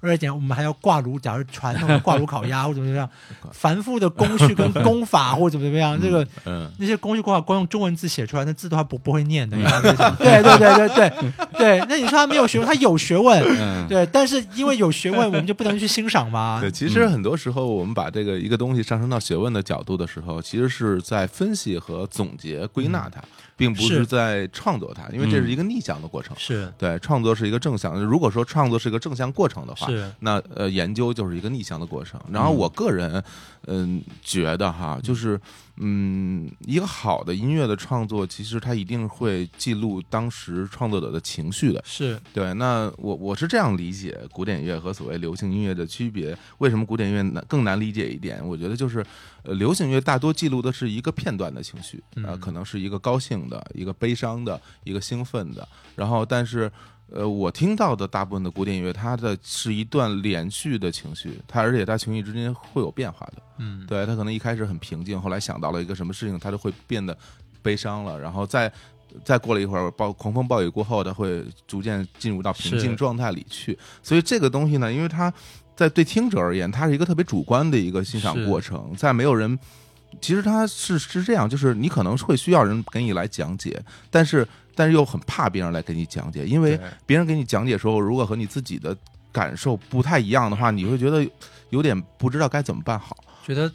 [0.00, 3.08] 而且我们还要挂炉，假如传统的挂炉烤鸭或怎么怎么样，
[3.52, 9.56] 繁复的工序跟功法或者怎么怎么样，这个嗯，那些工序工法光用中文字写出来，那字都还不不会念的。
[10.18, 16.58] 对对对对对对，那你说他没有学问，他有学问，嗯对，但是因为有学问，我们就不能去欣赏吗？
[16.60, 23.20] 对，其实很多时候我们把这个一个东西上升到学问的角度的时候，其实是在分析和总结、归纳它，
[23.56, 26.36] 并不是是在创作它，因为这是一个逆向的过程。
[26.38, 27.98] 是对，创作是一个正向。
[28.04, 32.20] 如果说创作是一个正向过程的话，是，那呃，研究就是一个逆向的过程。
[32.30, 33.22] 然后我个人
[33.66, 35.40] 嗯觉得哈，就是嗯，
[36.60, 41.82] 一个好的音乐的创作，其实它一定会记录当时创作者的情绪的。
[41.84, 46.36] 是对，那我我是这样理解古典乐和所谓流行音乐的区别。
[46.58, 48.40] 为什么古典乐难更难理解一点？
[48.46, 49.04] 我觉得就是，
[49.42, 55.66] 呃，流行乐大多记录的是一个片段的情绪，呃，嗯可能是一个高兴的、一个悲伤的、一个兴奋的。
[55.94, 56.70] 然后，但是，
[57.12, 63.42] 呃，我听到的大部分的古典音乐，它的是一段连续的情绪，它而且它情绪之间会有变化的。
[63.58, 67.16] 嗯对它可能一开始很平静，后来想到了一个什么事情，它就会变得
[67.62, 68.70] 悲伤了，然后再
[69.24, 73.78] 再过了一会儿，暴狂风暴雨过后，它会逐渐进入到平静状态里去。
[74.02, 75.32] 所以这个东西呢，因为它
[75.74, 79.58] 在对听者而言，它是一个特别主观的一个欣赏过程，在没有人。
[80.20, 84.46] 其实它是是这样，就是你可能会需要人给你来讲解，但是
[84.76, 88.96] 但是又很怕别人来给你讲解，因为别人给你讲解的时候，如果和你自己的
[89.32, 91.26] 感受不太一样的话，你会觉得
[91.70, 93.16] 有点不知道该怎么办好。
[93.44, 93.70] 觉得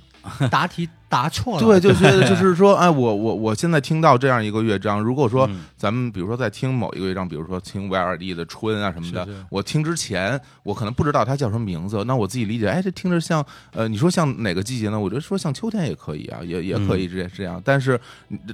[0.49, 14.99] 答题答错了，对，就觉得 就是说，哎，我我我现在听到这样一个乐章，如果说嗯咱们比如说在听某一个乐章，比如说听维尔第的《春》啊什么的我听之前我可能不知道它叫什么名字，那我自己理解，哎，这听着像呃，你说像哪个季节呢？
[14.99, 17.61] 我觉得说像秋天也可以啊，也也可以这这样。
[17.63, 17.97] 但是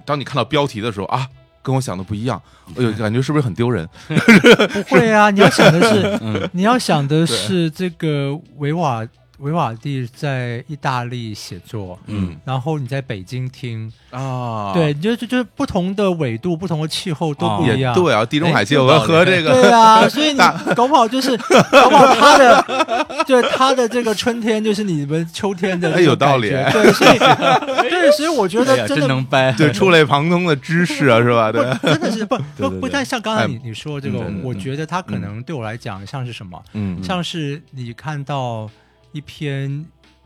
[0.06, 1.28] 当你看到标题的时候啊。
[1.68, 2.42] 跟我想的不一样，
[2.78, 3.86] 哎呦，感觉是不是很丢人？
[4.08, 5.30] 不会啊！
[5.30, 9.06] 你要想的是， 嗯你要想的是这个维瓦
[9.38, 12.36] 维瓦蒂在意大利写作，嗯。
[12.44, 17.94] 然后你在北京听，啊，对，就就就是不同的纬度、不同的气候都不一样。
[17.94, 20.40] 对啊，地中海气哎候和这个对啊， 所以你
[20.76, 26.50] 搞不好就是搞不好他的，对他的这个春天就是你们秋天的 有道理。
[26.50, 27.18] 对，所以
[27.90, 31.52] 对，所以我觉得真的能掰，对触类旁通的知识啊，是吧？
[31.52, 32.90] 对，真的是不不不，对对。
[32.92, 36.60] 但像刚才哎你你说这个我嗯觉得他可能对我来讲像是什么？
[36.74, 38.70] 嗯，像是你看到
[39.12, 39.86] 一篇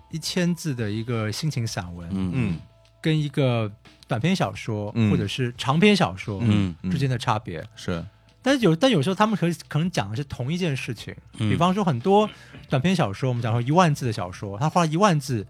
[0.10, 2.32] 一千字的一个心情散文，嗯。
[2.34, 2.60] 嗯。
[3.02, 3.72] 跟一个
[4.08, 5.10] 短篇小说、嗯。
[5.10, 6.76] 或者是长篇小说嗯。
[6.84, 7.64] 之间的差别。
[7.76, 8.04] 是。
[8.44, 11.16] 但是有，但有时候他们可可能讲的是同一件事情。
[11.38, 11.50] 嗯。
[11.50, 12.30] 比方说，很多
[12.70, 15.46] 短篇小说，我们讲说一万字的小说，他花了一万字，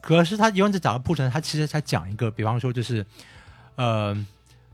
[0.00, 3.04] 可是他一万字讲的铺陈，他其实才讲一个，比方说就是
[3.76, 4.14] 呃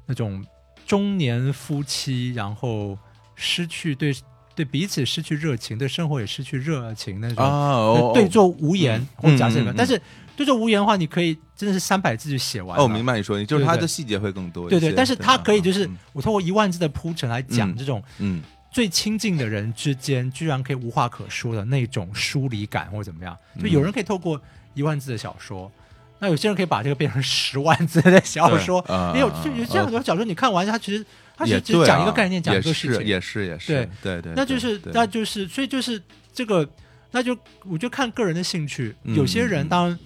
[0.06, 0.44] 那种
[0.86, 2.96] 中年夫妻，然后
[3.34, 4.14] 失去对
[4.56, 8.12] 对彼此失去热情，对生活也失去热情那种。
[8.14, 10.00] 对坐无言，嗯或者假设但是
[10.34, 12.82] 对坐无言的话，你可以真的是三百字就写完了。
[12.82, 14.68] 哦，明白你说，就是它的细节会更多。
[14.68, 18.42] 对对，但是它可以就是嗯我通过一万字的铺陈来讲嗯这种嗯
[18.72, 23.36] 最亲近的人之间，居然可以无话可说的那种疏离感，或者怎么样。
[23.60, 24.40] 就有人可以透过
[24.74, 25.70] 一万字的小说，
[26.18, 28.84] 那有些人可以把这个变成十万字的小说。
[29.14, 31.04] 也有就有这样的小说，你看完它其实
[31.36, 33.06] 它其也实只讲一个概念，讲一个事情。
[33.06, 36.68] 也是也是，对对对，那就是那就是所以就是这个，
[37.10, 38.94] 那就我就看个人的兴趣。
[39.04, 39.98] 嗯有些人当然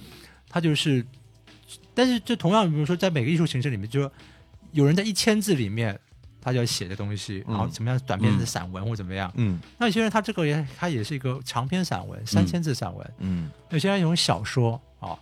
[0.49, 1.05] 他就是，
[1.95, 4.13] 但是就同样，比如说在每个艺术形式里面，就说
[4.73, 5.99] 有人在一千字里面。
[6.43, 13.13] 他就要写的东西，然后嗯怎么样短篇的散文或怎么样，嗯那有些人他这个也他也是一个长篇散文，三千字散文。
[13.19, 15.13] 嗯有些人用小说啊，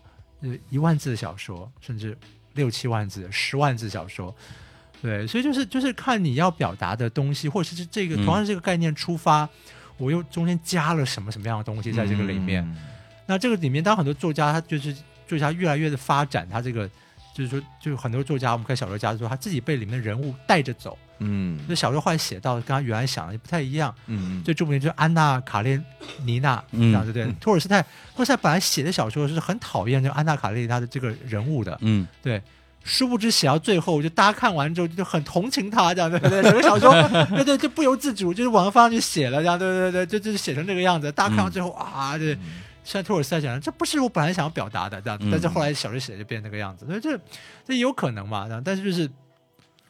[0.43, 2.17] 呃一万字的小说，甚至
[2.55, 4.33] 六七万字、十万字小说。
[5.01, 9.49] 对，所以就是就是看你要表达的东西，或者是这个嗯同样是这个概念出发，
[9.97, 12.65] 我又中间加了什么什么样的东西在这个里面。
[12.65, 12.77] 嗯
[13.31, 14.97] 那这个里面，当很多作家他就是
[15.27, 16.89] 作家越来越的发展，他这个
[17.35, 20.97] 就是说，就是很多作家，我们看小说家说他自己被里面的人物带着走。
[21.19, 23.95] 嗯那小说后来写到跟他原来想的也不太一样。
[24.07, 25.79] 嗯最著名的就是安娜·卡列
[26.25, 27.35] 尼娜，嗯这样对不对？
[27.39, 27.83] 托尔斯泰，
[28.15, 32.43] 托尔斯泰本来写的小说是很讨厌这个安娜·卡列尼娜的这个人物的，嗯对。
[32.89, 36.43] 殊不知写到最后，就大家看完之后就很同情他，这样对不对？
[36.43, 36.91] 整个小说，
[37.37, 41.13] 对对，就不由自主就是往那方向去写了，这样对对对，就就是写成这个样子。
[41.13, 42.37] 大家看到最后、啊，对，
[42.83, 45.19] 像托尔斯泰讲的，这不是我本来想要表达的，这样。
[45.21, 47.19] 嗯但是后来小说写的就变成那个样子，所以这
[47.67, 48.47] 这也有可能嘛。
[48.47, 49.09] 这样，但是就是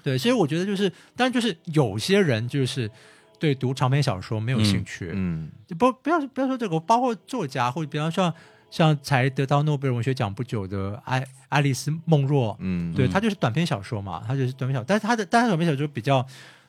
[0.02, 2.90] 对，所以我觉得就是，当然就是有些人就是
[3.38, 8.34] 对读长篇小说没有兴趣，嗯就不不要不要说这个，包括作家或者比方说
[8.70, 16.26] 像才得到诺贝尔文学奖不久的爱爱丽丝梦若，嗯，对嗯他就是短篇小说嘛，他就是短篇小，但是他的但是短篇小说比较，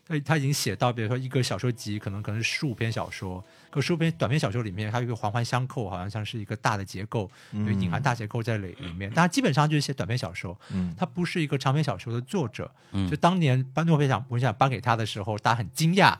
[0.07, 12.71] 呃，他已经写到，比如说一个小说集可能可能是十五篇小说，可十五篇短篇小说里面它有一个环环相扣，好像像是一个大的结构，有嗯隐含大结构在里里面，但他基本上就是写短篇小说，嗯他不是一个长篇小说的作者。
[12.91, 16.15] 嗯就当年颁诺贝尔奖文学奖颁给他的时候，大家很惊讶。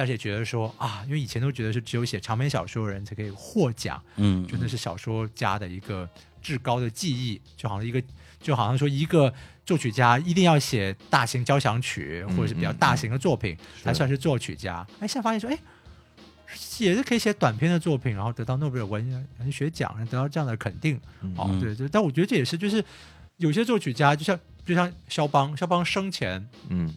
[0.00, 6.08] 但是也觉得说啊，因为以前都觉得是只有写长篇小说的人才可以获奖，嗯，就那是小说家的一个
[6.40, 8.02] 至高的技艺，就好像一个，
[8.40, 9.30] 就好像说一个
[9.66, 14.86] 作曲家一定要写大型交响曲嗯或者是比较大型的作品才算是作曲家。
[15.00, 15.58] 哎，现在发现说，哎，
[16.78, 20.98] 也是可以写短篇的作品，然后得到诺贝尔文文学奖，得到这样的肯定。
[21.36, 22.82] 哦，嗯对对，但我觉得这也是，就是
[23.36, 26.48] 有些作曲家，就像就像肖邦，肖邦生前。
[26.70, 26.90] 嗯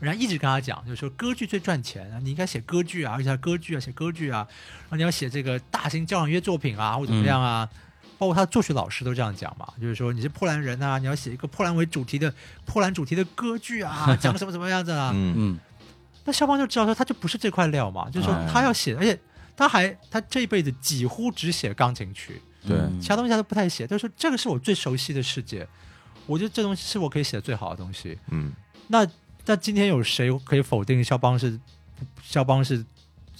[0.00, 4.46] 人家一直跟他讲，就是说歌剧最赚钱啊，你应该写歌剧啊，而且还歌剧啊，写歌剧啊，
[4.82, 7.68] 然后你要写这个大型交响乐作品啊，或者怎么样啊。
[8.16, 12.32] 包括他作曲老师都这样讲嘛，就是说你是波兰人啊，你要写一个波兰为主题的
[12.64, 15.10] 波兰主题的歌剧啊，讲什么什么样子啊。
[15.12, 15.58] 嗯嗯
[16.24, 19.18] 那肖邦就知道说他就不是这块料嘛，就是说哎他要写，而且
[19.56, 23.84] 他还他这一辈子几乎只写钢琴曲，对嗯其他东西他都不太写。
[23.84, 25.66] 他说这个是我最熟悉的世界，
[26.26, 28.16] 我觉得这东西是我可以写的最好的东西。
[28.30, 28.52] 嗯
[28.86, 29.04] 那
[29.46, 31.58] 那今天有谁可以否定肖邦是
[32.22, 32.84] 肖邦是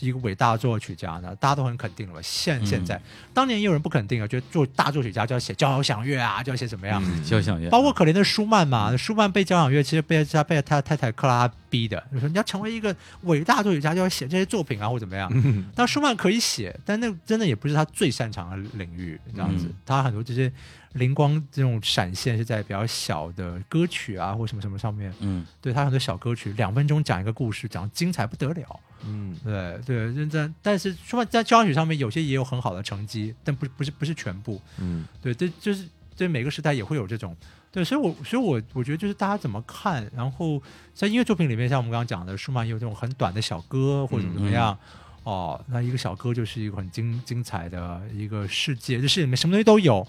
[0.00, 1.34] 一个伟大的作曲家呢？
[1.36, 2.20] 大家都很肯定了吧？
[2.22, 3.00] 现嗯现在，
[3.32, 7.02] 当年也有人不肯定啊，觉得做大作曲家就要写交响乐啊，就要写怎么样？
[7.06, 15.30] 嗯交响乐，包括可怜的舒曼嘛，舒曼被交响乐其实被他被他太太克拉逼的，就说你要成为一个伟大作曲家，就要写这些作品啊，或怎么样。
[15.32, 19.66] 嗯但舒曼可以写，但那真的也不是他最擅长的领域，这样子。
[19.68, 20.52] 嗯他很多这些
[20.94, 25.12] 灵光这种闪现是在比较小的歌曲啊，或什么什么上面。
[25.20, 28.80] 嗯对他很多小歌曲，两分钟讲一个故事，讲得精彩不得了。
[29.06, 30.54] 嗯对对，认真。
[30.62, 34.60] 但是说在交响曲上面，有些也有很好的成绩，但不不是不是全部。
[34.78, 35.86] 嗯对，这就是
[36.16, 37.36] 对每个时代也会有这种。
[37.70, 40.62] 对，所以我所以我我觉得就是大家怎么看，然后
[40.94, 44.78] 在音乐作品里面，像我们刚刚讲的，舒曼也有这种很短的小歌或者怎么样。
[45.24, 50.06] 哦，那一个小歌就是一个很精精彩的一个世界，这世界里面什么东西都有，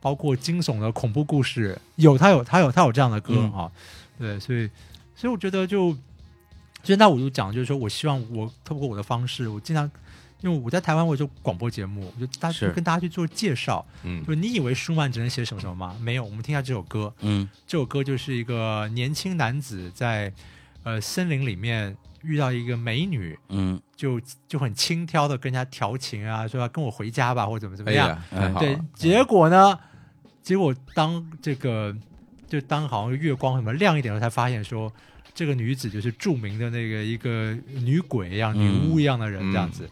[0.00, 3.70] 包括惊悚的恐怖故事，有他有他有他有这样的歌嗯啊、
[4.18, 4.68] 对，所以
[5.14, 5.90] 所以我觉得就，
[6.82, 9.90] 所以那我就讲，就是说我希望我透过我的方式，我经常
[10.40, 15.94] 因为我在台湾我有做广播节目，我就大家就跟大家去做介绍，嗯就你以为舒曼只能写什么什么吗？
[16.00, 20.32] 没有，我们听一下这首歌，嗯这首歌就是一个年轻男子在
[20.82, 23.38] 呃森林里面遇到一个美女。
[23.50, 28.18] 嗯，就就很轻佻的跟人家调情啊，说要跟我回家吧，或者怎么怎么样。
[28.58, 29.78] 对，结果呢，
[30.42, 31.94] 结果当这个
[32.48, 34.92] 就当好像月光什么亮一点的时候，才发现说
[35.34, 39.88] 这个女子就是著名的那个一个女鬼一样、嗯女巫一样的人嗯这样子，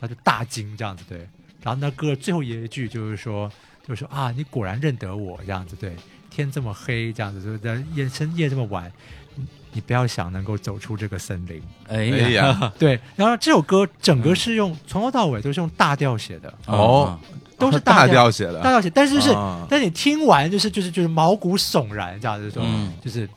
[0.00, 1.18] 他就大惊这样子对。
[1.62, 3.50] 然后那歌最后一句就是说，
[3.86, 5.96] 就是说啊，你果然认得我这样子对，
[6.30, 8.90] 天这么黑这样子，就是在夜深夜这么晚，
[9.34, 11.60] 你你不要想能够走出这个森林。
[11.88, 17.18] 哎呀， 对，然后这首歌整个是用、从头到尾都是用大调写的，哦，
[17.58, 23.28] 都是大调调写的，大调写，但是就是，啊但是你听完就是就是就是毛骨悚然，这样子说，嗯就是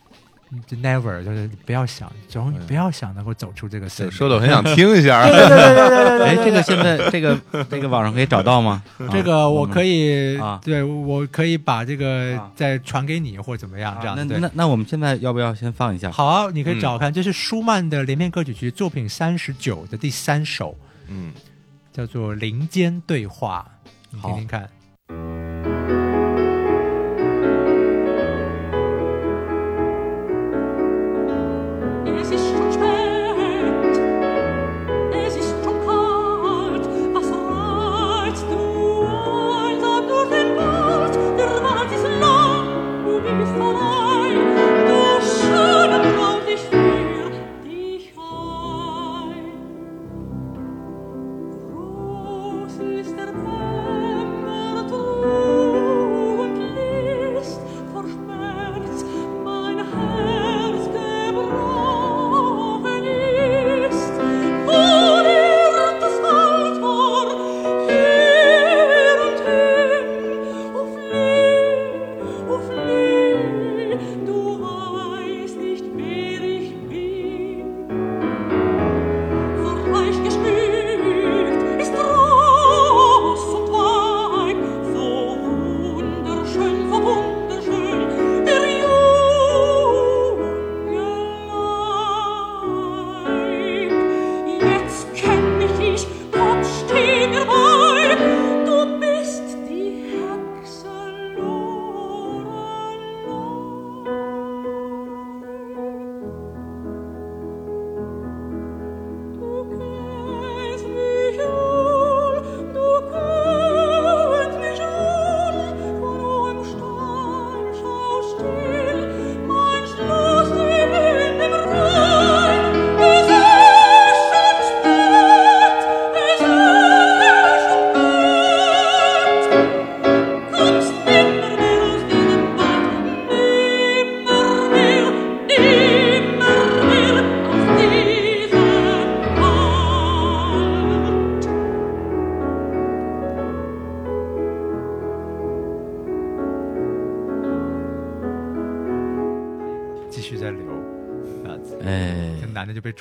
[0.68, 4.12] 就 never 就是你不要想，总你不要想能够走出这个森林。
[4.12, 8.84] 说的我很想听一下对对对对对对哎，这个现在这个这个网上可以找到吗？
[9.12, 14.38] 这个我可以啊对我可以把这个啊再传给你或怎么样这样那。
[14.40, 16.12] 那那我们现在要不要先放一下？
[16.12, 20.76] 好啊，你可以找嗯看，这是舒曼的连篇歌曲集作品三十九的第三首，
[21.08, 21.32] 嗯，
[21.94, 23.66] 叫做《林间对话》，
[24.12, 24.70] 你听好听看。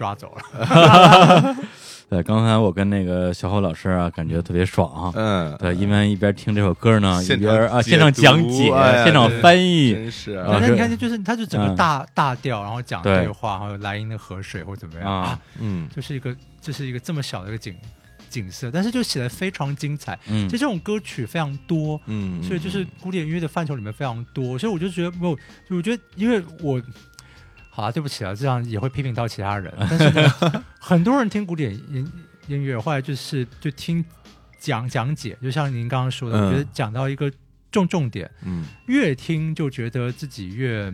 [0.00, 1.56] 抓走了。
[2.08, 5.12] 对，刚才我跟那个小侯老师啊，感觉特别爽啊。
[5.14, 17.76] 嗯，对，因为一边听这首歌呢，一边啊现场讲解，哎现场翻译，真是啊那是你看，就是他就整个嗯大大调，然后讲对对话，还有莱茵的河水或怎么样啊啊，嗯就是一个就是一个这么小的一个景
[18.28, 20.18] 景色，但是就写的非常精彩。
[20.26, 25.36] 嗯其实这种歌曲非常多，嗯，所以就是古典音乐的范畴里面非常多，所以我就觉得没有，
[25.68, 26.82] 就我觉得因为我。
[27.70, 29.72] 好啊，对不起啊，这样也会批评到其他人。
[29.88, 32.12] 但是呢，很多人听古典音
[32.48, 34.04] 音乐，后来就是就听
[34.58, 36.40] 讲讲解，就像您刚刚说的，嗯。
[36.46, 37.32] 我觉得讲到一个
[37.70, 38.64] 重重点，嗯。
[38.86, 40.92] 越听就觉得自己越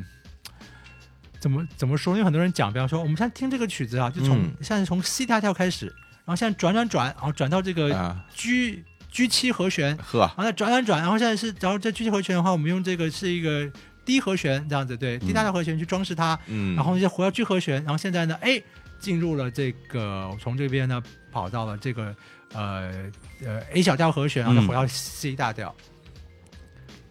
[1.41, 2.15] 怎么怎么说？
[2.15, 4.53] 因为很多人讲，比方说我们现在听这个曲子啊，就从、嗯。
[4.61, 8.23] 现在从 C 大调开始，然后现在转转转，然后转到这个啊。
[8.35, 10.21] G、G 七和弦，呵。
[10.21, 13.71] 然后再转转转，然后现在是，然后这 G 七和弦的话，我们用这个是一个
[14.07, 18.63] D 和弦这样子，对低大调和弦去装饰它，嗯，然后就回到 G 和弦，然后现在呢，哎，
[18.99, 22.15] 进入了这个从这边呢跑到了这个
[22.55, 23.11] 呃
[23.45, 25.75] 呃 A 小调和弦，然后再回到 C 大调。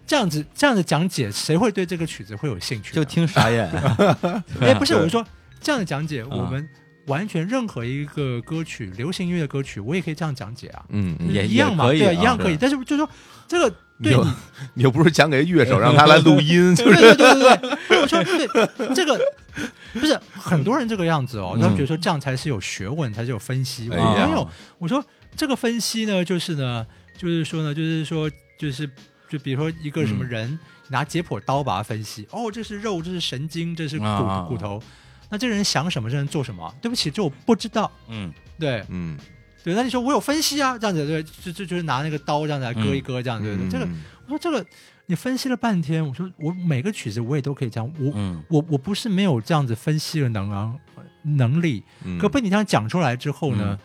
[0.07, 2.93] 这样子这样子讲解，谁会对这个曲子会有兴趣？
[2.93, 3.67] 就听傻眼。
[4.61, 5.25] 哎，不是， 我是说
[5.59, 6.67] 这样的讲解，啊我们
[7.07, 12.57] 完全任何一个歌曲，流行音乐的歌曲，我也可以这样讲解啊，嗯嗯，也一样嘛，对，啊一样可以。
[12.57, 13.09] 但是就是说
[13.47, 14.31] 这个对又你
[14.75, 19.19] 你又不是讲给乐手 让他来录音，就对是对对对对，我说对这个
[19.93, 23.87] 不是很多人这个样子哦，嗯他们觉得说这样才是有学问，才是有分析。
[23.87, 23.95] 没
[24.31, 24.47] 有，
[24.79, 25.03] 我说
[25.35, 26.85] 这个分析呢，就是呢，
[27.17, 28.29] 就是说呢，就是说，
[28.59, 28.89] 就是
[29.29, 34.81] 就比如说一个什么嗯人、拿解剖刀把它分析，哦，这是肉，这是神经，这是骨、啊骨头。
[35.29, 36.09] 那这个人想什么？
[36.09, 36.73] 这人做什么？
[36.81, 37.89] 对不起，这我不知道。
[38.09, 39.17] 嗯对嗯，
[39.65, 44.63] 对，那你说我有分析啊，这样子对，就就就是拿那个刀这样子来割一割，这样子对对，这个嗯我说这个
[45.07, 50.79] 你分析了半天，我说我每个曲子我也都可以这样，我、嗯我我不是没有这样子分析的能能
[51.23, 53.79] 能力，嗯可被你这样讲出来之后呢，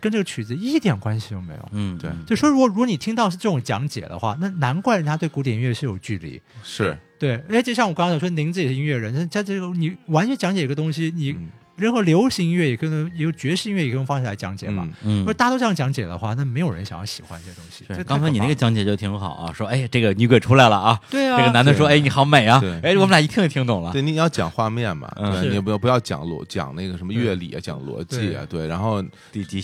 [0.00, 1.68] 跟这个曲子一点关系都没有。
[1.70, 6.42] 嗯，对嗯就说如果如果你听到是这种讲解的话，那难怪人家对古典音乐是有距离。
[6.62, 11.36] 是对，而且就像我刚刚说，您自己是音乐人，但在这个你完全讲解一个东西，你
[11.76, 14.82] 嗯任何流行音乐也可能有爵士音乐也可以用方式来讲解嘛。
[14.84, 15.18] 嗯嗯。
[15.20, 15.36] 如果。
[15.36, 17.84] 大家都这样讲解的话，那没有人想要喜欢这东西。
[17.86, 22.58] 这是，太刚才你那个讲解就挺好啊，说哎，这个女鬼出来了啊，对啊，这个男的说哎，你好美啊。
[22.58, 25.30] 对，哎，我们俩一听就听懂了，对，你要讲画面嘛，嗯。
[25.32, 25.50] 对，是。
[25.50, 29.04] 你不要不要讲逻讲那个什么乐理啊，讲逻辑啊，对，然后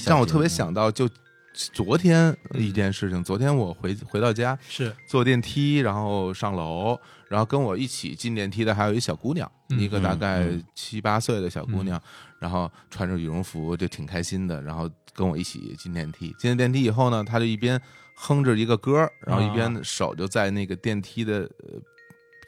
[0.06, 1.08] 让我特别想到就
[1.54, 4.94] 昨天一件事情，昨天我回回到家是。
[5.06, 6.98] 坐电梯，然后上楼，
[7.32, 11.98] 然后跟我一起进电梯的还有一小姑娘，嗯一个大概嗯七八岁的小姑娘，
[12.38, 16.36] 然后穿着羽绒服就挺开心的，然后跟我一起进电梯。
[16.38, 17.80] 进了电梯以后呢，她就一边
[18.14, 21.80] 哼着一个歌，然后一边手就在那个电梯的呃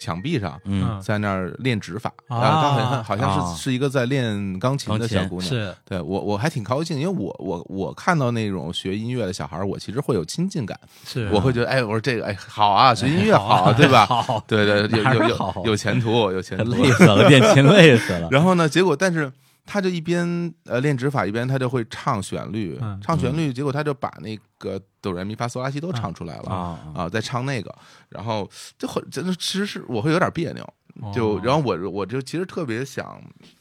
[0.05, 0.61] 墙壁上。
[0.65, 1.01] 嗯。
[1.01, 2.41] 在那儿练指法，啊。
[2.41, 3.55] 然后她好像好像啊。
[3.55, 14.05] 是是一个在练钢琴的小姑娘，是，对我我还挺高兴，因为我我我看到那种学音乐的小孩，我其实会有亲近感，是，我会觉得哎，我说这个哎好啊，学音乐好，对吧？
[14.07, 16.65] 好，对对，有有有有前途，有前途。
[16.75, 19.31] 累死了，练琴累死了， 然后呢，结果但是
[19.67, 23.01] 他就一边呃练指法，一边他就会唱旋律，嗯。
[23.01, 26.51] 唱旋律，结果他就把那个哆来咪发嗦拉西都唱出来了。
[26.51, 27.75] 啊啊，在唱那个，
[28.09, 28.49] 然后
[28.79, 30.75] 就很真的，其实是我会有点别扭，
[31.13, 33.21] 就哦然后我我就其实特别想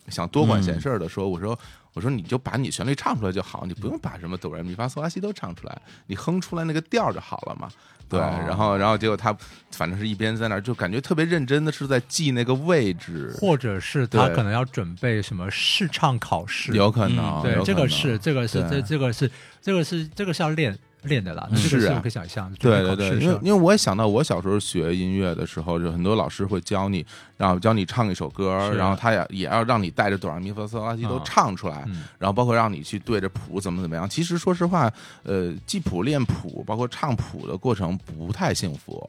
[0.10, 1.58] 想多管闲事儿的说，我说
[1.94, 7.70] 我说你就把你旋律唱出来就好，你不用把什么哆来咪发嗦拉西都唱出来，你哼出来那个调儿就好了嘛。
[8.14, 8.46] 对，哦。
[8.48, 9.36] 然后然后结果他
[9.72, 19.30] 反正是一边在那儿就感觉特别认真的是在记那个位置，或者是他可能要准备什么试唱考试，有可能，对这个是这个是这这个是
[19.62, 27.06] 这个是这个是要练练的啦，那这个是可以想象，对对对，因为因为我也想到我小时候学音乐的时候，就很多老师会教你，
[27.38, 31.22] 然后教你唱一首歌，然后他也也要让你带着哆来咪发嗦拉西都啊。
[31.26, 32.04] 唱出来，嗯。
[32.18, 34.10] 然后包括让你去对着谱怎么怎么样。
[34.10, 34.92] 其实说实话，
[35.24, 39.08] 呃，记谱、练谱，包括唱谱的过程不太幸福。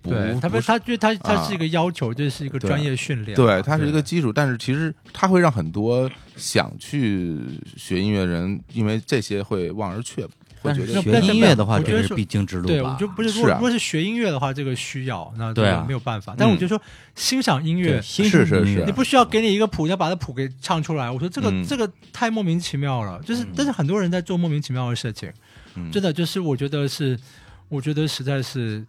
[0.00, 7.38] 不对，他不是他觉得他他啊是一个要求，这是一个专业训练，对，它是一个基础，但是其实它会让很多想去
[7.76, 10.32] 学音乐人，因为这些会望而却步，
[10.62, 12.66] 会但是觉得学音乐的话，这是必经之路？
[12.66, 16.34] 对，我就不是，如是啊果如果是学音乐的话，这个需要，那对啊没有办法。
[16.38, 16.80] 但我就说
[17.14, 21.10] 欣赏音乐，，欣是是赏音乐是你不需要给你一个谱，要把它谱给唱出来。
[21.10, 25.32] 我说这个、嗯这个太莫名其妙了，就是、但是很多人在做莫名其妙的事情，
[25.74, 27.18] 嗯真的就是我觉得是，
[27.68, 28.84] 我觉得实在是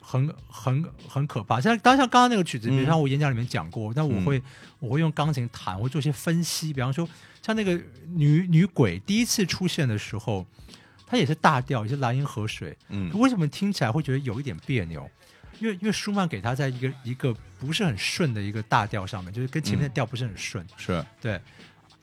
[0.00, 1.60] 很很很可怕。
[1.60, 4.42] 像当然像刚刚那个曲子，比如嗯像我演讲里面讲过，但我会、
[4.78, 7.08] 我会用钢琴弹，我会做一些分析，比方说
[7.42, 7.80] 像那个
[8.14, 10.44] 女女鬼第一次出现的时候，
[11.10, 15.10] 它也是大调，也是莱茵河水，嗯为什么听起来会觉得有一点别扭？
[15.58, 20.64] 因为因为舒曼给他在一个一个不是很顺的一个大调上面，就是跟前面的调不是很顺。
[20.76, 21.38] 是对，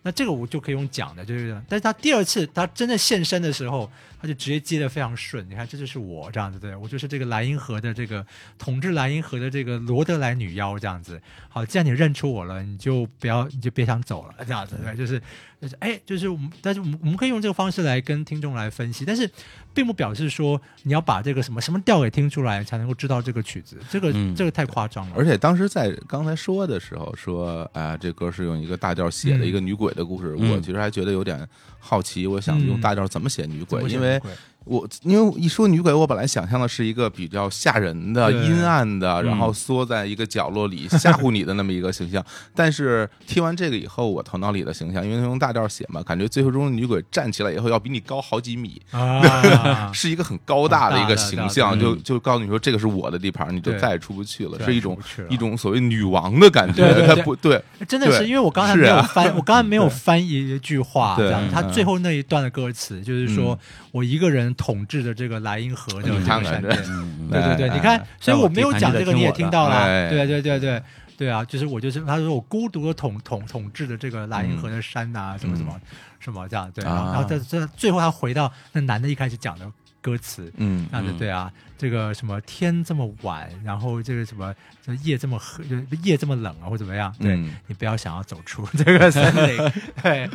[0.04, 3.90] 那这个我就可以用讲的，就是但是他第二次他真的现身的时候，
[4.22, 5.44] 他就直接接的非常顺。
[5.50, 8.24] 你看，这就是我这样子，对我就是这个莱茵河的这个
[8.60, 11.20] 统治莱茵河的这个罗德莱女妖这样子。
[11.50, 15.20] 好，既然你认出我了，你就不要，你就别想走了，这样子对，就是
[15.60, 19.30] 就是哎，就是我们，但是我们我们可以用这个方式来跟听众来分析，但是
[19.74, 25.16] 并不表示说你要把这个什么什么调给听出来才能够知道这个曲子，这个、嗯这个太夸张了。
[25.18, 31.48] 而且当时在刚才说的时候说，啊、这歌是用一个大调写的嗯一个女鬼的故事，嗯我其实还觉得有点
[31.80, 34.30] 好奇，我想用嗯大调怎么写女鬼，因为会
[34.68, 42.24] 我因为一说女鬼，我本来想象的是一个比较吓人的、阴暗的，嗯然后缩在一个角落里吓唬你的那么一个形象。
[42.54, 54.98] 但是听完这个以后，我头脑里的形象，因为用大调写嘛，感觉最后中女鬼站起来以后要比你高好几米，啊， 是一个很高大的一个形象，就就告诉你说这个是我的地盘，你就再也出不去了，是一种
[55.30, 56.88] 一种所谓女王的感觉。
[57.24, 61.44] 不对，真的是因为我刚才没有翻，我刚才没有翻译一句话，对这样。
[61.52, 63.58] 他嗯最后那一段的歌词就是说
[63.92, 69.76] 我一个人统治的这个莱茵河的这个山对对对，哎你看哎，所以我没有讲这个，你也听到了。
[69.76, 70.82] 哎对对对对
[71.18, 75.80] 对啊，就是我就是他说我孤独的统统统治的这个莱茵河的山呐，什么什么
[76.20, 76.84] 什么这样对。
[76.84, 79.66] 然后啊然后在在最后他回到那男的一开始讲的
[80.08, 85.66] 歌词，嗯那就对啊，这个什么天这么晚，然后这个什么这夜这么黑，
[86.02, 87.14] 夜这么冷啊，或怎么样？
[87.20, 87.54] 对、嗯。
[87.68, 89.58] 你不要想要走出 这个森林，
[90.02, 90.30] 对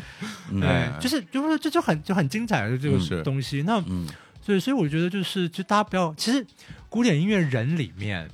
[0.51, 3.62] 嗯对哎，就是就是这就很就很精彩的这个东西。
[3.62, 4.07] 那嗯。
[4.43, 6.45] 所以所以我觉得就是就大家不要，其实
[6.91, 8.29] 古典音乐人里面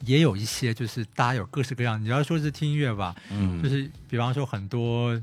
[0.00, 3.62] 也有一些就是大家有各式各样，你要说是听音乐吧，嗯。
[3.62, 5.18] 就是比方说很多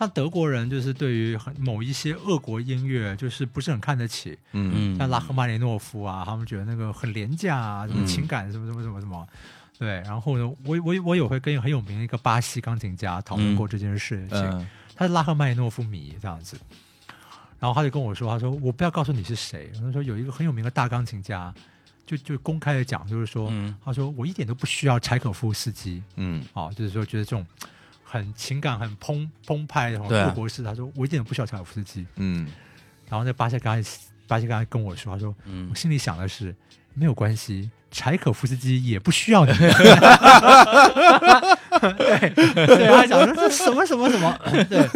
[0.00, 4.94] 像德国人，就是对于很某一些俄国音乐，就是不是很看得起，嗯。
[4.94, 8.06] 嗯，像拉赫曼尼诺夫啊，他们觉得那个很廉价啊，什么嗯。
[8.06, 8.98] 情感什么什么什么。
[8.98, 9.28] 什么。
[9.78, 14.66] 对，然后呢，我我我有会跟很有名的一个巴西钢琴家讨论过这件事情，嗯。
[14.96, 16.58] 他是拉赫曼尼诺夫迷这样子，
[17.58, 21.54] 然后他就跟我说，他说我不要告诉你是谁，他说有一个很有名的大钢琴家，
[22.06, 23.76] 就就公开的讲，就是说，嗯。
[23.84, 26.42] 他说我一点都不需要柴可夫斯基，嗯。
[26.54, 27.46] 哦，就是说觉得这种
[28.12, 30.26] 很情感很澎澎湃的这种对啊。
[30.26, 32.48] 俄国式，他说我一点都不需要柴可夫斯基，嗯。
[33.08, 33.90] 然后那巴西刚才
[34.26, 35.68] 巴西刚才跟我说，他说嗯。
[35.70, 36.52] 我心里想的是
[36.94, 39.52] 没有关系，柴可夫斯基也不需要你。
[41.80, 42.30] 对，
[42.66, 44.36] 对，他讲说这什么什么什么，
[44.68, 44.88] 对，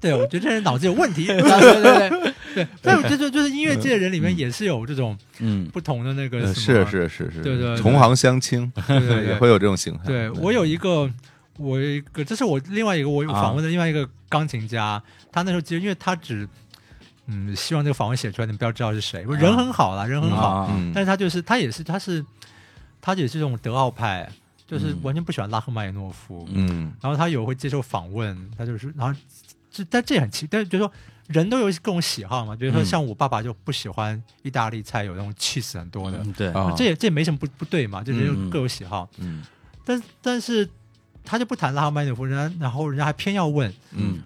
[0.00, 1.26] 对，我觉得这人脑子有问题。
[1.30, 5.66] 对对对对 对，但我觉得就是音乐界的人里面也是有这种嗯。
[5.72, 7.78] 不同的那个是是是是，对对对。
[7.78, 9.26] 同行相亲，对对对。
[9.28, 10.00] 也会有这种形态。
[10.04, 11.10] 对我有一个，
[11.58, 16.48] 我一个，这是我另外一个我访问的另外一个钢琴家，他那时候其实因为他只
[17.26, 22.24] 嗯希望这个访问写出来，你们不要知道是谁，人很好啦，人很好，但是他就是他也是他是
[23.00, 24.30] 他也是这种德奥派，
[24.66, 25.00] 就是嗯。
[25.02, 26.92] 完全不喜欢拉赫玛尼诺夫，嗯。
[27.00, 29.20] 然后他有会接受访问，他就是然后
[29.70, 30.92] 这但这也很奇，但是就是说。
[31.28, 32.84] 人都有各种喜好嘛，比如说嗯。
[32.84, 36.48] 像我爸爸就不喜欢意大利菜，有那种 cheese 很多的，嗯对。
[36.48, 38.50] 啊这也这也没什么不不对嘛，就人嗯。
[38.50, 39.08] 各有喜好。
[39.16, 39.42] 嗯。
[39.86, 40.68] 但但是
[41.24, 44.22] 他就不谈拉赫曼尼诺夫，人家然后人家还偏要问，嗯。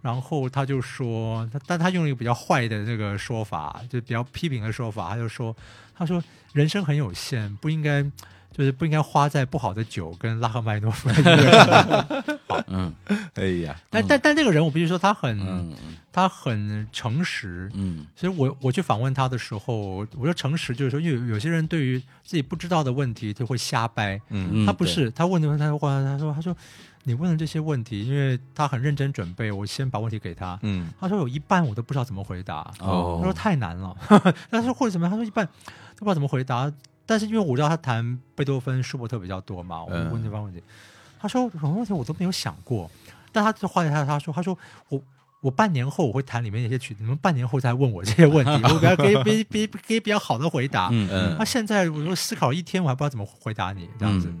[0.00, 5.54] 然后他就说，他但他用了一个比较坏的这个说法，就比较批评的说法，他就说，
[5.94, 6.22] 他说
[6.52, 8.02] 人生很有限，不应该
[8.58, 12.24] 就是不应该花在不好的酒跟拉赫玛尼诺夫的音乐上。
[12.66, 12.92] 嗯
[13.34, 15.72] 哎呀，但但但这个人，我必须说他很、嗯
[16.10, 17.70] 他很诚实。
[17.74, 26.56] 嗯所以我我去访问他的时候，我说诚实就是说，因为有有些人对于自己不知道的问题就会瞎掰，嗯嗯，他不是，他问的问题，他问他说他说
[27.04, 30.58] 你问的这些问题，因为他很认真准备，我先把问题给他。
[30.62, 33.96] 嗯他说有一半我都不知道怎么回答，哦他说太难了。
[34.50, 36.72] 他说或者怎么，他说一半都不知道怎么回答。
[37.08, 40.62] 但是因为我知道他谈贝多芬、舒伯特比较多嘛，我就问这方问题，
[41.18, 42.88] 他说什么问题我都没有想过。
[43.32, 44.56] 但他就后来他他说他说
[44.90, 45.02] 我。
[45.40, 50.88] 我半年后我会弹里面那些曲子，你们半年后再问我这些问题， 我比较给给给给比较好的回答。
[50.90, 54.26] 嗯嗯那现在我说思考一天，我还不知道怎么回答你这样子。
[54.26, 54.40] 嗯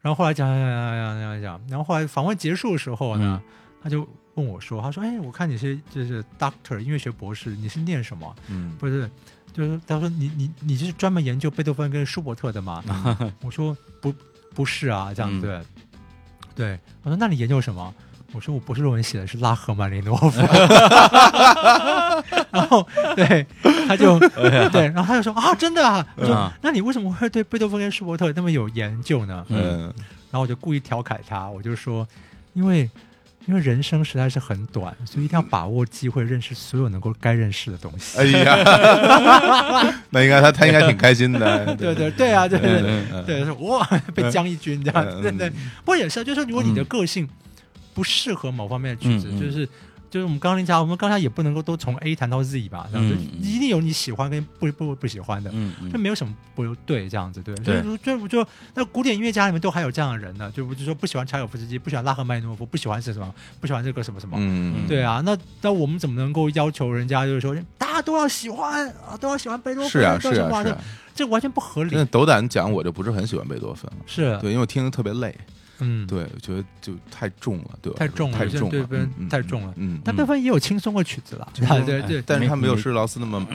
[0.00, 3.42] 然后后来讲讲讲讲讲讲，然后后来访问结束的时候呢，
[3.82, 8.34] 他就问我说：“他说，哎，我看你是就是 doctor 音乐学博士，你是念什么？
[8.48, 9.10] 嗯不是，
[9.52, 12.82] 就是他说你你你就是专门研究贝多芬跟舒伯特的吗？
[13.42, 14.14] 我说不
[14.54, 15.60] 不是啊，这样嗯对
[16.54, 16.78] 对。
[17.02, 17.94] 我说那你研究什么？
[18.32, 20.40] 我说我博士论文写的是拉赫曼尼诺 夫。
[22.50, 23.46] 然后对
[23.86, 24.18] 他就
[24.70, 29.44] 对，然后他就说啊，真的啊，我说啊那你为什么会对贝多芬跟舒伯特那么有研究呢？
[29.50, 29.92] 嗯
[30.30, 32.08] 然后我就故意调侃他，我就说，
[32.54, 32.88] 因为
[33.46, 38.18] 因为人生实在是很短，所以一定要把握机会，认识所有能够该认识的东西。
[38.18, 43.84] 哎呀， 那应该他他应该挺开心的，对对对啊，对对对哇
[44.14, 45.50] 被将一军这样，嗯对对。
[45.50, 47.28] 不过也是啊，就是说如果你的个性
[47.94, 49.68] 不适合某方面的曲子，就是。
[50.12, 53.42] 就是我们钢琴家，我们刚才也不能够都从 A 弹到 Z 吧，这样子嗯嗯。
[53.42, 57.54] 一定有你喜欢跟不不不喜欢的，嗯这没有什么不对，这样子对。
[57.54, 57.80] 对。
[57.80, 64.36] 就就就那古典音乐家里面都还有这样的人呢，就就说不喜欢柴可夫斯基，不喜欢拉赫曼尼诺夫，不喜欢是什么，不喜欢这个什么什么。
[64.38, 70.78] 嗯，对啊，那那我们怎么能够要求人家就是说大家都要喜欢啊，都要喜欢贝多芬，是啊是啊是啊，
[71.14, 71.90] 这完全不合理。
[71.94, 72.04] 那。
[72.04, 75.34] 斗胆讲，我就不是很喜欢贝多芬了，是，对，因为我听着特别累，
[75.82, 82.22] 嗯，对，我觉得就太重了，对吧太重了太重了，对太重了嗯，但贝多芬也有轻松的曲子了，对对对。
[82.26, 83.46] 但是他没有没施劳斯那么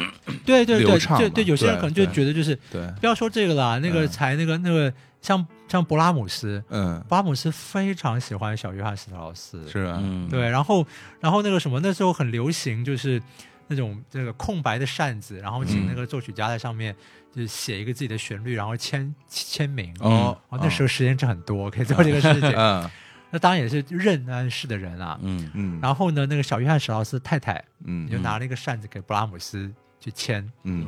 [0.45, 4.07] 对对对流畅嘛对对，有些人可能就觉得就是对，不要说这个了，那个嗯。
[4.07, 10.27] 才那个那个像像勃拉姆斯，嗯，勃拉姆斯非常喜欢小约翰斯特劳斯，是啊，嗯。
[10.29, 10.85] 对，然后
[11.19, 13.21] 然后那个什么，那时候很流行，就是
[13.67, 15.87] 那种这个空白的扇子，然后请嗯。
[15.87, 16.95] 那个作曲家在上面
[17.33, 19.93] 就是写一个自己的旋律，然后签签名。
[19.99, 22.51] 哦哦，那时候时间是很多， 可以做这个事情。
[22.55, 22.89] 嗯
[23.29, 25.19] 那当然也是任安氏的人啊。
[25.21, 29.69] 嗯嗯，然后呢，那个小约翰史劳斯太太嗯就拿了一个扇子给布拉姆斯
[29.99, 30.87] 去签，嗯，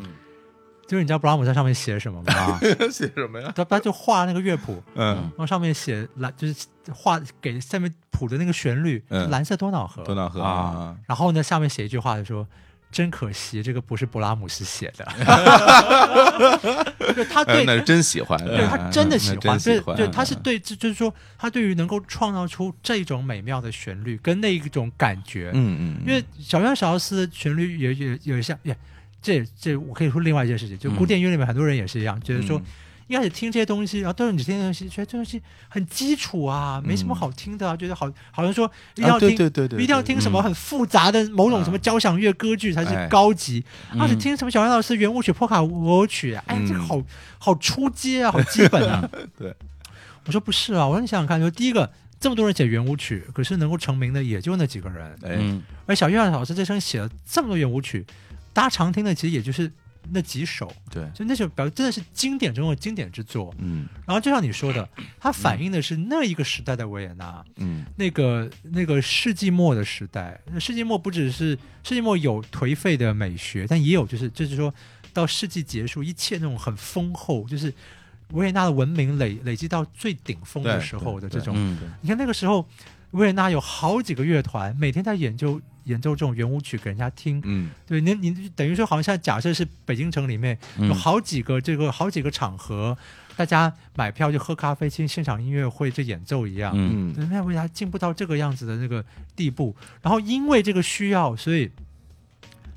[0.87, 2.57] 就是你知道布拉姆斯在上面写什么吗？
[2.89, 3.51] 写什么呀？
[3.53, 10.01] 他他就画那个乐谱，嗯，然后上面写蓝，就是画给下面谱的那个旋律，嗯蓝色多瑙河。
[10.03, 12.47] 多瑙河啊，然后呢，下面写一句话，就说
[12.91, 15.05] ：“真可惜，这个不是勃拉姆斯写的。”
[17.15, 28.75] 就他哎对，那是真喜欢，对他真的喜欢，对对，他是对，就就是说，他对于能够创造出这种美妙的旋律跟那一种感觉，嗯嗯，因为小约小劳斯的旋律也也也像，也
[29.21, 30.95] 这这我可以说另外一件事情，就嗯。
[30.95, 32.63] 古典乐里面很多人也是一样，就是说嗯
[33.09, 39.37] 一开始听这些东西，然后都是你听这些东西，觉得这东西很基础啊，没什么好听的、啊，觉得好好像说一定要啊，对听。
[39.39, 43.99] 对对对，一定要听什么嗯很复杂的某种啊什么交响乐歌剧才哎是高级，嗯。
[43.99, 47.01] 而且听什么小杨老师圆舞曲、波卡舞曲，哎，这个嗯好
[47.39, 49.09] 好出街啊，好基本啊。
[49.37, 49.51] 对，
[50.27, 58.05] 我说不是啊，我说你想想看，说第一个这么多人写圆舞曲，可是能够成名的也就那几个人，哎，嗯而小岳老师这生写了这么多圆舞曲，
[58.53, 59.71] 大家常听的其实也就是
[60.11, 63.53] 那几首，对，就那首表真的是经典中的经典之作。
[63.59, 64.87] 嗯然后就像你说的，
[65.19, 70.39] 它反映的是那一个时代的维也纳，嗯那个那个世纪末的时代。
[70.51, 74.73] 那世纪末不只是世纪末有颓废的美学，但也有就是就是说
[75.13, 77.73] 到世纪结束，一切那种很丰厚，就是
[78.31, 81.53] 维也纳的文明累累积到最顶峰的时候的这种。
[81.57, 82.67] 嗯你看那个时候，
[83.11, 87.41] 维也纳有好几个乐团，每天在演奏演奏这种圆舞曲给人家听。
[87.43, 92.95] 嗯对，您您等于说，好像现在假设是北京城里面有嗯好几个这个好几个场合，
[93.35, 96.73] 大家买票就喝咖啡听现场音乐会这演奏一样。
[96.75, 99.03] 嗯那为啥进步到这个样子的那个
[99.35, 99.75] 地步？
[100.01, 101.71] 然后因为这个需要，所以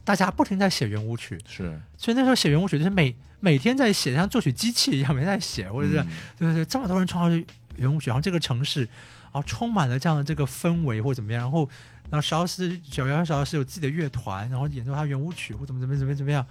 [0.04, 1.38] 大家不停在写圆舞曲。
[1.46, 6.08] 是，所以那时候写圆舞曲就是每每天在写，像作曲机器一样，每天在写，或者是、嗯
[6.38, 8.88] 对对对，这么多人创造圆舞曲，然后这个城市
[9.32, 11.68] 啊充满了这样的这个氛围或怎么样，然后
[12.10, 16.46] 然后小老师小姚小老师有自己的乐团，然后演奏他圆舞曲或怎么怎么怎么怎么样，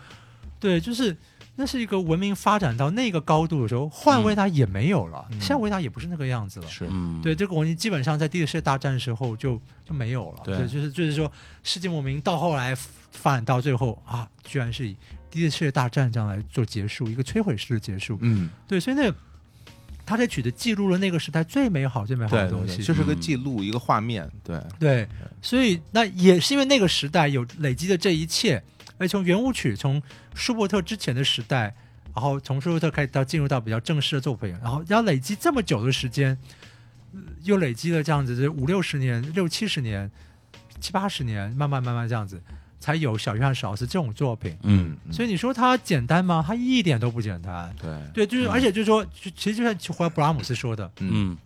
[0.59, 1.15] 对，就是
[1.55, 6.67] 那是一个文明发展到那个高度的时候，换维纳也没有了，嗯现在维达也不是那个样子了。
[6.67, 10.41] 是，嗯，对，这个文明基本上在第一次世界大战的时候就就没有了。
[10.43, 11.31] 对就是就是说，
[11.63, 12.75] 世界文明到后来
[13.11, 14.95] 发展到最后啊，居然是以
[15.29, 18.17] 第一次世界大战这样来做结束，一个摧毁式的结束。
[18.21, 19.15] 嗯，对，所以那个
[20.05, 22.83] 他这曲子记录了那个时代最美好、最美好的东西。
[22.83, 23.19] 就是个嗯。
[23.21, 25.07] 记录，一个画面，对，对，
[25.41, 28.61] 所以那也是因为那个时代有累积的这一切，
[28.97, 30.01] 而从圆舞曲从
[30.33, 31.73] 舒伯特之前的时代，
[32.13, 36.37] 然后从舒伯特开始到进入到比较正式的作品，然后要累积这么久的时间，
[37.13, 40.09] 呃又累积了这样子，这五六十年、六七十年、
[40.79, 42.41] 七八十年，慢慢慢慢这样子，
[42.81, 44.57] 才有小约翰史劳斯这种作品。
[44.63, 46.43] 嗯所以你说它简单吗？
[46.45, 47.73] 它一点都不简单。
[47.81, 48.51] 对，对，就是、嗯。
[48.51, 51.09] 而且就是说，就其实就像回到布拉姆斯说的，嗯。
[51.13, 51.37] 嗯。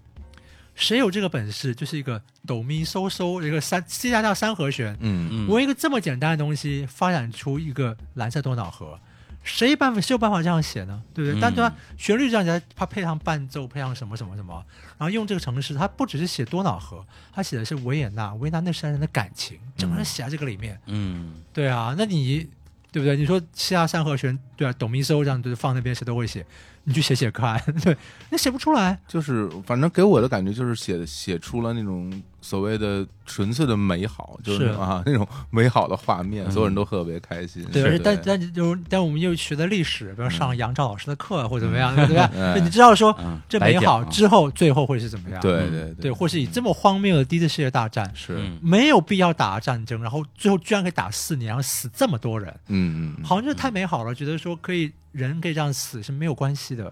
[0.74, 9.00] 谁有这个本事，就是一个哆咪嗦嗦一个三 C 加调三和弦，嗯嗯，我用一个这么简单的东西发展出一个蓝色多瑙河，
[9.46, 11.02] 谁办法谁有办法这样写呢？
[11.14, 11.40] 对不对？
[11.40, 11.74] 嗯但对吧？
[11.98, 14.66] 旋律这样写，它配上伴奏，配上什么什么什么，
[14.98, 20.78] 然后用这个城市，它不只是写多瑙河，它写的是维也纳，维也纳那山人的感情，整个人写在这个里面。
[20.88, 22.50] 嗯对啊，那你
[22.92, 23.16] 对不对？
[23.16, 26.46] 你说西亚三和弦，对啊，董明修这样就是放那边谁都会写，
[26.86, 27.96] 你去写写看， 对，
[28.32, 29.00] 你写不出来。
[29.08, 32.12] 就是反正给我的感觉就是写写出了那种
[32.46, 36.52] 所谓的纯粹的美好，就是是啊那种美好的画面，嗯。
[36.52, 37.66] 所有人都特别开心。
[37.74, 42.20] 对，而且是但但就但我们又学的历史，比如上杨照老师的课或者怎么样，对不对？
[42.22, 45.40] 哎 对你知道说嗯，这美好之后，最后会是怎么样？
[45.40, 45.94] 嗯对对。
[45.96, 48.36] 对，或是以这么荒谬的第一次世界大战，是。
[48.38, 53.24] 嗯没有必要打战争，然后最后居然可以打四年，然后死这么多人，嗯嗯。
[53.24, 56.84] 好像就是太美好了，觉得说可以人可以这样死是没有关系的。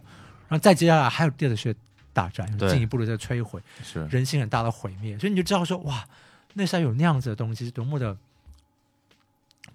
[0.50, 1.80] 然后再接下来还有第二次世界
[2.14, 6.08] 大战，进一步的在摧毁是人性很大的毁灭，所以你就知道说哇，
[6.54, 8.16] 那时候有那样子的东西是多么的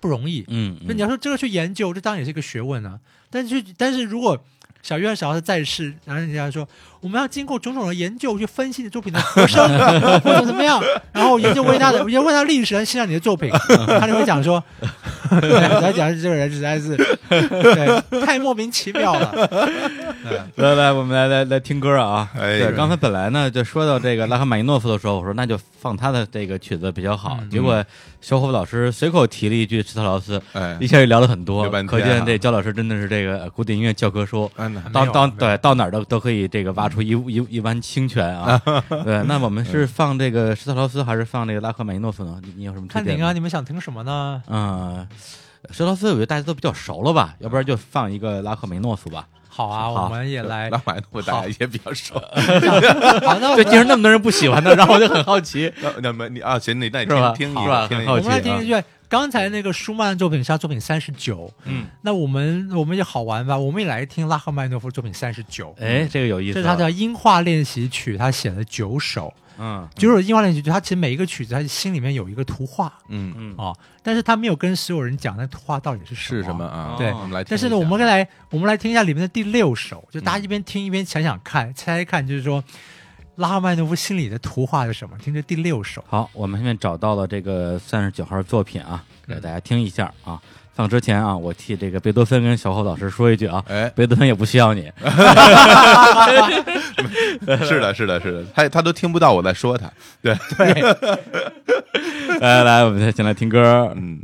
[0.01, 0.45] 不容易。
[0.49, 3.01] 嗯，那你要说这个去研究，这当然也是一个学问啊。
[3.29, 4.43] 但是，但是如果
[4.81, 6.67] 小约翰史劳斯在世，然后人家说
[7.01, 9.63] 我们要经过种种的研究去分析你作品的和声
[10.21, 13.51] 或者怎么样，然后研究伟大的，研究维纳历史来欣赏你的作品，
[14.01, 14.63] 他就会讲说，
[15.29, 16.97] 他讲这个人实在是
[17.29, 19.49] 对太莫名其妙了。
[20.57, 22.29] 对来来，我们来来来听歌啊！
[22.35, 27.39] 哎对，刚才本来呢就说到这个拉赫玛尼诺夫的时候，我说那就放他的这个曲子比较好。
[27.41, 27.83] 嗯结果
[28.21, 34.51] 小伙老师随口提了一句施特劳斯，哎一下就聊了很多可见啊这焦老师真的是这个古典音乐教科书。
[34.93, 38.61] 到到对到哪儿都都可以这个挖出一一一湾清泉啊！
[39.05, 42.41] 对，那我们是放这个施特劳斯还是放这个拉赫玛尼诺夫呢？
[42.45, 42.87] 你你有什么？
[42.89, 44.43] 看您啊，你们想听什么呢？
[44.49, 45.07] 嗯，
[45.71, 49.27] 施特劳斯我觉得大家都比较熟了吧，要不然就放一个拉赫玛尼诺夫吧。
[49.59, 50.71] 好啊，我们也来。
[50.71, 52.15] 拉买我大家也比较少。
[53.27, 55.73] 好，那我对，既然那么多人不喜欢的，然后我就很好奇。
[55.83, 66.55] 那那么你啊，行，你那你听听一听一个很好奇我们来听啊一句，刚才那个舒曼的作品是他作品三十九，嗯，那我们我们也好玩吧，我们也来听拉赫曼诺夫作品三十九，哎，这个有意思。
[66.55, 76.65] 这是他的音画练习曲，他写了九首，嗯就是音画练习曲，他其实每一个曲子他心里面有一个图画嗯，嗯哦，但是他没有跟所有人讲那图画到底是什么是什么。
[76.65, 76.95] 啊？
[76.97, 77.49] 对我们来听。
[77.51, 82.63] 但是呢，我们来我们来听一下里面的第六首，就大家一边听一边想想看，猜猜看，就是说
[83.37, 85.17] 拉赫曼诺夫心里的图画是什么？
[85.19, 86.05] 听这第六首。
[86.09, 90.41] 好，我们现在找到了这个三十九号作品啊，给大家听一下啊。
[90.79, 94.89] 放之前啊，我替这个贝多芬跟小侯老师说一句啊，哎，贝多芬也不需要你。
[97.67, 99.91] 是的，是的，是的，他他都听不到我在说他，
[100.23, 103.93] 对 对，来来，我们先来听歌。
[103.97, 104.21] 嗯。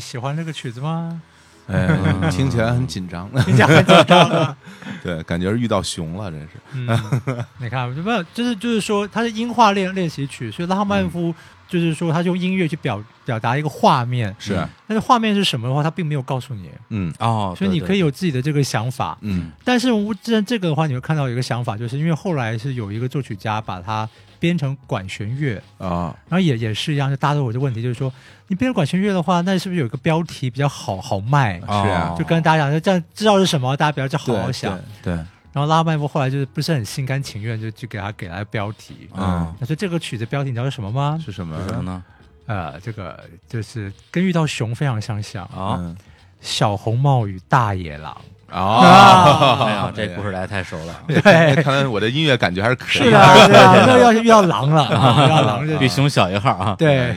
[0.00, 1.20] 喜欢这个曲子吗？
[1.68, 1.86] 哎，
[2.32, 4.56] 听起来很紧张，听起来很紧张啊。
[5.04, 6.48] 对，感觉是遇到熊了，真是。
[6.72, 11.32] 嗯，你看，没有，就是就是说，它是音画练练习曲，所以拉赫曼夫
[11.70, 14.52] 就是说，他用音乐去表表达一个画面，是。
[14.54, 17.14] 啊但是画面是什么的话，他并没有告诉你，嗯。
[17.20, 19.16] 哦，所以你可以有自己的这个想法。
[19.20, 19.52] 嗯。
[19.64, 24.08] 但是我这这个的话，你会看到有一个想法，就是因为后来是有一个作曲家把它
[24.40, 28.12] 编成管弦乐，啊，然后也也是一样，就大家都有这个问题，就是说
[28.48, 31.60] 你编成管弦乐的话，那是不是有一个标题比较好好卖？
[31.68, 31.84] 哦。
[31.84, 34.76] 是啊就跟大家讲，这样知道是什么，大家比较就好好想。
[35.02, 39.08] 对，对然后拉麦夫后来就是不是很心甘情愿，就就给他给他标题。
[39.14, 41.20] 嗯，那所以这个曲子标题你知道是什么吗？
[41.24, 42.04] 是什么什么呢？
[42.46, 45.96] 呃，这个就是跟遇到熊非常相像，啊，嗯
[46.40, 48.20] 小红帽与大野狼。
[48.50, 53.08] 啊， 哎呀，这故事来太熟了，对，看来我的音乐感觉还是可以。
[53.08, 56.50] 是啊，是啊，那要是遇到狼了啊，遇到狼就比熊小一号。
[56.50, 57.14] 啊，对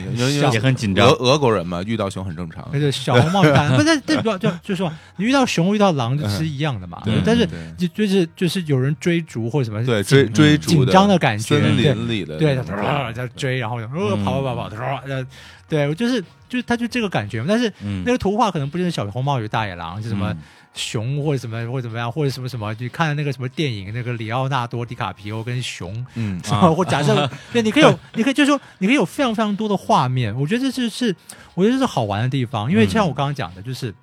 [0.52, 1.08] 也很紧俄张。
[1.08, 2.66] 俄俄国人嘛，遇到熊很正常。
[2.72, 2.78] 那。
[2.80, 7.00] 就小红帽与大，不是这不就就是说，你遇到熊遇到狼就是一样的嘛。
[7.04, 7.14] 对。
[7.24, 7.58] 但是对。
[7.76, 11.92] 就就是就是有人追逐或者什么，对紧追追逐紧张的感觉，森对。
[11.92, 12.54] 林里的对，
[13.14, 14.70] 在追，然后呃跑跑跑跑，
[15.68, 17.46] 对我就是就是他就这个感觉嘛。
[17.48, 20.38] 但是嗯那个图画可能不就是小红帽与大野狼，是什么嗯
[20.74, 26.04] 熊或者什么或者怎么样，或者什么什么，你看那个什么电影，那个里奥纳多·迪卡皮欧跟熊。
[26.14, 26.74] 嗯什么？
[26.74, 30.34] 或假设， 对，你可以有，你可以就是说，你可以有非常非常多的画面。
[30.38, 31.14] 我觉得这是是，
[31.54, 33.94] 我觉得这是好玩的地方，因为就像我刚刚讲的，就是，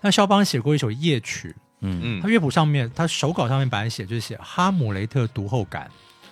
[0.00, 5.82] 那肖邦写过一首夜曲，嗯嗯他嗯乐谱上面，他手稿上面本来写就是写哈姆雷特读后感，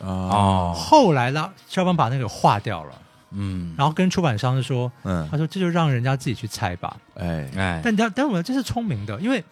[0.00, 2.94] 啊哦，后来呢，肖邦把那个划掉了，
[3.32, 5.26] 嗯，然后跟出版商就说，嗯。
[5.30, 6.96] 他说这就让人家自己去猜吧。
[7.14, 7.48] 哎。
[7.56, 9.42] 哎，但但但我们这是聪明的，因为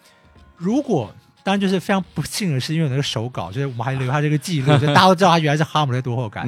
[0.57, 6.47] 如果当然就是非常不幸的是，因为有那个手稿，就是我们还留下这个记录，就大家都知道他原来是哈姆雷多后感。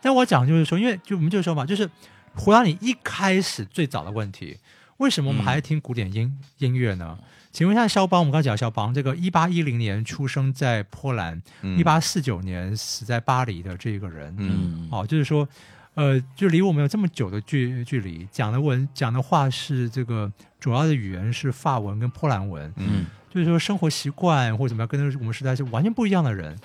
[0.00, 1.88] 但我讲就是说，因为就我们就说嘛，就是
[2.34, 4.56] 回答你一开始最早的问题，
[4.96, 7.18] 为什么我们还在听古典音、音乐呢？
[7.52, 11.76] 请问一下，肖邦，我们刚刚讲肖邦，这个一八一零年出生在波兰，嗯。
[11.76, 14.48] 一八四九年死在巴黎的这个人，嗯
[14.82, 15.46] 嗯，哦，就是说，
[15.94, 26.56] 呃，就离我们有这么久的距距离，讲的文讲的话是这个主要的语言是法文跟波兰文，嗯就是说生活习惯或者怎么样，跟我们时代是完全不一样的人。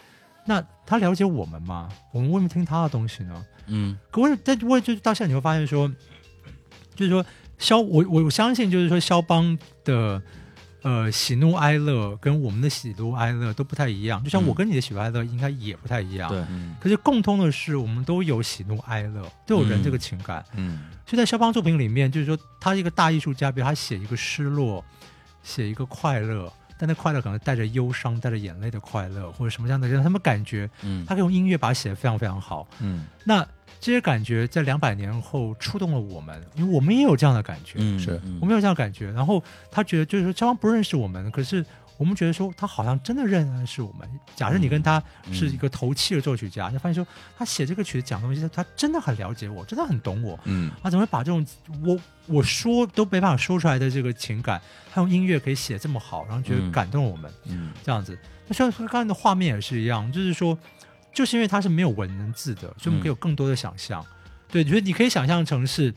[0.46, 1.90] 那他了解我们吗？
[2.12, 3.46] 我们为什么听他的东西呢？
[3.68, 5.92] 嗯可我但我就到现在你会发现说，
[6.96, 7.26] 就是说
[7.58, 10.22] 肖我我我相信就是说肖邦的
[10.86, 16.30] 呃喜怒哀乐跟我们的喜怒哀乐都不太一样，就像嗯我跟你的喜怒哀乐应该也不太一样。
[16.30, 20.46] 对嗯可是共通的是，我们都有喜怒哀乐，都有人这个情感。
[20.54, 24.86] 嗯所以在肖邦作品里面，就是说他是一个大艺术家，比如他写一个失落，
[25.42, 32.68] 写一个快乐，但那快乐可能带着忧伤、带着眼泪的快乐，或者什么样的让他们感觉，嗯他可以用音乐把它写得非常非常好。
[32.80, 33.44] 嗯那
[33.86, 39.12] 这些感觉在两百年后触动了我们，因为我们也有这样的感觉，嗯是嗯我们有这样的感觉。
[39.12, 41.64] 然后他觉得就是说肖邦不认识我们，可是
[41.96, 44.10] 我们觉得说他好像真的认识我们。
[44.36, 45.00] 假设你跟他
[45.32, 47.06] 是一个投契的作曲家，你发现说
[47.38, 50.40] 他写这个曲子讲东西，他真的很了解我，真的很懂我。
[50.46, 51.46] 嗯他怎么会把这种
[51.84, 51.96] 我
[52.26, 54.60] 我说都没办法说出来的这个情感，
[54.92, 58.18] 他用音乐可以写这么好，然后觉得嗯感动我们、嗯这样子。
[58.48, 60.58] 那像刚才的画面也是一样，就是说，
[61.16, 64.06] 就是因为它是没有文字的，所以我们可以有更多的想象。
[64.52, 65.92] 对，就是你可以想象成是。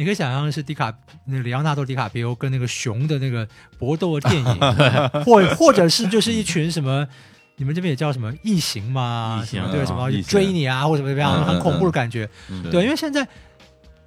[0.00, 3.48] 你可以想象是迪卡那里昂纳多·迪卡皮欧跟那个熊的那个
[3.80, 4.60] 搏斗的电影，
[5.26, 7.04] 或或者是就是一群什么，
[7.56, 9.40] 你们这边也叫什么异形吗？
[9.42, 12.30] 异形对，啊什么追你啊，或者怎么样，嗯很恐怖的感觉。
[12.48, 13.26] 嗯对，因为现在，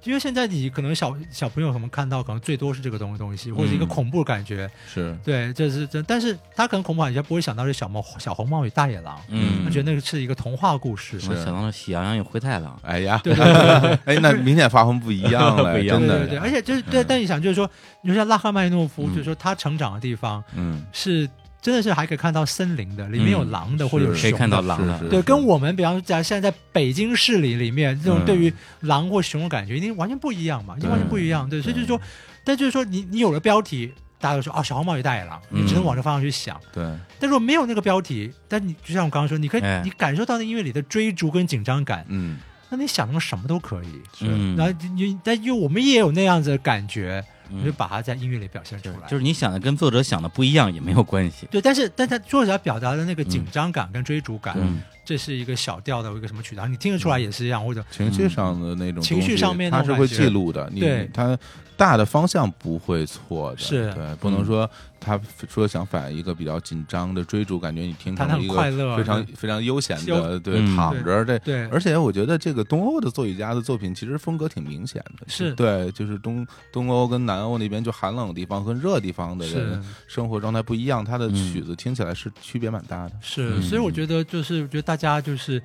[0.04, 4.68] 因为现在你可能小小朋友可能看到，可能最多是这个东东西，或者是一个嗯恐怖感觉。
[4.86, 5.16] 是。
[5.24, 9.64] 对，这是真，但是他可能恐怖感觉不会想到是小猫小红帽与大野狼，嗯。
[9.64, 11.16] 他觉得那个是一个童话故事。
[11.28, 13.98] 我想到了喜羊羊与灰太狼，哎呀，对对对对。
[14.16, 15.98] 哎，那明显发风不一样了， 不一样。
[15.98, 17.06] 真的，对对对，而且就是对，嗯。
[17.08, 17.70] 但你想就是说，
[18.02, 19.12] 你说像拉赫曼诺夫，嗯。
[19.12, 21.28] 就是说他成长的地方嗯，是
[21.62, 24.66] 真的是还可以看到森林的，里面有嗯狼的或者有熊可以看到的。
[24.66, 31.48] 狼的对，跟我们比方说在现在在北京市里里面这种嗯对于狼或熊的感觉，一定完全不一样嘛，一定完全不一样。
[31.48, 31.98] 对，所以就是说，
[32.42, 36.60] 但就是说你你有了标题，大家就说啊，小红帽与大野狼，你只能往这方向去想。
[36.72, 36.84] 对，
[37.20, 42.38] 但如果没有那个标题，但你就像我刚刚说，你可以哎你感受到那音乐里的追逐跟紧张感，嗯
[42.70, 44.00] 那你想成什么都可以。
[44.18, 47.22] 是嗯然后你你但因为我们也有那样子的感觉，
[47.64, 49.08] 就把它在音乐里表现出来。
[49.08, 51.46] 就是你想的跟作者想的不一样也没有关系。
[51.50, 61.10] 对，但是但他作者表达的那个紧张感跟追逐感，嗯这是一个小调的一个什么曲调，你听得出来也是一样，或者情绪上的那种情绪上面那它是会记录的，你对。
[61.12, 61.36] 它
[61.76, 63.92] 大的方向不会错的，是。
[63.94, 64.68] 对，不能说
[65.00, 65.18] 他
[65.48, 70.76] 说想反映一个比较紧张的追逐，感觉你听成了一快乐个非常非常悠闲的，对，嗯。
[70.76, 71.36] 躺着这。
[71.40, 71.66] 对。
[71.70, 75.52] 而且我觉得这个东欧的作曲家的作品其实风格挺明显的，是。
[75.54, 81.52] 对，就是东东欧跟南欧那边就寒冷的地方跟热地方的人生活状态不一样，他的嗯。
[81.52, 83.12] 曲子听起来是区别蛮大的。
[83.20, 83.62] 是，嗯。
[83.62, 85.62] 所以我觉得就是，觉得大家就是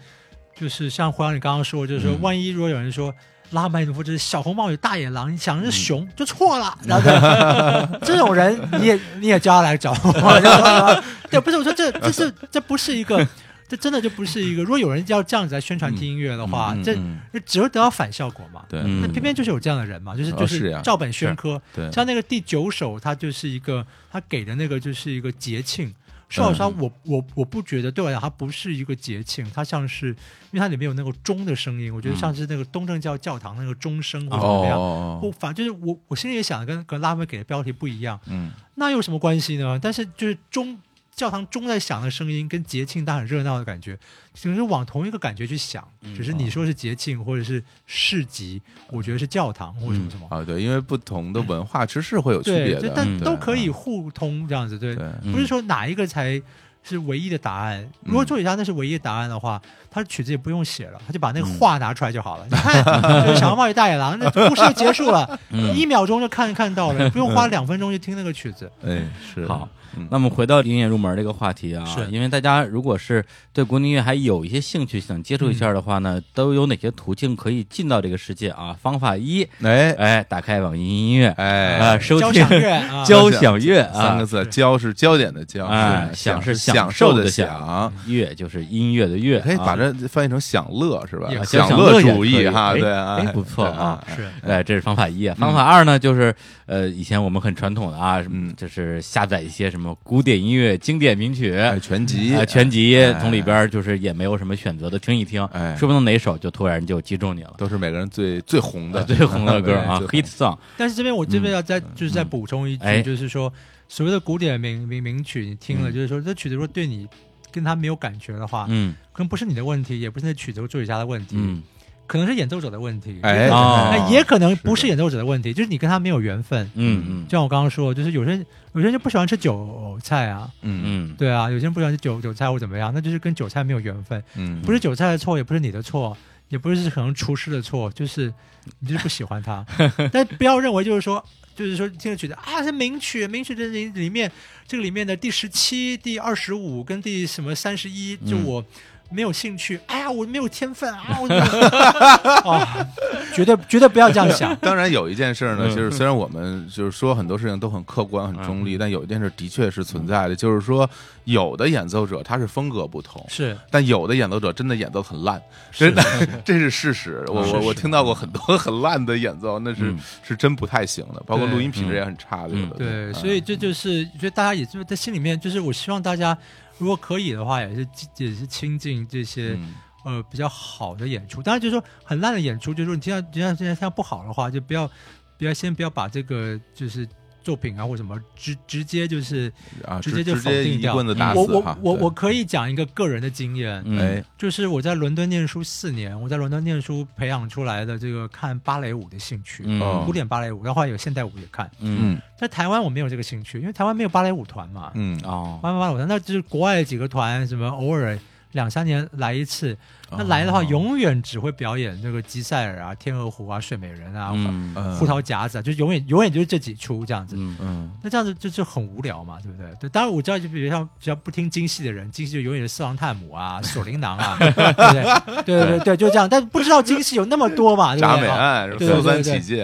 [0.57, 3.13] 就是像胡杨你刚刚说，就是说，嗯万一如果有人说
[3.51, 13.27] 拉麦努夫这是小红帽与大野狼，你想是熊、就错了， 然后对这种人你也你也叫他来找我， 对，不是我说这这是这不是一个，
[13.67, 14.63] 这真的就不是一个。
[14.63, 18.63] 如果有人要这样子来宣传听音乐的话，这嗯嗯这只会得到反效果嘛。
[18.69, 21.61] 对，嗯那偏偏就是有这样的人嘛，就是哦就是照本宣科。
[21.75, 25.93] 对，像那个第九首，它就是一个他给的那个就是一个节庆。
[26.29, 34.77] 说老实话，我我我不觉得对我来讲，它不是一个节庆，它像是因为它里面有那个钟的声音，我觉得像是那个东正教教堂那个钟声或者怎么样。
[34.77, 39.79] 哦我，反正就是我我心里也想的跟跟拉菲给的标题不一样，嗯，那有什么关系呢？
[39.81, 40.77] 但是就是钟
[41.17, 43.97] 教堂钟在响的声音跟节庆它很热闹的感觉，
[44.35, 48.61] 只是往同一个感觉去想，嗯只是你说是节庆或者是市集，
[48.91, 50.27] 我觉得是教堂或者什么什么。
[50.29, 56.39] 啊，对，因为不同的文化其实是会有区，别的，但嗯都可以互通这样子，对，嗯不是说哪一个才
[56.83, 57.89] 是唯一的答案。
[58.05, 62.45] 如果作曲家那是唯一的答案的话，他的曲子也不用写了，他就把那个画拿出来就好了。
[62.47, 68.71] 你看， 就是小红帽与大野狼，那故事就结束了，嗯一秒钟就看看到了， 不用花两分钟去听那个曲子。
[68.85, 69.01] 哎，
[69.33, 69.67] 是好
[69.97, 72.07] 嗯，那么回到音乐入门这个话题啊，是。
[72.11, 78.75] 因为大家如果是对古典音乐还有一些兴趣，想接触一下的话呢，都有哪些途径可以进到这个世界啊？
[78.81, 79.91] 方法一，哎。
[79.97, 82.31] 哎，打开网易云音乐，哎啊，收听。
[82.31, 85.67] 交响乐啊， 交响乐啊，三个字，交是焦点的交，
[86.13, 91.29] 享是享受的享，乐就是音乐的乐，可以把啊这翻译成享乐是吧？
[91.43, 94.03] 享乐主义哈，对，哎不错啊。
[94.15, 94.27] 是。
[94.45, 95.35] 哎，这是方法一啊。
[95.39, 96.33] 方法二呢，就是
[96.67, 98.53] 呃，以前我们很传统的啊，嗯。
[98.55, 107.55] 就是下载一些什么古典音乐经典名曲，哎全集啊，全集哎从里边就是也没有什么选择的听一听，哎说不定哪首就突然就击中你了。
[107.57, 112.97] 都是每个人最最红的啊 最红的 歌啊，hit song，但是这边我这边要再就是再补充一哎。
[112.97, 113.51] 句，就是说
[113.87, 115.93] 所谓的古典名名名曲，你听了嗯。
[115.93, 117.07] 就是说这曲子如果对你
[117.51, 118.93] 跟他没有感觉的话，嗯。
[119.13, 121.63] 可能不是你的问题，也不是那曲子或作曲家的问题，嗯
[122.07, 126.65] 可能是演奏者的问题，哎，也可能不是演奏者的问题，就是你跟他没有缘分。
[126.75, 130.81] 嗯嗯就像我刚刚说，就是有些人有些人就不喜欢吃韭菜啊，嗯
[131.11, 136.17] 嗯，对啊，有些人不喜欢吃韭韭菜或怎么样，那就是跟韭菜没有缘分，嗯，不是韭菜的错，也不是你的错，
[136.49, 138.33] 也不是可能厨师的错，就是
[138.79, 139.65] 你就是不喜欢他。
[140.11, 141.23] 但不要认为就是说。
[141.57, 144.31] 就是说，听着曲子啊，是名曲，名曲这里里面，
[144.67, 148.65] 这个里面的第十七、第二十五跟第什么三十一，就嗯我
[149.09, 149.79] 没有兴趣。
[149.87, 151.17] 哎呀，我没有天分啊！
[151.19, 152.87] 我 啊，
[153.33, 154.55] 绝对绝对不要这样想。
[154.61, 160.89] 当然有一件事呢，嗯就是虽然我们就是说很多事情都很客观、很中立，但有一件事的确是存在的，就是说
[161.25, 166.03] 有的演奏者他是风格不同，是但有的演奏者真的演奏很烂，真的
[166.43, 167.23] 这是事实。
[167.27, 172.49] 我我我听到过很多很烂的演奏，那是嗯是真不太行的，包括录音品质也很差的。
[172.77, 176.37] 对，嗯所以这就是觉得大家也就在心里面，就是我希望大家
[176.77, 177.87] 如果可以的话，也是
[178.17, 179.73] 也是亲近这些、嗯
[180.05, 181.43] 呃比较好的演出。
[181.43, 184.89] 当然，就是说很烂的演出，就是说你听到听到现在不好的话，就不要
[185.37, 187.05] 不要先不要把这个就是
[187.47, 189.49] 作品啊或什么直直接就是
[189.85, 190.93] 啊，直接就否定掉。
[190.93, 193.97] 我我我我可以讲一个个人的经验，嗯。
[193.97, 194.23] 哎。
[194.37, 199.63] 就是我在伦敦念书四年，我在伦敦念书培养出来的这个看芭蕾舞的兴趣，
[200.05, 201.71] 古典芭蕾舞，然后还有现代舞也看。
[201.79, 201.97] 嗯。
[202.01, 204.91] 嗯在台湾我没有这个兴趣，因为台湾没有芭蕾舞团嘛。
[204.95, 205.17] 嗯。
[205.23, 205.57] 哦。
[205.63, 208.19] 台湾芭蕾舞团，那就是国外的几个团，什么偶尔
[208.53, 209.77] 两三年来一次。
[210.09, 217.35] 那来的话，哦永远只会表演那个吉赛尔啊、天鹅湖啊、睡美人啊、嗯嗯胡桃夹子啊，就永远永远就是这几出这样子。
[217.37, 219.69] 嗯嗯那这样子就就很无聊嘛，对不对？
[219.81, 225.43] 对，当然我知道，就比如像比较不听京戏的人，京戏就永远是四郎探母啊、 锁麟囊啊，对不对？
[225.43, 226.29] 对对对对，就这样。
[226.29, 228.07] 但不知道京戏有那么多嘛， 对不对？
[228.07, 228.69] 啊美案、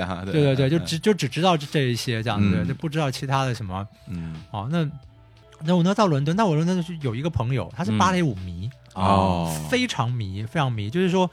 [0.06, 3.88] 哈，对对对，就嗯只就只知道这这一些这样子，嗯就不知道其他的什么。
[4.10, 4.86] 嗯哦，那
[5.66, 11.30] 那我那到伦敦，那我伦敦就是有一个朋友，他是芭蕾舞迷，哦非常迷，非常迷，就是说。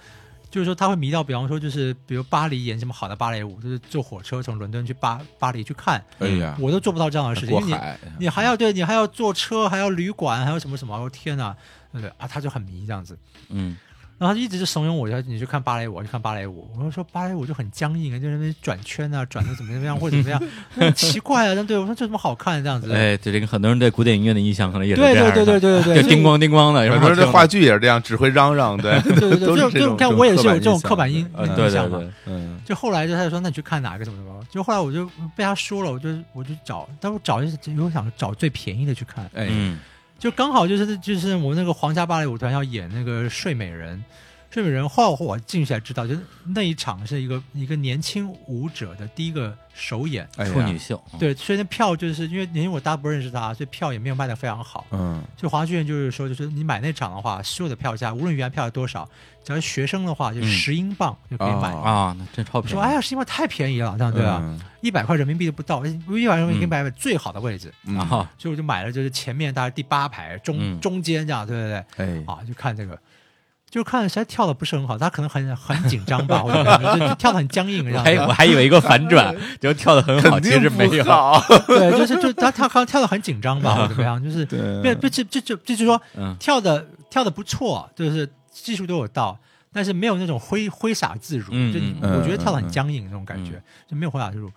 [0.50, 7.76] 就是说，他会迷到，比方说，就是比如巴黎演什么好的芭蕾舞，就是坐火车从伦敦去巴巴黎去看，哎呀，我都做不到这样的事情，因为你
[8.18, 11.56] 你还要对你还要坐车，还要旅馆，还有什么什么，我天哪，
[11.92, 12.26] 对啊？
[12.26, 13.16] 他就很迷这样子，
[13.50, 13.76] 嗯
[14.20, 16.70] 然后他一直就怂恿我，说你去看芭蕾舞，我去看芭蕾舞。
[16.78, 20.38] 我就说芭蕾舞就很僵硬啊，就在那边转圈啊，转的怎么怎么样或者怎么样，
[20.70, 21.54] 很奇怪啊。
[21.54, 22.92] 但对我说这有什么好看的这样子？
[22.92, 32.02] 哎，对这个很多人对古典音乐的印象可能也是对这样对对对对对对，就叮咣叮咣的，有有什么好听的时候这话剧也是这样，只会嚷嚷，对对对 对，都 就就你看我也是有这种刻板印呃印对对象嘛。
[32.26, 34.38] 嗯就后来就他就说，那你去看哪个怎么怎么？
[34.50, 37.50] 就后来我就被他说了，我就我就找，但我找就
[37.90, 39.78] 想找最便宜的去看，哎嗯
[40.20, 44.04] 就刚好就是就是我们那个皇家芭蕾舞团要演那个睡美人，
[44.50, 46.20] 睡美人后来我进去才知道，就是
[46.54, 50.28] 那一场是一个一个年轻舞者的第一个首演。
[50.52, 54.86] 处女秀，对，所以那票就是因为因为我大家不认识他，所以票也没有卖的非常好。
[54.90, 59.08] 嗯就华剧院就是说，就是你买那场的话，所有的票价，无论原来票有多少，
[59.42, 61.72] 只要是学生的话，就嗯十英镑就可以买。
[61.72, 62.74] 哦啊，那真超便宜。
[62.74, 64.38] 说哎呀，十英镑太便宜了，这样对吧？
[64.42, 67.98] 嗯一百块人民币都不到，一百块人民币买最好的位置，嗯。
[67.98, 68.08] 啊，
[68.38, 70.80] 所以我就买了，就是前面大概第八排中、嗯。
[70.80, 72.06] 中间这样，对对对。
[72.06, 72.24] 哎。
[72.26, 72.98] 啊，就看这个，
[73.70, 81.04] 就看谁跳的不是很好，他可能很很紧张吧，或者就就跳的很僵硬这样还我还以为一个反转，就跳的很好，其实没有。
[81.68, 84.94] 对，就是就他跳刚跳的很紧张吧， 或者怎么样，就是对。
[84.94, 86.36] 不不这这这这就是说嗯。
[86.40, 89.38] 跳的跳的不错，就是技术都有到。
[89.72, 93.62] 但是没有那种挥挥洒自如，就我觉得跳的很僵硬那种感觉，嗯。
[93.88, 94.50] 就没有挥洒自如。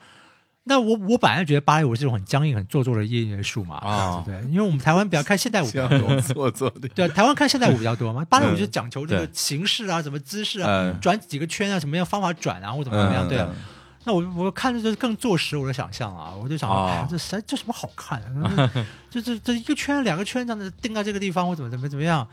[0.66, 4.34] 那我我本来觉得芭蕾舞是这种很僵硬、很做作的音乐术嘛，哦对？
[4.50, 13.46] 因为我们台湾比较看现代舞比较多， 做作的，对，台湾看现代舞比较多嘛，芭蕾舞嗯就讲求这个形式啊，什么姿势啊，嗯转几个圈啊，什么样方法转啊，或怎么怎么样，对
[14.06, 18.70] 那我我看着就是更坐实我的想象啊，我就想，哦哎，这谁这什么好看啊？
[19.10, 22.28] 这这这一个圈两个圈这样子定在这个地方，或怎么怎么怎么样？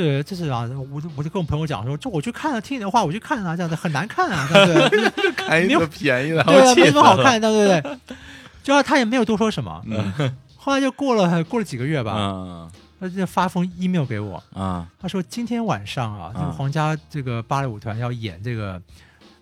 [0.00, 5.32] 对，就是啊，我就我就跟我朋友讲说，就我去看了，听你的话，我去看啊，这样子很难看啊，对不对？
[5.32, 8.16] 开一个便宜的， 对没什么好看的，对不对？
[8.64, 12.70] 就他也没有多说什么，嗯 后来就过了过了几个月吧，嗯
[13.00, 18.80] 他就发封 email 给我，啊他说今天晚上啊，这个啊皇家这个芭蕾舞团要演这个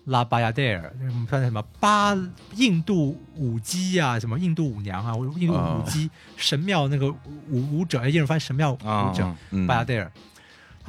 [0.05, 2.17] 拉巴亚戴尔，我们算什么巴
[2.55, 7.09] 印度舞姬啊，什么印度舞娘啊，印度舞姬、神庙那个
[7.49, 10.09] 舞舞者，哎，一人翻神庙啊舞者、嗯巴亚戴尔。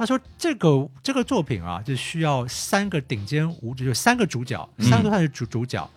[0.01, 5.87] 他说这个这个作品啊，就需要三个顶尖舞者，就三个主角，嗯三个都算是主主角，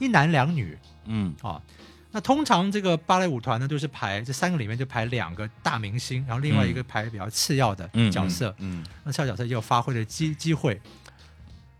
[0.00, 1.62] 一男两女嗯啊。
[2.10, 8.52] 那通常这个芭蕾舞团呢，都是排这三个里面就排两个大明星，然后另外一个排比较次要的嗯角色。
[8.58, 10.82] 嗯那次要角色也有发挥的机机会。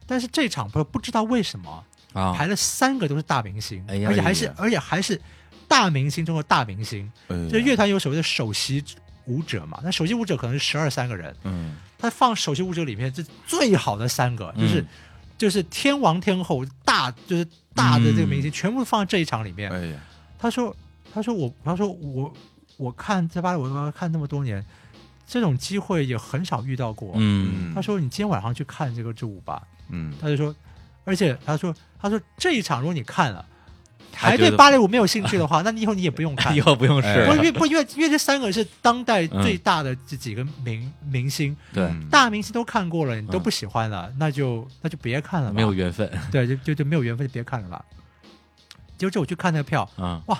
[0.06, 5.20] 但是这场不不知道为什么啊排了三个都是大明星，哎而且还是哎而且还是
[5.66, 7.10] 大明星中的大明星。
[7.26, 8.84] 哎呀这乐团有所谓的首席
[9.26, 14.86] 舞者嘛，那首席舞者可能是十二三个人，嗯他放首席舞者里面这最好的三个，就是、嗯
[15.38, 19.70] 就是天王天后大就是大的这个明星，全部放在这一场里面。
[19.70, 20.00] 哎呀，
[20.38, 20.74] 他说
[21.12, 22.32] 他说我他说我
[22.78, 24.64] 我看在芭蕾舞看那么多年，
[25.26, 27.12] 这种机会也很少遇到过。
[27.16, 29.62] 嗯他说你今天晚上去看这个支舞吧。
[29.90, 30.54] 嗯他就说，
[31.04, 33.44] 而且他说他说这一场如果你看了。
[34.16, 36.60] 还对芭蕾舞没有兴趣的话，那你以后你也不用看 以。
[36.60, 45.54] 后不用哎试了，不因为不因为因为这三个是当代嗯最大的这几个明明星，对，嗯大明星都看过了，你都不喜欢了，那就那就别看了吧。
[45.54, 47.84] 没有缘分对，就就就没有缘分，就别看了吧。
[48.98, 49.88] 结果就我去看那个票，
[50.26, 50.38] 哇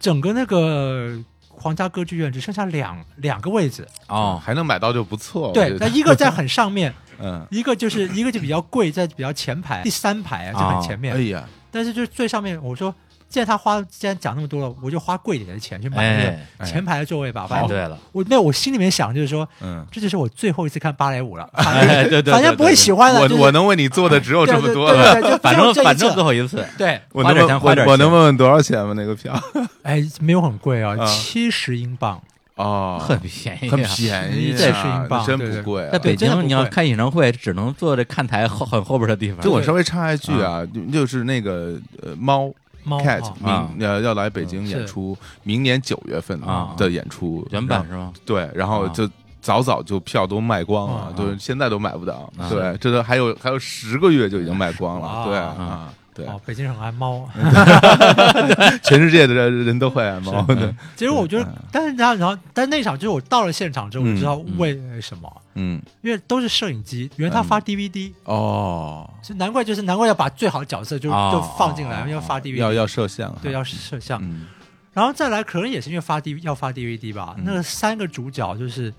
[0.00, 1.16] 整个那个
[1.48, 5.52] 皇家歌剧院只剩下两两个位置，哦，还能买到就不错。
[5.52, 11.14] 对那一个在很上面， 嗯，一个就是一个就比较贵，在比较前排，第三排啊，就很前面。
[11.14, 12.94] 哎呀，但是就是最上面，我说
[13.28, 17.46] 既然他花，既然讲那么多了，我就花贵一点的钱去买那哎，个前排的座位吧。
[17.48, 23.20] 反正对了，我没有，我心里面想就是说，嗯，这就是我最后一次看芭蕾舞了，反哎，对对对，反正不会喜欢的。
[23.20, 25.14] 我就是我能为你做的只有这么多了。
[25.14, 28.92] 对对对对，就反正反正最后一次，对，我花点钱能问花点钱我我能问问多少钱吗？
[28.94, 29.32] 那个票？
[29.82, 32.20] 哎，没有很贵啊，啊七十英镑。
[32.62, 35.90] 哦，很便宜啊，很便宜啊，这是英镑真不贵啊。
[35.92, 39.40] 在北京，你要看演唱会，只能坐这看台后很后边的地方。
[39.40, 42.52] 就我稍微插一句啊，就就是那个呃猫
[42.84, 43.68] 猫 cat 啊。
[43.76, 47.46] 明呃要来北京演出，明年九月份啊的演出。
[47.50, 48.12] 原版是吗？
[48.24, 48.92] 对，然后啊。
[48.94, 49.08] 就
[49.40, 52.32] 早早就票都卖光了啊，就是现在都买不到。
[52.38, 52.48] 啊。
[52.48, 55.24] 对，这都还有还有十个月就已经卖光了。
[55.26, 55.46] 对啊。
[55.58, 57.28] 啊，对，哦，北京人很爱猫。
[58.82, 60.74] 全世界的人都会爱猫对。
[60.96, 74.46] 其实我觉得嗯，但是他然后，但那场就是我到了现场之后，我嗯知道嗯为什么，嗯，因为都是摄影机，原来他发 DVD，哦，是难怪就是难怪要把最好的角色就哦就放进来，要发 DVD，要要摄像，对要摄像，嗯。
[74.92, 77.44] 然后再来可能也是因为发 D 要发 DVD 吧，嗯。
[77.46, 78.92] 那个三个主角就是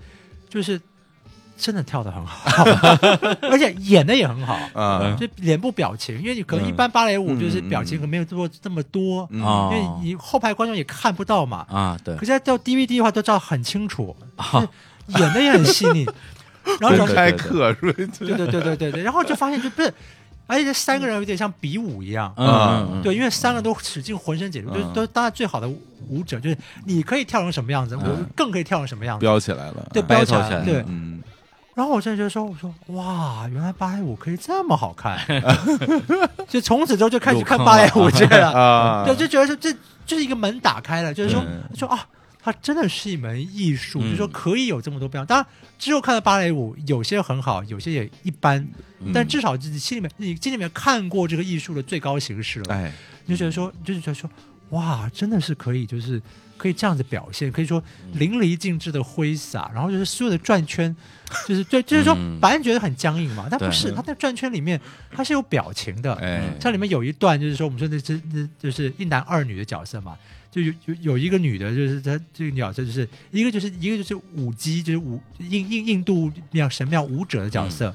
[0.48, 0.80] 就是
[1.56, 2.64] 真的跳的很好，
[3.50, 4.58] 而且演的也很好。
[4.74, 11.64] 啊，就脸部表情，因为你可能嗯一般芭蕾舞就是表情可能没有做这么多，嗯哦因为你后排观众也看不到嘛。
[11.68, 14.66] 啊，对可，是到 DVD 的话都知道很清楚，啊
[15.08, 16.06] 演的也很细腻。
[16.80, 17.92] 然后就开课是吧？
[17.92, 19.92] 对对对对对对，然后就发现就不是，
[20.46, 25.68] 而且这三个人有点像比武一样，嗯嗯嗯，对，因为三个都使尽浑身解数，嗯就是都当然最好的
[26.08, 26.56] 舞者，就是
[26.86, 29.20] 你可以跳成什么样子，我嗯更可以跳成什么样子。
[29.20, 30.82] 飙起来了，对，啊飙起来来，对。
[30.88, 31.22] 嗯，
[31.74, 35.18] 然后我现在觉得说，我说哇，原来芭蕾舞可以这么好看，
[36.48, 38.52] 就从此之后就开始看芭蕾舞这个了。
[38.56, 39.72] 啊，对，就觉得说这
[40.06, 42.06] 就是一个门打开了，就是说嗯说啊，
[42.40, 45.26] 它真的是一门艺术，嗯就是说可以有这么多变化。
[45.26, 45.46] 当然，
[45.78, 48.64] 之后看的芭蕾舞有些很好，有些也一般，
[49.00, 52.92] 嗯但至少自己心里面，你心里面看过这个艺术的最高形式了，哎，
[53.26, 54.30] 你就觉得说，就是觉得说，
[54.70, 56.22] 哇，真的是可以，就是
[56.56, 58.18] 可以这样子表现，可以说嗯。
[58.18, 60.94] 淋漓尽致的挥洒，然后就是所有的转圈，
[61.48, 70.16] 就是对，就是说嗯，白人觉得很僵硬嘛，但不是，他在转圈里面他是有表情的，哎，像里面有一段，就是说我们说那这那就是一男二女的角色嘛，
[70.48, 77.92] 就有有有一个女的，就是她这个角色就是一个就是一个就是舞姬，就是舞印印印度那样神庙舞者的角色，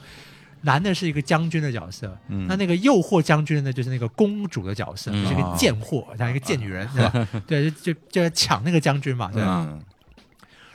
[0.61, 7.27] 男的是一个将军的角色，嗯那那个诱惑将军呢，就是那个公主的角色，嗯就是一个贱货，像一个贱女人，对吧？
[7.47, 9.65] 对，就就就在抢那个将军嘛，对吧？
[9.69, 9.81] 嗯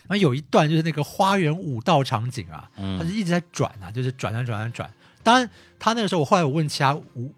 [0.07, 4.91] 然后有一段就是那个花园武道场景啊，嗯他就一直在转啊，就是转转转转转。
[5.23, 5.49] 当然，
[5.79, 7.33] 他那个时候我后来我问其他舞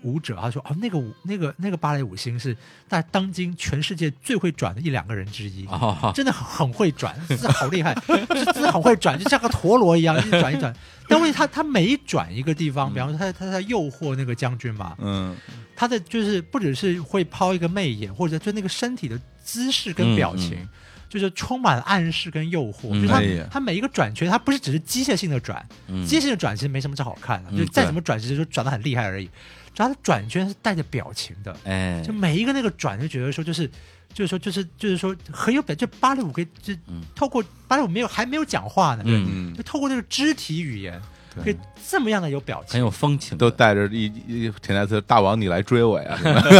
[0.00, 2.56] 舞者，他说哦，那个舞那个那个芭蕾舞星是
[2.88, 5.66] 在当今全世界最会转的一两个人之一。
[5.66, 10.74] 哦，真的很很会转，是好厉害，是真的很会转，就像个陀螺一样，一直转一转。
[11.08, 15.36] 但问题他他每转一个地方，比方说他他在诱惑那个将军嘛，嗯
[15.74, 20.68] 他的就是不只是会抛一个媚眼，或者就那个身体的姿势跟表情，嗯
[21.08, 22.90] 就是充满了暗示跟诱惑。
[22.90, 29.26] 嗯就是他、他每一个转圈，他不是只是机械性的转，嗯机械性的转其实没什么这好看的，嗯就再怎么转，其实就转的很厉害而已。
[29.74, 33.70] 只要他转圈是带着表情的，哎就，每一个那个转就觉得说就是。
[34.14, 37.02] 就是说，就是就是说，很有表，就芭蕾舞可以，就嗯。
[37.14, 39.54] 透过芭蕾舞没有还没有讲话呢，嗯，嗯。
[39.54, 41.00] 就，透过这个肢体语言，
[41.36, 41.56] 可对以
[41.88, 42.72] 这么样的有表情。
[42.74, 46.18] 很，有风情，都带着一一潜台词，大王你来追我呀，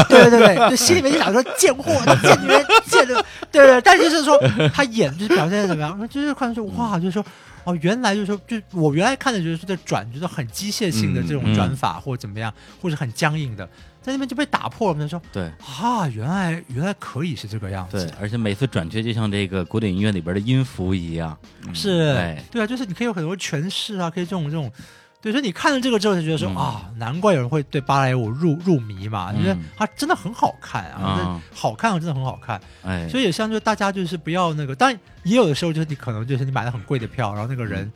[0.08, 1.92] 对对对对，就心里面就想说贱货、
[2.22, 3.80] 贱女人、贱的，对对。
[3.80, 4.38] 但就是说
[4.72, 7.24] 他演就是表现的怎么样，就是看说哇，就是说
[7.64, 11.54] 哦，原来就是说，就我原来看的就是说在转，就是很机械性的这种嗯。
[11.54, 13.68] 转法或者怎么样，或者很僵硬的，
[14.08, 14.92] 在那边就被打破了。
[14.92, 15.44] 我们就说对。
[15.80, 21.38] 啊，原来原来可以是这个样对子，，而且每次转圈就像这个古典音乐里边的音符一样，
[21.74, 22.16] 是。
[22.16, 24.44] 哎，对啊，就是你可以有很多诠释啊，可以这种。
[24.44, 24.72] 这种。
[25.20, 26.56] 对，所以你看了这个之后，就觉得说、嗯。
[26.56, 29.42] 啊，难怪有人会对芭蕾舞入入迷嘛，嗯。
[29.42, 32.60] 因为它真的很好看啊，好看，真的很好看。
[32.84, 37.90] 哎，所以也像就大家就是不要那个，当然也有的时候就是你可能就是你买了很贵的票，然后那个人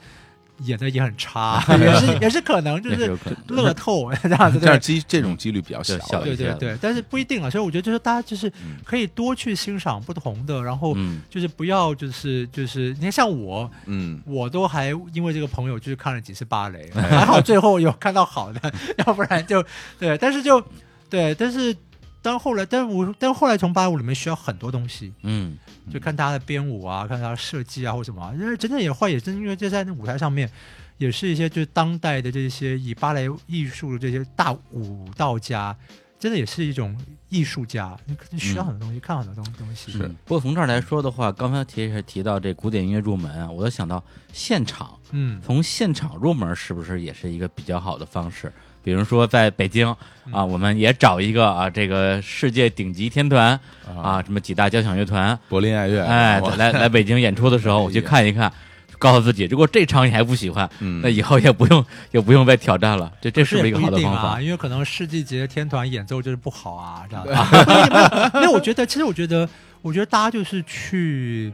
[0.59, 3.17] 演的也很差， 也是也是可能就是
[3.49, 4.79] 乐透 这样子，这样对。
[4.79, 8.77] 机这种几率比较小对小对对对，但是不一定啊，所以我觉得就是大家就是嗯。
[8.85, 11.23] 可以多去欣赏不同的，然后嗯。
[11.29, 18.73] 就是不要就是就是你看像我，嗯，我都还因为这个朋友就是看了几次芭蕾，还好最后有看到好的，
[19.07, 19.65] 要不然就
[19.99, 20.63] 对，但是就
[21.09, 21.75] 对，但是
[22.21, 25.57] 当后来，但我但后来从芭蕾舞里面需要很多东西，嗯
[25.91, 30.51] 就看他的编舞啊，看他的设计啊或什么啊，因为真正也会也真因为就在那舞台上面。
[30.99, 35.77] 也是一些就是当代的这些以芭蕾艺术的这些大舞蹈家，
[36.17, 36.97] 真的也是一种
[37.29, 39.91] 艺术家，你你学到很多东西，看很多东东西。
[39.91, 48.53] 是嗯不过从这儿来说的话，刚才提提到这古典音乐入门啊，我就想到现场，嗯从现场入门是不是也是一个比较好的方式？
[48.83, 49.89] 比如说在北京
[50.31, 53.59] 啊，我们也找一个啊，这个世界顶级天团
[54.03, 58.53] 啊，什么几大交响乐团，柏林爱乐，哎，来来北京演出的时候，我去看一看，
[58.99, 61.01] 告诉自己，如果这场你还不喜欢，嗯。
[61.03, 63.13] 那以后也不用 也不用再挑战了。
[63.21, 64.41] 这这是不是一个好的方法？
[64.41, 67.25] 因为可能世纪级的天团演奏就是不好啊，这样。
[67.27, 67.31] 子。
[67.67, 69.49] 没有没有没有，我觉得其实我觉得，
[69.81, 71.53] 我觉得大家就是去，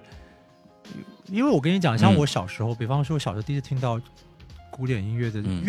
[1.26, 2.16] 因为我跟你讲，像嗯。
[2.16, 3.98] 我小时候，比方说我小时候第一次听到
[4.70, 5.62] 古典音乐的嗯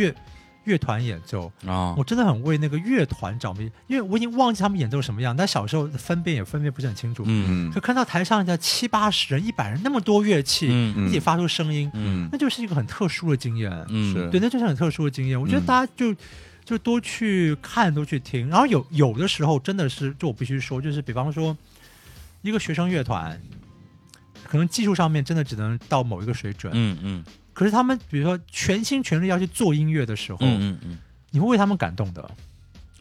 [0.70, 1.96] 乐、团演奏，啊。
[1.98, 7.24] 我真的很为那个乐团着迷，因为我已经忘记他们演奏什么样，但小时候分辨也分辨不是很清楚。
[7.26, 7.70] 嗯。
[7.70, 10.68] 嗯就看到台上的七八十人、一百人那么多乐器、
[11.08, 12.30] 一起发出声音，嗯。
[12.32, 13.72] 那就是一个很特殊的经验。
[13.90, 14.14] 嗯。
[14.14, 14.30] 是。
[14.30, 15.42] 对，那就是很特殊的经验。
[15.42, 15.66] 我觉得嗯。
[15.66, 16.16] 大家就、
[16.64, 18.48] 就多去看，多去听。
[18.48, 21.58] 然后有有的时候真的是，就我必须说，就是比方说
[22.42, 23.42] 一个学生乐团，
[24.44, 27.24] 可能技术上面真的只能到某一个水准，嗯嗯
[27.60, 30.98] 可是他们比如说全心全力要去做音乐的时候，嗯嗯嗯，
[31.32, 32.22] 你会为他们感动的。
[32.22, 32.36] 嗯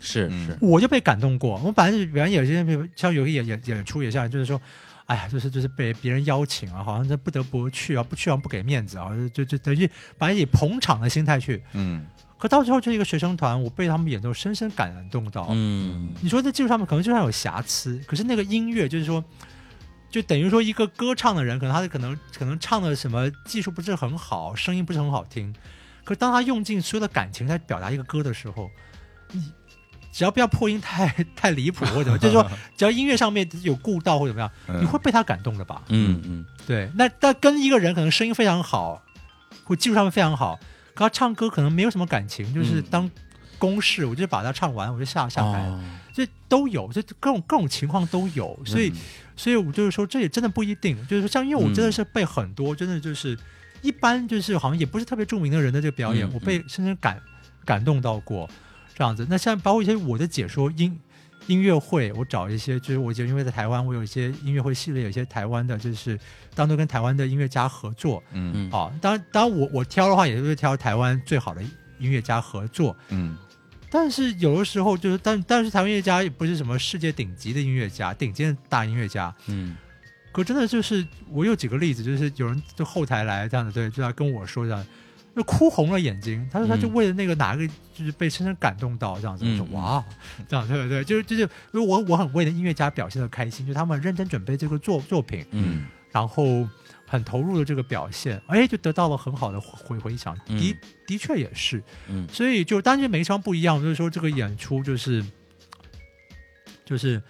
[0.00, 1.60] 是是，我就被感动过。
[1.64, 4.60] 我本来是原来有些比如像有些演演演出也像，就是说。
[5.06, 12.04] 哎呀，就是就是被别人邀请啊，好像这不得不去啊，不去好像不给面子啊，就就等于把以捧场的心态去，嗯
[12.36, 15.48] 可到最后这一个学生团，我被他们演奏深深感动到。
[15.52, 19.24] 嗯你说在技术上面可能就算有瑕疵，可是那个音乐就是说，
[20.10, 25.54] 就等于说一个歌唱的人，可能他的可能可能唱的什么技术不是很好，声音不是很好听，
[26.04, 28.70] 可当他用尽所有的感情在表达一个歌的时候，
[29.32, 29.52] 你
[30.10, 31.06] 只要不要破音太
[31.36, 34.80] 太离谱或者怎么， 就是说只要音乐上面有顾到或者怎么样，嗯。
[34.80, 35.82] 你会被他感动的吧？
[35.88, 36.46] 嗯嗯。
[36.66, 39.02] 对，那但跟一个人可能声音非常好，
[39.64, 40.58] 或技术上面非常好，
[40.94, 42.84] 可他唱歌可能没有什么感情，就是嗯。
[42.90, 43.10] 当
[43.58, 45.68] 公式，我就把它唱完，我就下下台
[46.14, 48.92] 这都有，这各种各种情况都有，所以、
[49.38, 53.38] 所以我就是说，这也真的不一定，就是说像因为我真的是被很多、真的就是
[53.80, 57.22] 一般就是好像也不是特别著名的人的这个表演，嗯我被深深感
[57.64, 58.50] 感动到过
[58.94, 59.24] 这样子。
[59.30, 60.98] 那像包括一些我的解说音
[61.46, 66.18] 音乐会，我找一些就是我就因为在台湾，我有一些音乐会系列，有一些台湾的，就是
[66.54, 68.92] 当中跟台湾的音乐家合作嗯嗯啊。
[69.00, 71.62] 当然，当然我我挑的话，也就是挑台湾最好的
[71.98, 72.94] 音乐家合作。
[73.10, 73.36] 嗯
[73.90, 79.34] 但是有的时候就是，但但是台湾音乐家也不是什么世界顶级的音乐家，顶尖的大音乐家。
[79.46, 79.76] 嗯
[80.30, 84.86] 可真的就是，我有几个例子，就是有人就后台来这样子，对，就来跟我说这样，
[85.34, 86.46] 就哭红了眼睛。
[86.52, 89.44] 他说他就嗯为了那个哪个，就是被深深感动到这样子。
[89.44, 90.04] 我说嗯哇，
[90.46, 91.42] 这样对对对，就是就是，
[91.72, 96.68] 因为我我很为了音乐家表现的开心，就他们认真准备这个作作品，嗯然后
[97.06, 100.34] 很投入的这个表现，哎，就得到了很好的回回响。
[100.34, 100.76] 的嗯
[101.06, 105.24] 的确也是，嗯所以就当然每一场不一样，就是说这个演出就是
[106.84, 107.22] 就是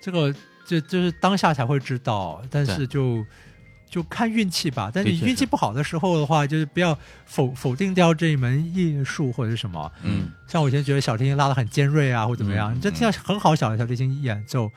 [0.00, 0.34] 这个
[0.64, 3.24] 这就是当下才会知道，但是就
[3.88, 4.90] 就看运气吧。
[4.92, 9.92] 但你运气不好的时候的话，就是不要否否定掉这一门艺术或者是什么。
[10.02, 14.70] 嗯像我以前觉得小提琴拉的很尖锐啊，或怎么样，嗯你这听到很好小的小提琴演奏。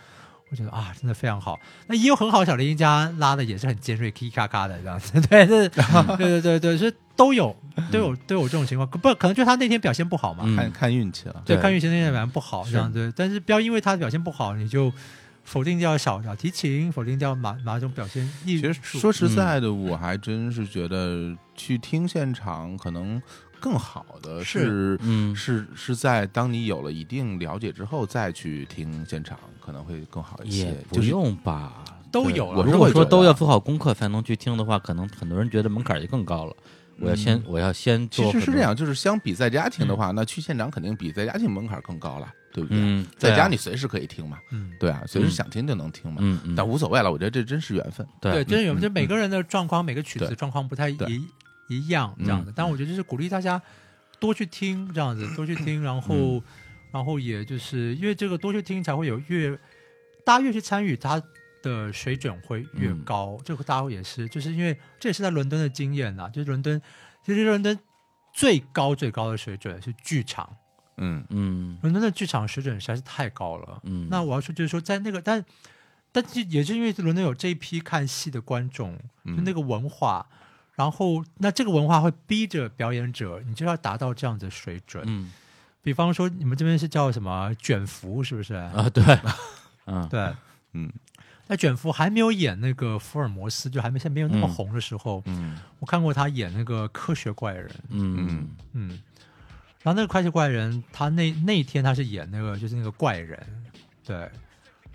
[0.53, 1.59] 我觉得啊，真的非常好。
[1.87, 5.19] 那也有很好的小林一家拉的也是很尖锐咔咔咔的这样子。
[5.27, 5.83] 对，这对
[6.15, 7.55] 对对对，所以都有
[7.91, 8.87] 都有都有这种情况。
[8.87, 10.43] 不可能就他那天表现不好嘛？
[10.45, 11.41] 嗯看看运气了。
[11.43, 14.93] 对，对看运气那天表现不好这样对，但是不要因为他的表现不好，你就
[15.43, 18.99] 否定掉小小提琴，否定掉哪哪种表现艺其实术。
[18.99, 23.19] 说实在的，我还真是觉得去听现场可能
[23.63, 30.77] 更好的是是嗯是是在当你有了一定了解之后再去听现场，可能会更好一也些。
[30.89, 31.85] 不就用吧。
[32.11, 32.59] 都有了。
[32.59, 36.53] 我如果说都要做好功课才能去听的话，可能很多人觉得门槛就更高了。
[36.99, 42.77] 我要先嗯我要先其做其，实是这样，就是相比在家听的话，那去现场肯定比在家听门槛更高了，对不对？
[42.79, 46.21] 嗯，对啊在家你随时可以听嘛，嗯，对啊，随时嗯想听就能听嘛。
[46.55, 48.05] 但无所谓了，我觉得这真是缘分。
[48.21, 51.25] 对，真是缘分就每个人的状况，每个曲子状况不太对一
[51.79, 52.53] 一样这样的嗯。
[52.55, 53.61] 但我觉得就是鼓励大家
[54.19, 56.43] 多去听，这样子多去听，然后嗯
[56.91, 59.57] 然后也就是因为这个多去听，才会有越
[60.23, 61.21] 大家越去参与，他
[61.63, 63.37] 的水准会越嗯高。
[63.43, 66.79] 这个大家也是，就是因为这也是在伦敦的经验啊，就是伦敦
[67.25, 67.77] 其实伦敦
[68.31, 70.55] 最高最高的水准是剧场，
[70.97, 73.81] 嗯嗯伦敦的剧场水准实在是太高了。
[73.85, 75.43] 嗯，那我要说就是说，在那个但
[76.11, 78.95] 但是也是因为伦敦有这一批看戏的观众，
[79.25, 80.29] 就那个文化。
[80.75, 85.03] 然后，那这个文化会逼着表演者，你就要达到这样的水准。
[85.07, 85.31] 嗯。
[85.81, 88.53] 比方说，你们这边是叫什么卷福，是不是？
[88.53, 89.03] 啊对，
[89.85, 90.07] 嗯。
[90.09, 90.33] 对，
[90.71, 90.91] 嗯。
[91.47, 95.59] 那卷福还没有演那个福尔摩斯，就还没现在没有那么嗯红的时候，嗯。
[95.79, 98.47] 我看过他演那个科学怪人，嗯。
[98.71, 98.89] 嗯，
[99.81, 103.37] 然后那个科学怪人，他那那一天他是演那个就是那个怪人，
[104.05, 104.29] 对，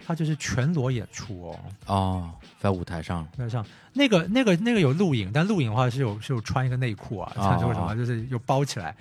[0.09, 3.63] 他就是全裸演出哦，哦，在舞台上，台上。
[3.93, 8.97] 那个那个那个有录影，但录影的话是有是有穿一个内裤啊，哦穿说什么就是有包起来，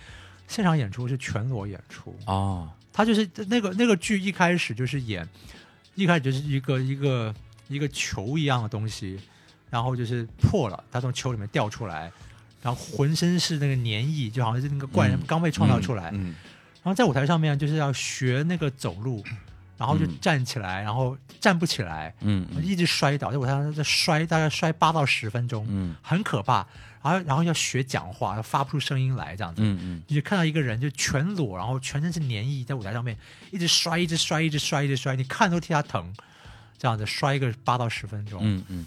[0.49, 5.25] 现场演出是全裸演出，哦，他就是那个那个剧一开始就是演，
[5.95, 7.33] 一开始就是一个一个
[7.69, 9.17] 一个球一样的东西，
[9.69, 12.11] 然后就是破了，他从球里面掉出来，
[12.61, 16.35] 然后浑身是那个粘液，就好像是那个怪人嗯刚被创造出来，嗯。
[16.83, 19.23] 然后在舞台上面就是要学那个走路，
[19.77, 20.17] 然后就嗯。
[20.19, 22.63] 站起来，然后站不起来，嗯嗯。
[22.63, 25.95] 一直摔倒，在舞台上在摔，大概摔八到十分钟，嗯。
[26.01, 26.65] 很可怕。
[27.03, 29.61] 然后然后要学讲话，发不出声音来，这样子。
[29.61, 30.03] 嗯嗯。
[30.07, 33.17] 你就看到一个人就全裸，然后全身是黏液，在舞台上面
[33.51, 36.13] 一直摔，一直摔，一直摔，一直摔，你看都替他疼，
[36.77, 38.41] 这样子摔一个八到十分钟。
[38.43, 38.85] 嗯嗯。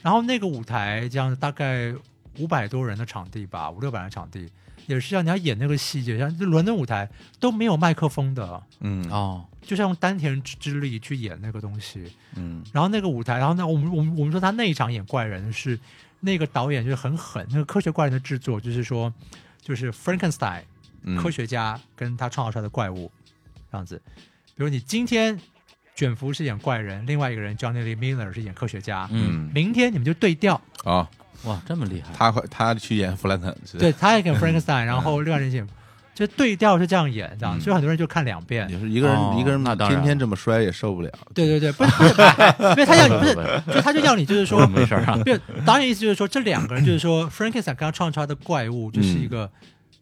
[0.00, 1.94] 然后那个舞台这样子大概
[2.38, 4.50] 五百多人的场地吧，五六百人的场地，
[4.86, 9.06] 也是像你要演那个戏，就像就伦敦舞台都没有麦克风的，嗯。
[9.10, 12.12] 哦，就像用丹田之之力去演那个东西。
[12.36, 15.78] 嗯然后那个舞台，然后呢，我们我们我们说他那一场演怪人是
[16.20, 19.12] 那个导演就是很狠，那个科学怪人的制作就是说
[19.60, 20.62] 就是 Frankenstein。
[21.04, 23.10] 嗯科学家跟他创造出来的怪物，
[23.72, 24.00] 这样子。
[24.54, 25.36] 比如你今天
[25.96, 31.08] 卷福是演怪人，另外一个人 Johnny Lee Miller 是演科学家，嗯，明天你们就对调，哦，
[31.42, 35.68] 哇，这么厉害，他会他去演弗兰肯，是对，他也演 Frankenstein，然后另外一个人演，
[36.14, 38.68] 就对调是这样演，这样，嗯所以很多人就看两遍。
[38.68, 41.10] 也是一个人哦一个人那当然天天这么摔也受不了。
[41.34, 49.50] 对对对，不是不是，哎因为他要你不是，不就他就要你就是说说，没事啊，对，导演意思就是说，这两个人就是说，Frankenstein 刚刚创造出来的怪物，就是一个、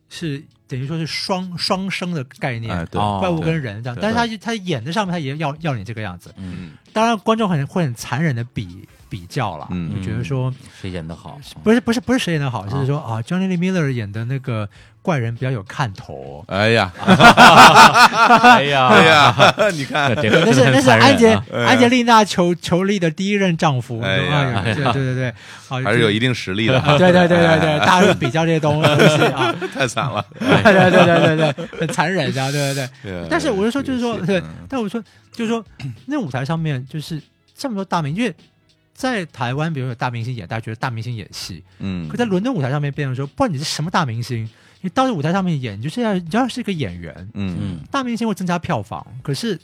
[0.09, 10.51] 是等于说是双双生的概念，哎，对，哦怪物跟人这样，但是他他演的上面他也要要你这个样子，嗯，嗯当然观众很会很残忍的比比较了，嗯就觉得说
[10.81, 11.39] 谁演的好？
[11.63, 12.69] 不是不是不是谁演的好，啊。
[12.71, 14.69] 就是说啊，Johnny Lee Miller 演的那个
[15.03, 16.45] 怪人比较有看头。
[16.49, 19.35] 哎呀，哎呀，哎呀，
[19.75, 24.63] 你看，这个那是那是安杰安杰丽娜裘裘丽的第一任丈夫，哎呀。
[24.65, 25.35] 哎对对对对，啊
[25.85, 30.25] 还是有一定实力的， 对对对对对，大家会比较这些东东西啊，太惨了。
[30.39, 32.89] 对对对对对对，很残忍这样，对对。
[33.03, 33.27] 对。
[33.29, 35.65] 但是我是说，就是说，对嗯，但我说，就是说，
[36.07, 37.21] 那舞台上面就是
[37.57, 38.35] 这么多大名，因为
[39.01, 44.47] 在台湾，比如有大明星演，大家觉得大明星演戏，嗯，可在伦敦舞台上面变成说，不管你是什么大明星，
[44.83, 47.57] 你到这舞台上面演，你就是要你要是一个演员，嗯。
[47.59, 49.59] 嗯大明星会增加票房，可是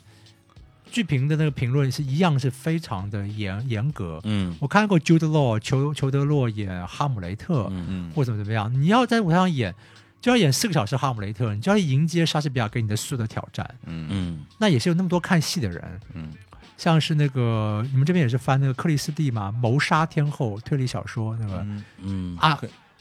[0.90, 4.18] 剧评的那个评论是一样是非常的严严格。
[4.24, 4.56] 嗯。
[4.58, 7.86] 我看过 Jude Law 裘裘德洛演哈姆雷特，嗯。
[7.90, 9.74] 嗯或怎么怎么样，你要在舞台上演，
[10.22, 13.68] 就要演四个小时哈姆雷特，你就要迎接莎士比亚给你的所有的挑战。
[13.84, 14.46] 嗯嗯。
[14.58, 16.32] 那也是有那么多看戏的人，嗯
[16.76, 22.38] 像是那个你们这边也是翻那个克里斯蒂嘛，谋杀天后推理小说那个、嗯，嗯。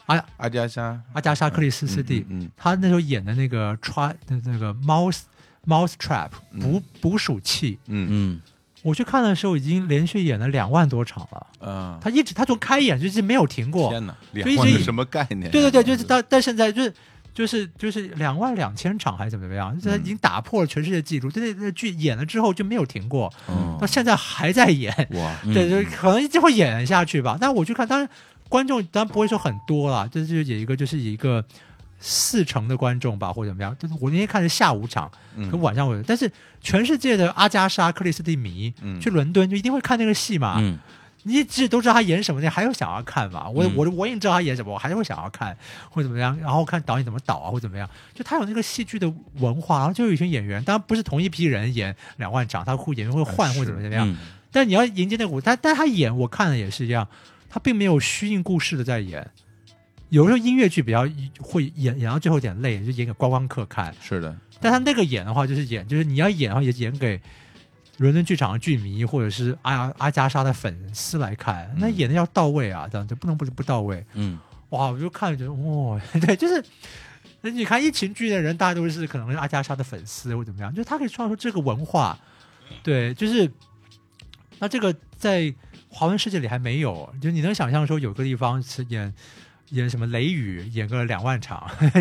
[0.05, 1.01] 阿阿加莎。
[1.13, 5.21] 阿加莎克里斯蒂，嗯他那时候演的那个 try 那那个 mouse
[5.65, 6.29] mouse trap
[6.61, 8.07] 捕捕鼠器，嗯。
[8.09, 8.41] 嗯
[8.83, 15.49] 我去看的时候已经连续演了两万多场了，嗯啊，他一直他从开演就是没有停过，天哪，就一直以两万是什么概念？
[15.49, 16.93] 对对对，就是到到现在就是。
[17.35, 21.29] 就是就是两万两千场还是怎么怎么样，就是他已经打破了全世界纪录。
[21.29, 24.89] 这那那剧演了之后就没有停过，嗯到现在还在演。
[25.11, 27.37] 哇，嗯对，就可能就会演下去吧。
[27.39, 28.09] 但我去看，当然
[28.47, 31.43] 观众当然不会说很多了，这就是有一个就是一个
[31.99, 33.75] 四成的观众吧，或者怎么样。
[33.77, 36.31] 就是我那天看是下午场，嗯可晚上我，但是
[36.61, 40.55] 全世界的阿加莎克里斯蒂迷、嗯去伦敦就一定会看那个戏嘛。
[40.59, 40.79] 嗯
[41.27, 43.49] 你一直都知道他演什么，你还有想要看嘛？
[43.49, 45.57] 我、嗯我我已经知道他演什么，我还是会想要看
[45.89, 47.89] 或者怎么样，然后看导演怎么导啊，或怎么样。
[48.13, 54.07] 就他有那个戏剧的文化，然后就有一群演员，当然不是同一批人演两万场，他会演员会换是或怎么怎么样。
[54.09, 54.17] 嗯
[54.51, 57.05] 但你要迎接那个舞，但但他演我看了也是一样，
[57.49, 59.29] 他并没有虚应故事的在演。
[60.07, 61.05] 有时候音乐剧比较
[61.41, 63.93] 会演演到最后有点累，就演给观光客看。
[64.01, 67.19] 是的，但他那个演的话，就是演就是你要演的话，也演给
[67.97, 74.05] 伦敦剧场的剧迷或者是阿阿加莎的粉丝来看，那演的要到位啊，这样就不能不不到位。
[74.13, 74.39] 嗯
[74.69, 76.63] 哇，我就看了觉得哇， 对，就是。
[77.41, 82.17] 那你看一群剧的人，大家都是可能是阿加莎的粉丝或怎么样，就是他可以创造出这个文化，
[82.81, 83.47] 对，就是
[84.57, 85.53] 那这个在
[85.87, 89.13] 华文世界里还没有，就你能想象说有个地方是演
[89.69, 91.69] 演什么雷雨，演个两万场，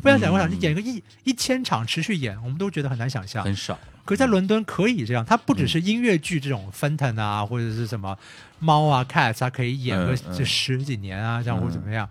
[0.00, 3.42] 不要两万场，嗯你演个一一千场持续演，我们都觉得很难想象。
[3.42, 3.76] 很少。
[4.04, 5.68] 可是在伦敦可以这样，它不只嗯。
[5.68, 8.16] 是音乐剧这种 Fenton 啊，或者是什么
[8.58, 12.08] 猫啊 Cats，它可以演个这十几年啊，这样或怎么样。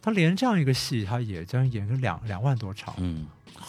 [0.00, 3.26] 他连这样一个戏，他也这样演个两两万多场，嗯，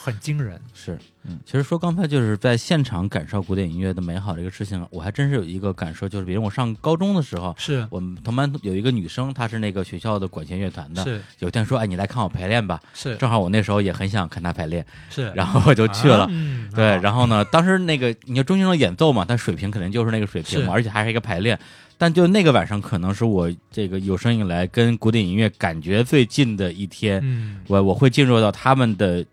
[0.07, 0.57] 很惊人。
[0.73, 1.37] 是，嗯。
[1.45, 7.85] 其实说刚才就是在现场感受古典音乐的美好这个事情，我还真是有一个感受，就是比如我上高中的时候，是。
[7.89, 11.21] 我们同班有一个女生，她是那个学校的管弦乐团的，是。
[11.39, 13.17] 有天说，哎，你来看我排练吧，是。
[13.17, 16.21] 正好我那时候也很想看她排练，是，然后我就去了。
[16.21, 21.59] 啊嗯对，后然后呢，当时那个你看中间的演奏嘛，他水平肯定就是那个水平嘛，而且还是一个排练。
[21.99, 27.19] 但就那个晚上，可能是我这个有生以来跟古典音乐感觉最近的一天。
[27.23, 27.59] 嗯。
[27.67, 29.25] 我我会进入到他们的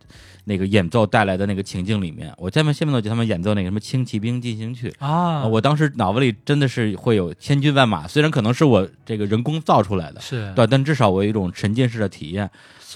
[0.44, 2.32] 那个演奏带来的那个情境里面。
[2.36, 12.50] 我下面下面呢，就他们演奏那个什么《轻骑兵进行曲》啊，我当时脑子里真的是会有千军万马，虽然可能是我这个人工造出来的，是对，但至少我有一种沉浸式的体验。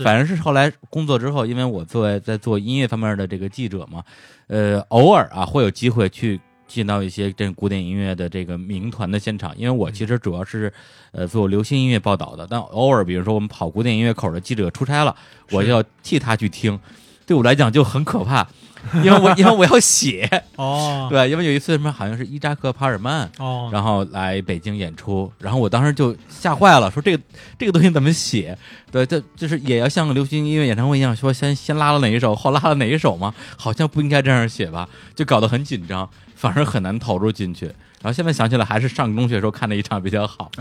[0.05, 4.05] 反正是后来工作之后，因为我作为在做音乐方面的这个记者嘛，
[4.47, 10.73] 呃，偶尔啊会有机会去进到一些这个古典音乐的这个名团的现场，因为我其实主要是
[11.11, 15.16] 呃做流行音乐报道的，但偶尔比如说我们跑古典音乐口的记者出差了，
[15.51, 16.79] 我就要替他去听，
[17.28, 18.48] 对我来讲就很可怕，
[19.05, 23.30] 因为我因为我要写，哦 对，因为有一次什么好像是伊扎克帕尔曼。
[23.38, 27.22] 哦，然后来北京演出，然后我当时就吓坏了，说这个
[27.59, 28.56] 这个东西怎么写？
[28.90, 33.34] 对，这就是也要像个流行音乐演唱会一样，说先先拉了哪一首，后拉了哪一首吗？
[33.59, 37.66] 好像不应该这样写吧，就搞得很紧张，反而很难投入进去。
[38.00, 40.50] 然后现在想起来，还是上中学时候看的一场比较好。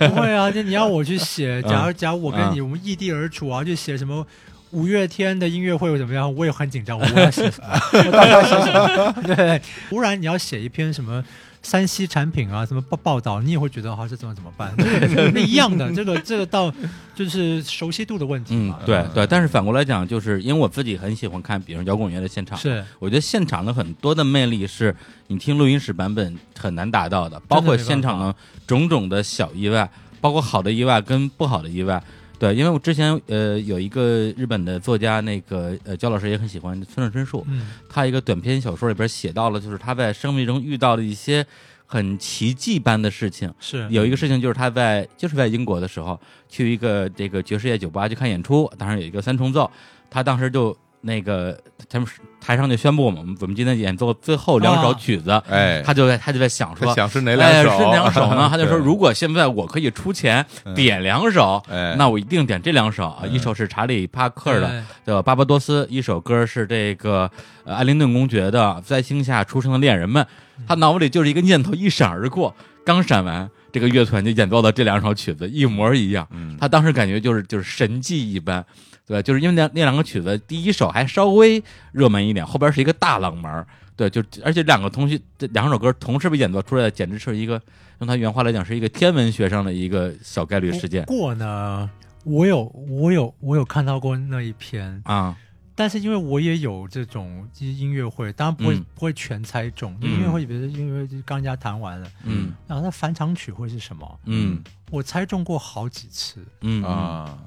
[0.00, 4.26] 不会啊，就你要我去写，假嗯如假如我跟你我们异地而处啊，就写什么。
[4.70, 6.98] 五月天的音乐会或怎么样，我也很紧张。
[6.98, 7.80] 我 要写什么？
[8.06, 9.34] 我到底要写什么？
[9.34, 11.24] 对，突然你要写一篇什么
[11.62, 14.72] 山西产品啊，什么报报道，你也会觉得哈、这怎么怎么办？
[14.76, 16.72] 这个那一样的， 这个这个到
[17.14, 19.26] 就是熟悉度的问题嗯嘛。，对对。
[19.26, 24.94] 但是反过来讲，就是因为我自己很喜欢看，比如摇滚乐的现场，是我觉得现场的很多的魅力是
[25.28, 28.34] 你听录音室版本很难达到的，包括现场的
[28.66, 29.88] 种种的小意外，
[30.20, 32.02] 包括好的意外跟不好的意外。
[32.38, 41.44] 对，因为我之前呃有一个日本的作家，那个呃焦老师也很喜欢村上春树，嗯他一个短篇小说里边写到了，就是他在生命中遇到的一些
[41.84, 43.52] 很奇迹般的事情。
[43.58, 49.68] 是有一个事情就是他在就是在英国的时候去一个这个爵士乐酒吧去看演出，当时有一个三重奏，
[50.08, 51.58] 他当时就那个
[51.88, 52.08] 他们
[52.40, 56.94] 台上就宣布我们我们今天演奏最后两首啊曲子，哎，他就在他就在想说。
[56.94, 57.78] 想是哪哎，两首？
[57.78, 58.48] 是哪两首呢？
[58.50, 63.20] 他就说，如果现在我可以出钱嗯点两首，哎，那我一定点这两首啊。
[63.22, 67.30] 嗯一首是查理帕克的对的《巴巴多斯》，一首歌是这个
[67.64, 70.24] 呃艾灵顿公爵的《在星下出生的恋人们》。
[70.66, 72.52] 他脑子里就是一个念头一闪而过，
[72.84, 76.26] 刚闪完，这个乐团就演奏了这两首曲子，一模一样。
[76.32, 78.64] 嗯，他当时感觉就是就是神迹一般，
[79.08, 79.22] 对吧？
[79.22, 81.62] 就是因为那那两个曲子，第一首还稍微
[81.92, 83.66] 热门一点，后边是一个大冷门，
[83.96, 87.60] 对，就而且两个同学这两首歌同时被演奏出来，简直是一个
[88.00, 91.90] 用他原话来讲是一个天文学上的一个小概率事件不过呢，
[92.24, 95.36] 我有我有我有看到过那一篇，啊。
[95.74, 99.96] 但是因为我也有这种音乐会，当然不会、嗯不会全猜中。
[100.00, 104.20] 嗯音乐会，比如说音乐会刚人家弹完了，嗯然后那返场曲会是什么？
[104.24, 104.60] 嗯
[104.90, 107.38] 我猜中过好几次，嗯啊，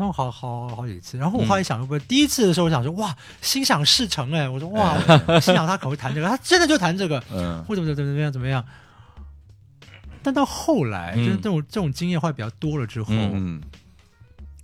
[0.00, 1.18] 然后好好好几次。
[1.18, 4.96] 然后我后来想，会不会第一次的时候我想说哇，心想事成哎，我说哇，
[5.26, 7.62] 我心想他可会弹这个，他真的就弹这个，嗯。
[7.64, 8.64] 或者怎么怎么怎么样怎么样。
[10.22, 13.62] 但到后来，嗯就是这种这种经验会比较多了之后，嗯嗯。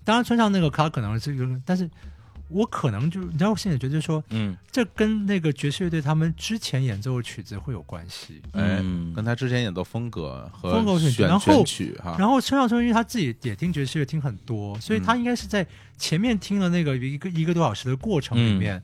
[0.04, 1.90] 当然村上那个他可能是一个，但是
[2.48, 4.56] 我可能就你知道，我现在觉得说，嗯。
[4.70, 8.42] 这跟那个爵士乐队他们之前演奏的曲子会有关系。
[8.52, 8.78] 哎。
[8.82, 15.66] 嗯，跟他之前演奏风格和风格选选然后曲哈，然后村上春因为他自己也听爵士乐听很多，所以他应该是在
[15.96, 18.82] 前面听了那个一个一个多小时的过程里面，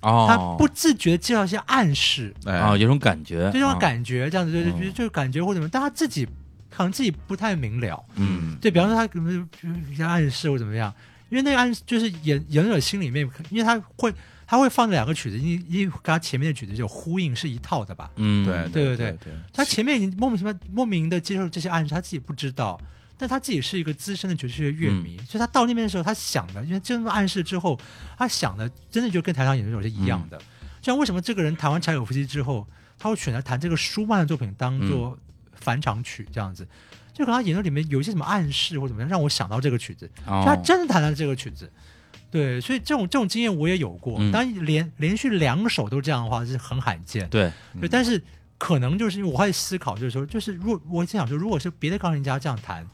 [0.00, 2.54] 哦，他不自觉介绍一些暗示，哎。
[2.54, 6.26] 啊，有种感觉，就这种啊，感觉这样子，就就就感觉或者什么，但他自己
[6.70, 8.02] 可能自己不太明了。
[8.16, 8.56] 嗯。
[8.60, 9.46] 对，比方说他可能有
[9.90, 10.92] 一些暗示或怎么样，
[11.30, 14.12] 因为那个暗示就是演演者心里面，因为他会
[14.46, 18.10] 他会放两个曲子，因因为跟他前面的曲子就呼应，是一套的吧？
[18.16, 22.80] 嗯，对对对对对，他前面已经莫名其妙莫名的接受这些暗示，他自己不知道，
[23.16, 27.78] 但他自己是一个资深的爵士乐乐迷，所以他到那边的时候，他想的，因为这么暗示之后，
[28.18, 30.40] 他想的真的就跟台上演的时候是一样的。
[30.82, 32.66] 像为什么这个人弹完柴可夫斯基之后，
[32.98, 35.16] 他会选择弹这个舒曼的作品当做
[35.52, 36.66] 返场曲这样子？
[37.12, 41.70] 就可能他演奏里面有一些什么暗示或怎么样，让我想到这个曲子，哦就他真的弹了这个曲子。
[42.30, 44.16] 对，所以这种这种经验我也有过。
[44.20, 47.28] 嗯当然连连续两首都这样的话是很罕见。
[47.28, 48.22] 对，对，但是
[48.56, 52.86] 可能就是因为我会思考，就是说，就是如果我在想说，如果是别的钢琴家这样弹，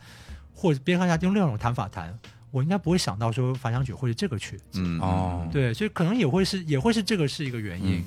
[0.54, 2.18] 或者别的钢琴家用另外一种弹法弹，
[2.50, 4.80] 我应该不会想到说反响曲或者这个曲子。
[4.80, 8.02] 嗯哦对，所以可能也会是也会是这个是一个原因。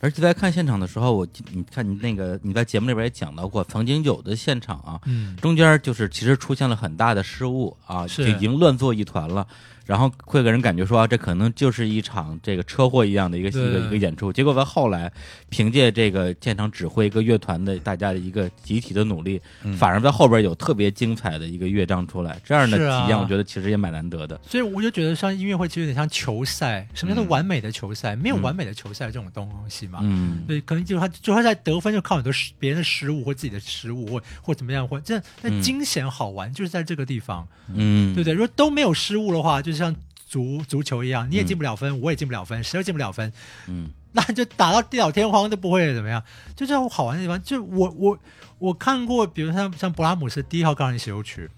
[0.00, 9.46] 而且在看现场的时候，我你看你那个你在节目里边也讲到过，曾经有的现场啊，嗯，中间就是其实出现了很大的失误啊，是就已经乱作一团了。
[9.86, 14.32] 然后会给人感觉说、啊，这可能就是一场这个车祸一样的一个一对个一个演出。
[14.32, 15.10] 结果在后来，
[15.48, 22.38] 凭借这个现场指挥一个乐团的大家的一个集体的努力，嗯反而在后边有特别精彩的一个乐章出来。
[22.44, 24.38] 这样的体验，我觉得其实也蛮难得的。
[24.46, 28.16] 所以我就觉得像音乐会其实有点像球赛，什么叫做嗯完美的球赛？
[28.16, 30.00] 没有嗯完美的球赛这种东西嘛。
[30.02, 38.32] 嗯，对，可能就是他，就他在得分就靠很多失别人的失误或自己的失误或或怎么样，或这那嗯惊险好玩就是在这个地方，嗯，对不对？
[38.32, 39.94] 如果都没有失误的话，就像
[40.26, 43.32] 足足球一样，你也嗯进不了分，我也进不了分，谁都进不了分，
[43.68, 46.22] 嗯 那就打到地老天荒都不会怎么样。
[46.56, 48.18] 就这种好玩的地方，就我我
[48.58, 51.50] 我看过，比如像像勃拉姆斯第一号钢琴协奏曲，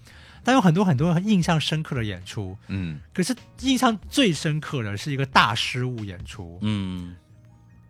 [0.43, 6.59] 但有很多很多很印象深刻的演出，嗯可是印象最深刻的是一个大失误演出。
[6.61, 7.15] 嗯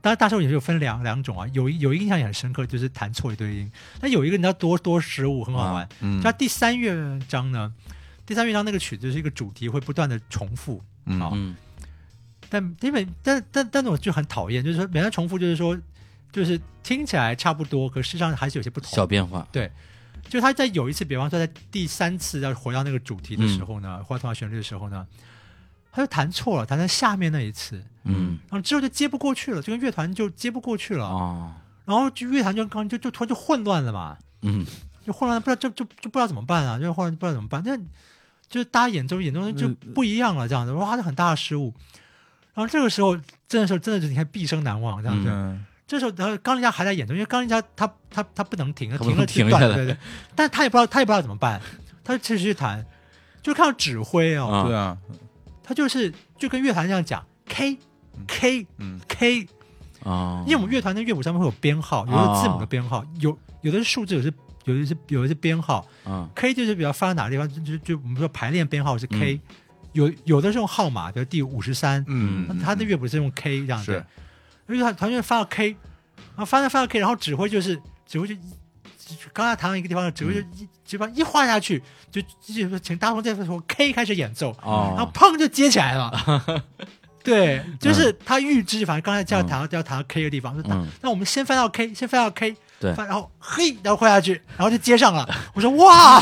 [0.02, 3.70] 当然，大失误演出有分两两种啊，有一有一个印象也很深刻，就是弹错一堆音。
[4.00, 7.74] 但有一个你知道多多失误很好玩，嗯就它第三乐章呢，
[8.30, 11.56] 第三乐章那个曲子是一个主题会不断的重复，嗯
[12.48, 15.76] 但因为但但但是我就很讨厌，就是说每次重复就是说
[16.32, 18.88] 就是听起来差不多，可事实上还是有些不同。
[18.92, 19.72] 小变化，对。
[20.28, 25.08] 就他在有一次，比方说在第三次要回到那个主题的时候呢，或者同样旋律的时候呢，
[25.92, 28.38] 他就弹错了，弹在下面那一次，嗯。
[28.48, 31.52] 然后之后就接不过去了，就跟乐团就接不过去了，哦，
[31.84, 34.64] 然后就乐团就刚就就突然就混乱了嘛，嗯。
[35.04, 37.76] 就混乱，不知道就就就不知道怎么办啊，就后来不知道怎么办，那
[38.50, 41.74] 就是大家眼中眼中就不一样了，这样子，哇，这很大的失误。
[42.54, 43.18] 然后这个时候，
[43.48, 45.30] 这个时候真的是你看毕生难忘这样子。
[45.30, 45.66] 嗯。
[45.88, 49.98] 这时候，然后钢琴家还在演奏，因为钢琴家他他他不能停，他停了停断了，停下来对对。
[50.36, 51.60] 但他也不知道他也不知道怎么办，
[52.04, 52.86] 他就继续弹，
[53.42, 54.64] 就看到指挥哦，啊。
[54.68, 54.98] 对啊，
[55.64, 57.78] 他就是就跟乐团这样讲 K
[58.28, 59.00] K 嗯。
[59.08, 59.48] K，
[60.04, 64.34] 啊，因为我们乐团的乐谱上面会有编号，有的字母的编号，有有的是数字，有的是
[64.74, 65.86] 有一些有一些编号。
[66.06, 66.30] 嗯。
[66.36, 69.40] K 就是比较放在哪个地方，就就就我们说排练编号是 K，、
[69.94, 74.06] 有有的是用号码，比如第五十三，嗯那他的乐谱是用 K 这样子是，
[74.74, 78.40] 因为他团员发到 K，然后发到发到 K，然后指挥就是指挥就一。
[79.34, 81.82] 刚才弹到一个地方，指挥就一指挥一画下去，
[82.12, 86.64] 就就就请大众这从 K 开始演奏，然后哦，砰就接起来了。
[87.24, 95.28] 对，就是他预知，反正刚才就要弹到就要弹到 K 的地方，说那嗯那我们先翻到 K，先翻到 K，对然后嘿，然后挥下去，然后就接上了。
[95.54, 96.22] 我说哇，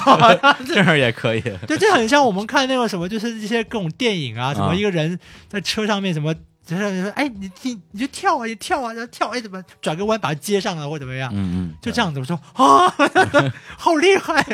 [0.66, 5.18] 这样也可以，对，这很像我们看那个什么，就是一些各种电影啊，什么啊一个人
[5.48, 6.34] 在车上面什么。
[6.68, 11.32] 就是说，哎，你你你就跳啊，你跳啊，然后跳，哎，怎么转个弯把它接上了，或怎么样？
[11.34, 12.94] 嗯嗯，就这样子，我说啊，
[13.78, 14.46] 好厉害！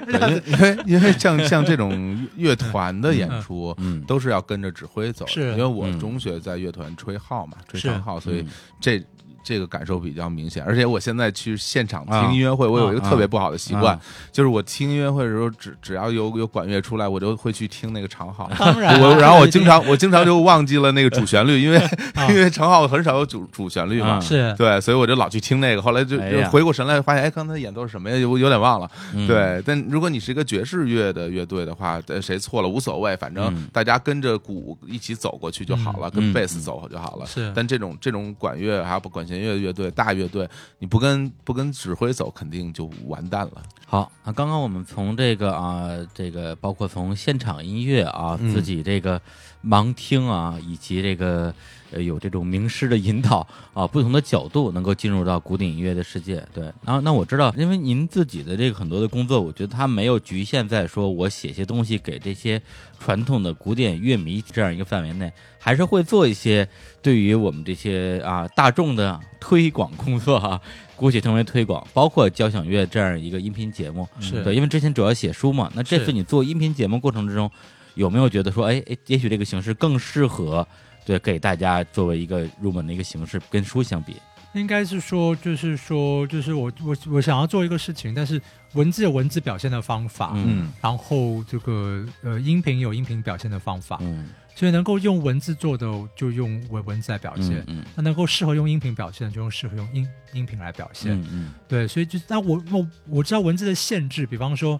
[0.45, 5.25] 因为因为像像这种乐团的演出，嗯都是要跟着指挥走。
[5.25, 8.47] 是因为我嗯中学在乐团吹号嘛，吹是长号，所以嗯
[8.79, 9.03] 这
[9.43, 10.63] 这个感受比较明显。
[10.63, 14.01] 而且我现在去现场啊听音乐会，我有一个啊特别不好的习惯啊，
[14.31, 18.49] 就是我听音乐会的时候，只只要有有管乐出来，我就会去听那个长号。
[18.57, 21.77] 当然啊，我然后我经常我经常就忘记了那个主旋律，因为
[22.15, 25.81] 啊 因为长号很少有主主旋律嘛啊，是对，所以我就老去听那个。
[25.81, 26.17] 后来就
[26.49, 28.17] 回过神来，发现哎，刚才演奏是什么呀？
[28.17, 28.89] 有有点忘了。
[29.13, 37.25] 嗯，对，但如果你是一个爵士乐的乐队的话，呃谁错了无所谓，反正嗯大家跟着鼓一起走过去就好了，跟嗯贝斯走就好了。
[37.25, 40.49] 是但这种这种管乐还不管弦乐乐队、大乐队，
[40.79, 43.63] 你不跟不跟指挥走，肯定就完蛋了。
[43.85, 49.21] 好，那刚刚我们从这个啊，这个包括从现场音乐啊，嗯自己这个
[49.65, 51.53] 盲听啊，以及这个
[51.91, 56.45] 呃有这种名师的引导 啊，不同的角度能够进入到古典音乐的世界。
[56.53, 62.61] 对，然后那我知道，因为您自己的这个很多的工作，我觉得它没有局限在说我写些东西给这些
[62.99, 66.67] 传统的古典乐迷这样一个范围内，还是会做一些
[67.01, 70.59] 对于我们这些啊大众的推广工作啊，
[70.95, 74.07] 姑且称为推广，包括交响乐这样一个音频节目。
[74.19, 77.49] 是对，因为之前主要写书嘛，那这次你做音频节目过程之中，
[77.95, 80.67] 有没有觉得说，哎哎，也许这个形式更适合，
[81.05, 84.15] 对，给大家作为一个入门的一个形式，跟书相比？
[84.53, 88.39] 应该是说，就是说，就是我我我想要做一个事情，但是
[88.73, 101.19] 文字有文字表现的方法，嗯嗯然后这个呃音频有音频表现的方法，嗯，所以能够用文字做的就用文文字来表现，嗯那能够适合用音频表现的就用适合用音音频来表现。
[101.19, 104.79] 嗯嗯对，所以就那我我我知道文字的限制，比方说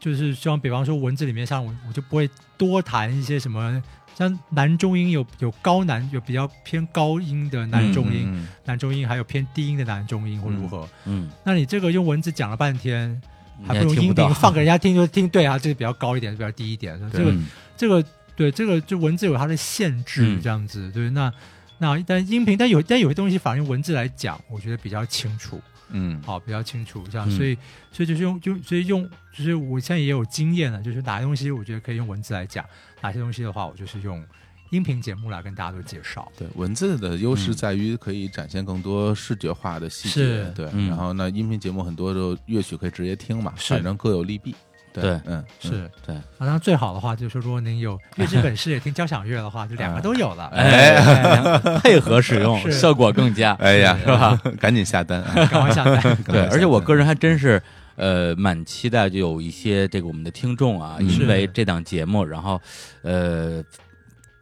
[0.00, 3.82] 就是希望比方说文字里面像我我就不会多谈一些什么。
[4.12, 10.86] 像男中音有有高男有比较偏高音的男中音，嗯男中音还有偏低音的男中音或如何？
[11.06, 13.18] 嗯那你这个用文字讲了半天，
[13.66, 17.46] 还不如音频放给人家听就听，对啊，这个比较高一点，比较低一点，这个嗯
[17.78, 18.04] 这个
[18.36, 21.32] 对这个就文字有它的限制嗯，这样子，对，那
[21.78, 25.58] 那但音频，但有但有些东西反而用文字来讲，我觉得比较清楚，
[25.92, 26.20] 嗯。
[26.22, 27.30] 好，比较清楚，这样，嗯。
[27.30, 27.56] 所以
[27.92, 32.64] 所以就是用就所以用就是我现在也有经验了，就是哪些东西我觉得可以用文字来讲，
[33.00, 34.24] 哪些东西的话，我就是用
[34.70, 36.30] 音频节目来跟大家做介绍。
[36.36, 37.54] 对，文字的优势嗯。
[37.54, 40.68] 在于可以展现更多视觉化的细节是，对。
[40.72, 40.88] 嗯。
[40.88, 43.74] 然后呢，音频节目很多的乐曲可以直接听嘛，是。
[43.74, 44.54] 反正各有利弊。
[44.92, 50.46] 对嗯，嗯是，对，啊，当然最好的话就是说，如果您有乐之本事也听交响乐的话，就两个都有了。
[50.54, 53.52] 哎，配合使用 效果更佳。
[53.60, 54.40] 哎呀，是吧？
[54.60, 55.34] 赶紧下单啊！
[55.50, 56.16] 赶快下单。
[56.24, 57.62] 对，而且我个人还真是。
[57.96, 62.58] 呃，蛮期待就有一些这个我们的听众啊，嗯因为这档节目，然后
[63.02, 63.62] 呃，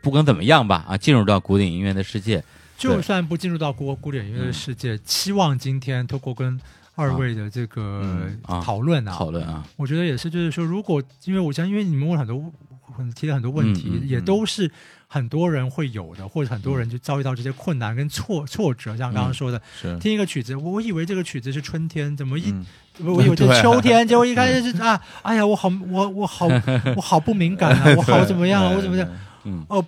[0.01, 2.41] 不管怎么样吧，啊，进入到古典音乐的世界，
[2.77, 6.61] 就算不进入到古古典音乐的世界，期望今天透过跟
[6.99, 8.29] 二位的这个
[8.63, 12.53] 讨论啊，讨论啊，我觉得也是，就是说，如果因为我想，因为你们问了很多
[12.97, 14.69] 很提了很多问题，也都是
[15.07, 22.67] 很多人会有的，或者很多人就遭遇到这些困难跟挫挫折，像刚刚说的，是，听一个曲子，我以为这个曲子是春天，怎么一、嗯。
[23.05, 26.49] 我以为这是秋天，结果一开始是 啊，哎呀，我好我我好
[26.97, 29.09] 我好不敏感啊，我好怎么样啊，我怎么样？
[29.45, 29.65] 嗯。
[29.69, 29.85] 哦，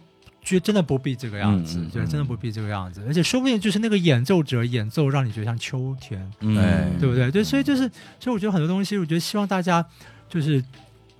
[0.51, 6.89] 觉得真的不必这个样子嗯嗯，觉得真的不必这个样子，而且说不定就是那个演奏者演奏让你觉得像秋天，嗯，哎。
[6.98, 7.31] 对不对？
[7.31, 7.82] 对，所以就是，
[8.18, 9.85] 所以我觉得很多东西，我觉得希望大家
[10.28, 10.62] 就是，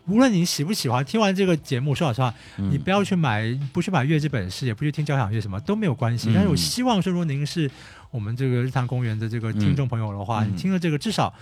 [0.07, 2.71] 无论你喜不喜欢，听完这个节目，说老实话，嗯。
[2.71, 6.29] 你不要去买，不去买乐器本事，也不去听交响乐，什么都没有关系。
[6.31, 7.71] 嗯但是我希望说，如果您是
[8.11, 10.53] 我们这个日坛公园的这个听众朋友的话，嗯。
[10.53, 11.33] 你听了这个，至少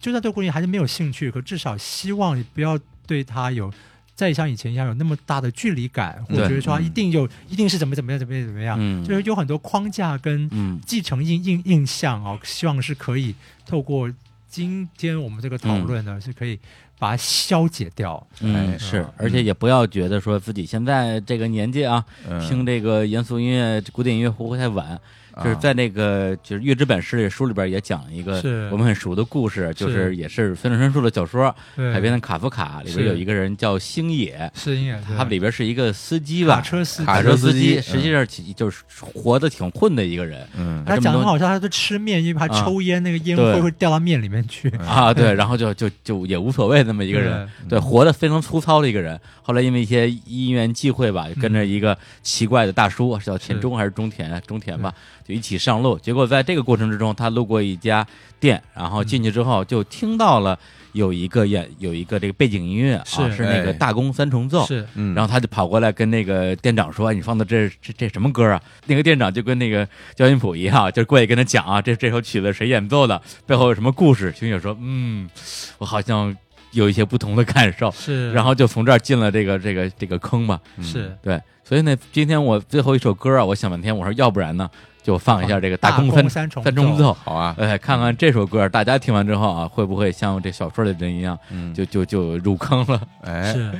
[0.00, 3.70] 就算对古典还是没有兴趣，可至少希望你不要对他有。
[4.18, 10.80] 再像以前一样有那么大的距离感，或者觉得说一定有、一定是怎么怎么样怎么样怎么样，嗯，就是有很多框架跟嗯。
[10.84, 13.32] 继承印印印象哦，希望是可以
[13.64, 14.12] 透过
[14.50, 16.58] 今天我们这个讨论呢，是可以
[16.98, 18.26] 把它消解掉。
[18.40, 22.40] 嗯哎是嗯，而且也不要觉得说自己现在这个年纪啊，嗯。
[22.40, 25.00] 听这个严肃音乐、古典音乐会不会太晚？
[25.42, 44.68] 就是啊在那个就是《月之本事》这书里边也讲了一个我们很熟的故事，就是也是村上春树的小说对《海边的卡夫卡》里边有一个人叫星野，星野，他里边是一个司机吧卡，车司机，卡卡车司机机，实际上就是活得挺混的一个人嗯他讲的好像他是吃面，因为他啊抽烟，那个烟对灰会掉到面里面去。
[44.78, 49.18] 啊，对， 然后就就就也无所谓那么一个人，对，活得非常粗糙的一个人。
[49.42, 54.28] 后来因为一些因缘际会吧，跟着一个奇怪的大叔，是叫田中还是中田？
[54.46, 54.94] 中田吧，
[55.28, 55.98] 就一起上路。
[55.98, 58.06] 结果在这个过程之中，他路过一家
[58.40, 60.58] 店，然后进去之后就听到了
[60.92, 64.64] 有一个演有一个这个背景音乐啊，是是那个哎大宫三重奏。
[64.66, 69.86] 是嗯，然后他就跑过来跟那个店长说：“哎你放的这这这什么歌啊？”那个店长就跟那个
[70.16, 74.32] 焦音谱一样，就过去跟他讲啊，这这首曲子谁演奏的，背后有什么故事。
[74.32, 75.28] 星野说：“嗯，
[75.76, 76.34] 我好像
[76.72, 77.90] 有一些不同的感受。
[77.96, 80.58] ”是，然后就从这儿进了这个这个这个坑吧。
[80.78, 84.70] 嗯是对，所以呢，今天我最后一首歌啊，我想半天，我说要不然呢，
[85.08, 87.16] 就放一下这个大宫三宫三重奏三重奏。
[87.24, 93.00] 好啊，哎，看看这首歌，大家听完之后啊，会不会像这小说里人一样，嗯，就就就入坑了？
[93.22, 93.72] 哎，是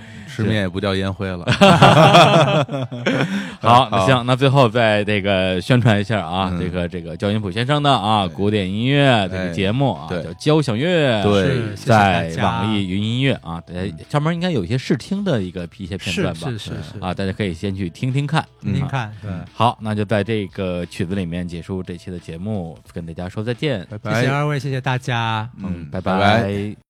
[0.42, 1.44] 吃面也不掉烟灰了。
[3.60, 6.60] 好，那行，那最后再这个宣传一下啊，嗯。
[6.60, 9.52] 这个这个焦音谱先生的啊古典音乐这个哎。
[9.52, 18.40] 节目啊，叫交响乐，对在网易云音乐啊，大家上面应该有一些试听的一个一些片段吧是，是是啊，大家可以先去听听看。
[18.40, 23.86] 啊听听看，对，好，那就在这个曲子里面结束这期的节目，跟大家说再见。
[23.90, 24.14] 拜拜。
[24.14, 25.48] 谢谢二位，谢谢大家。
[25.62, 26.42] 嗯，拜拜拜。
[26.42, 26.87] 拜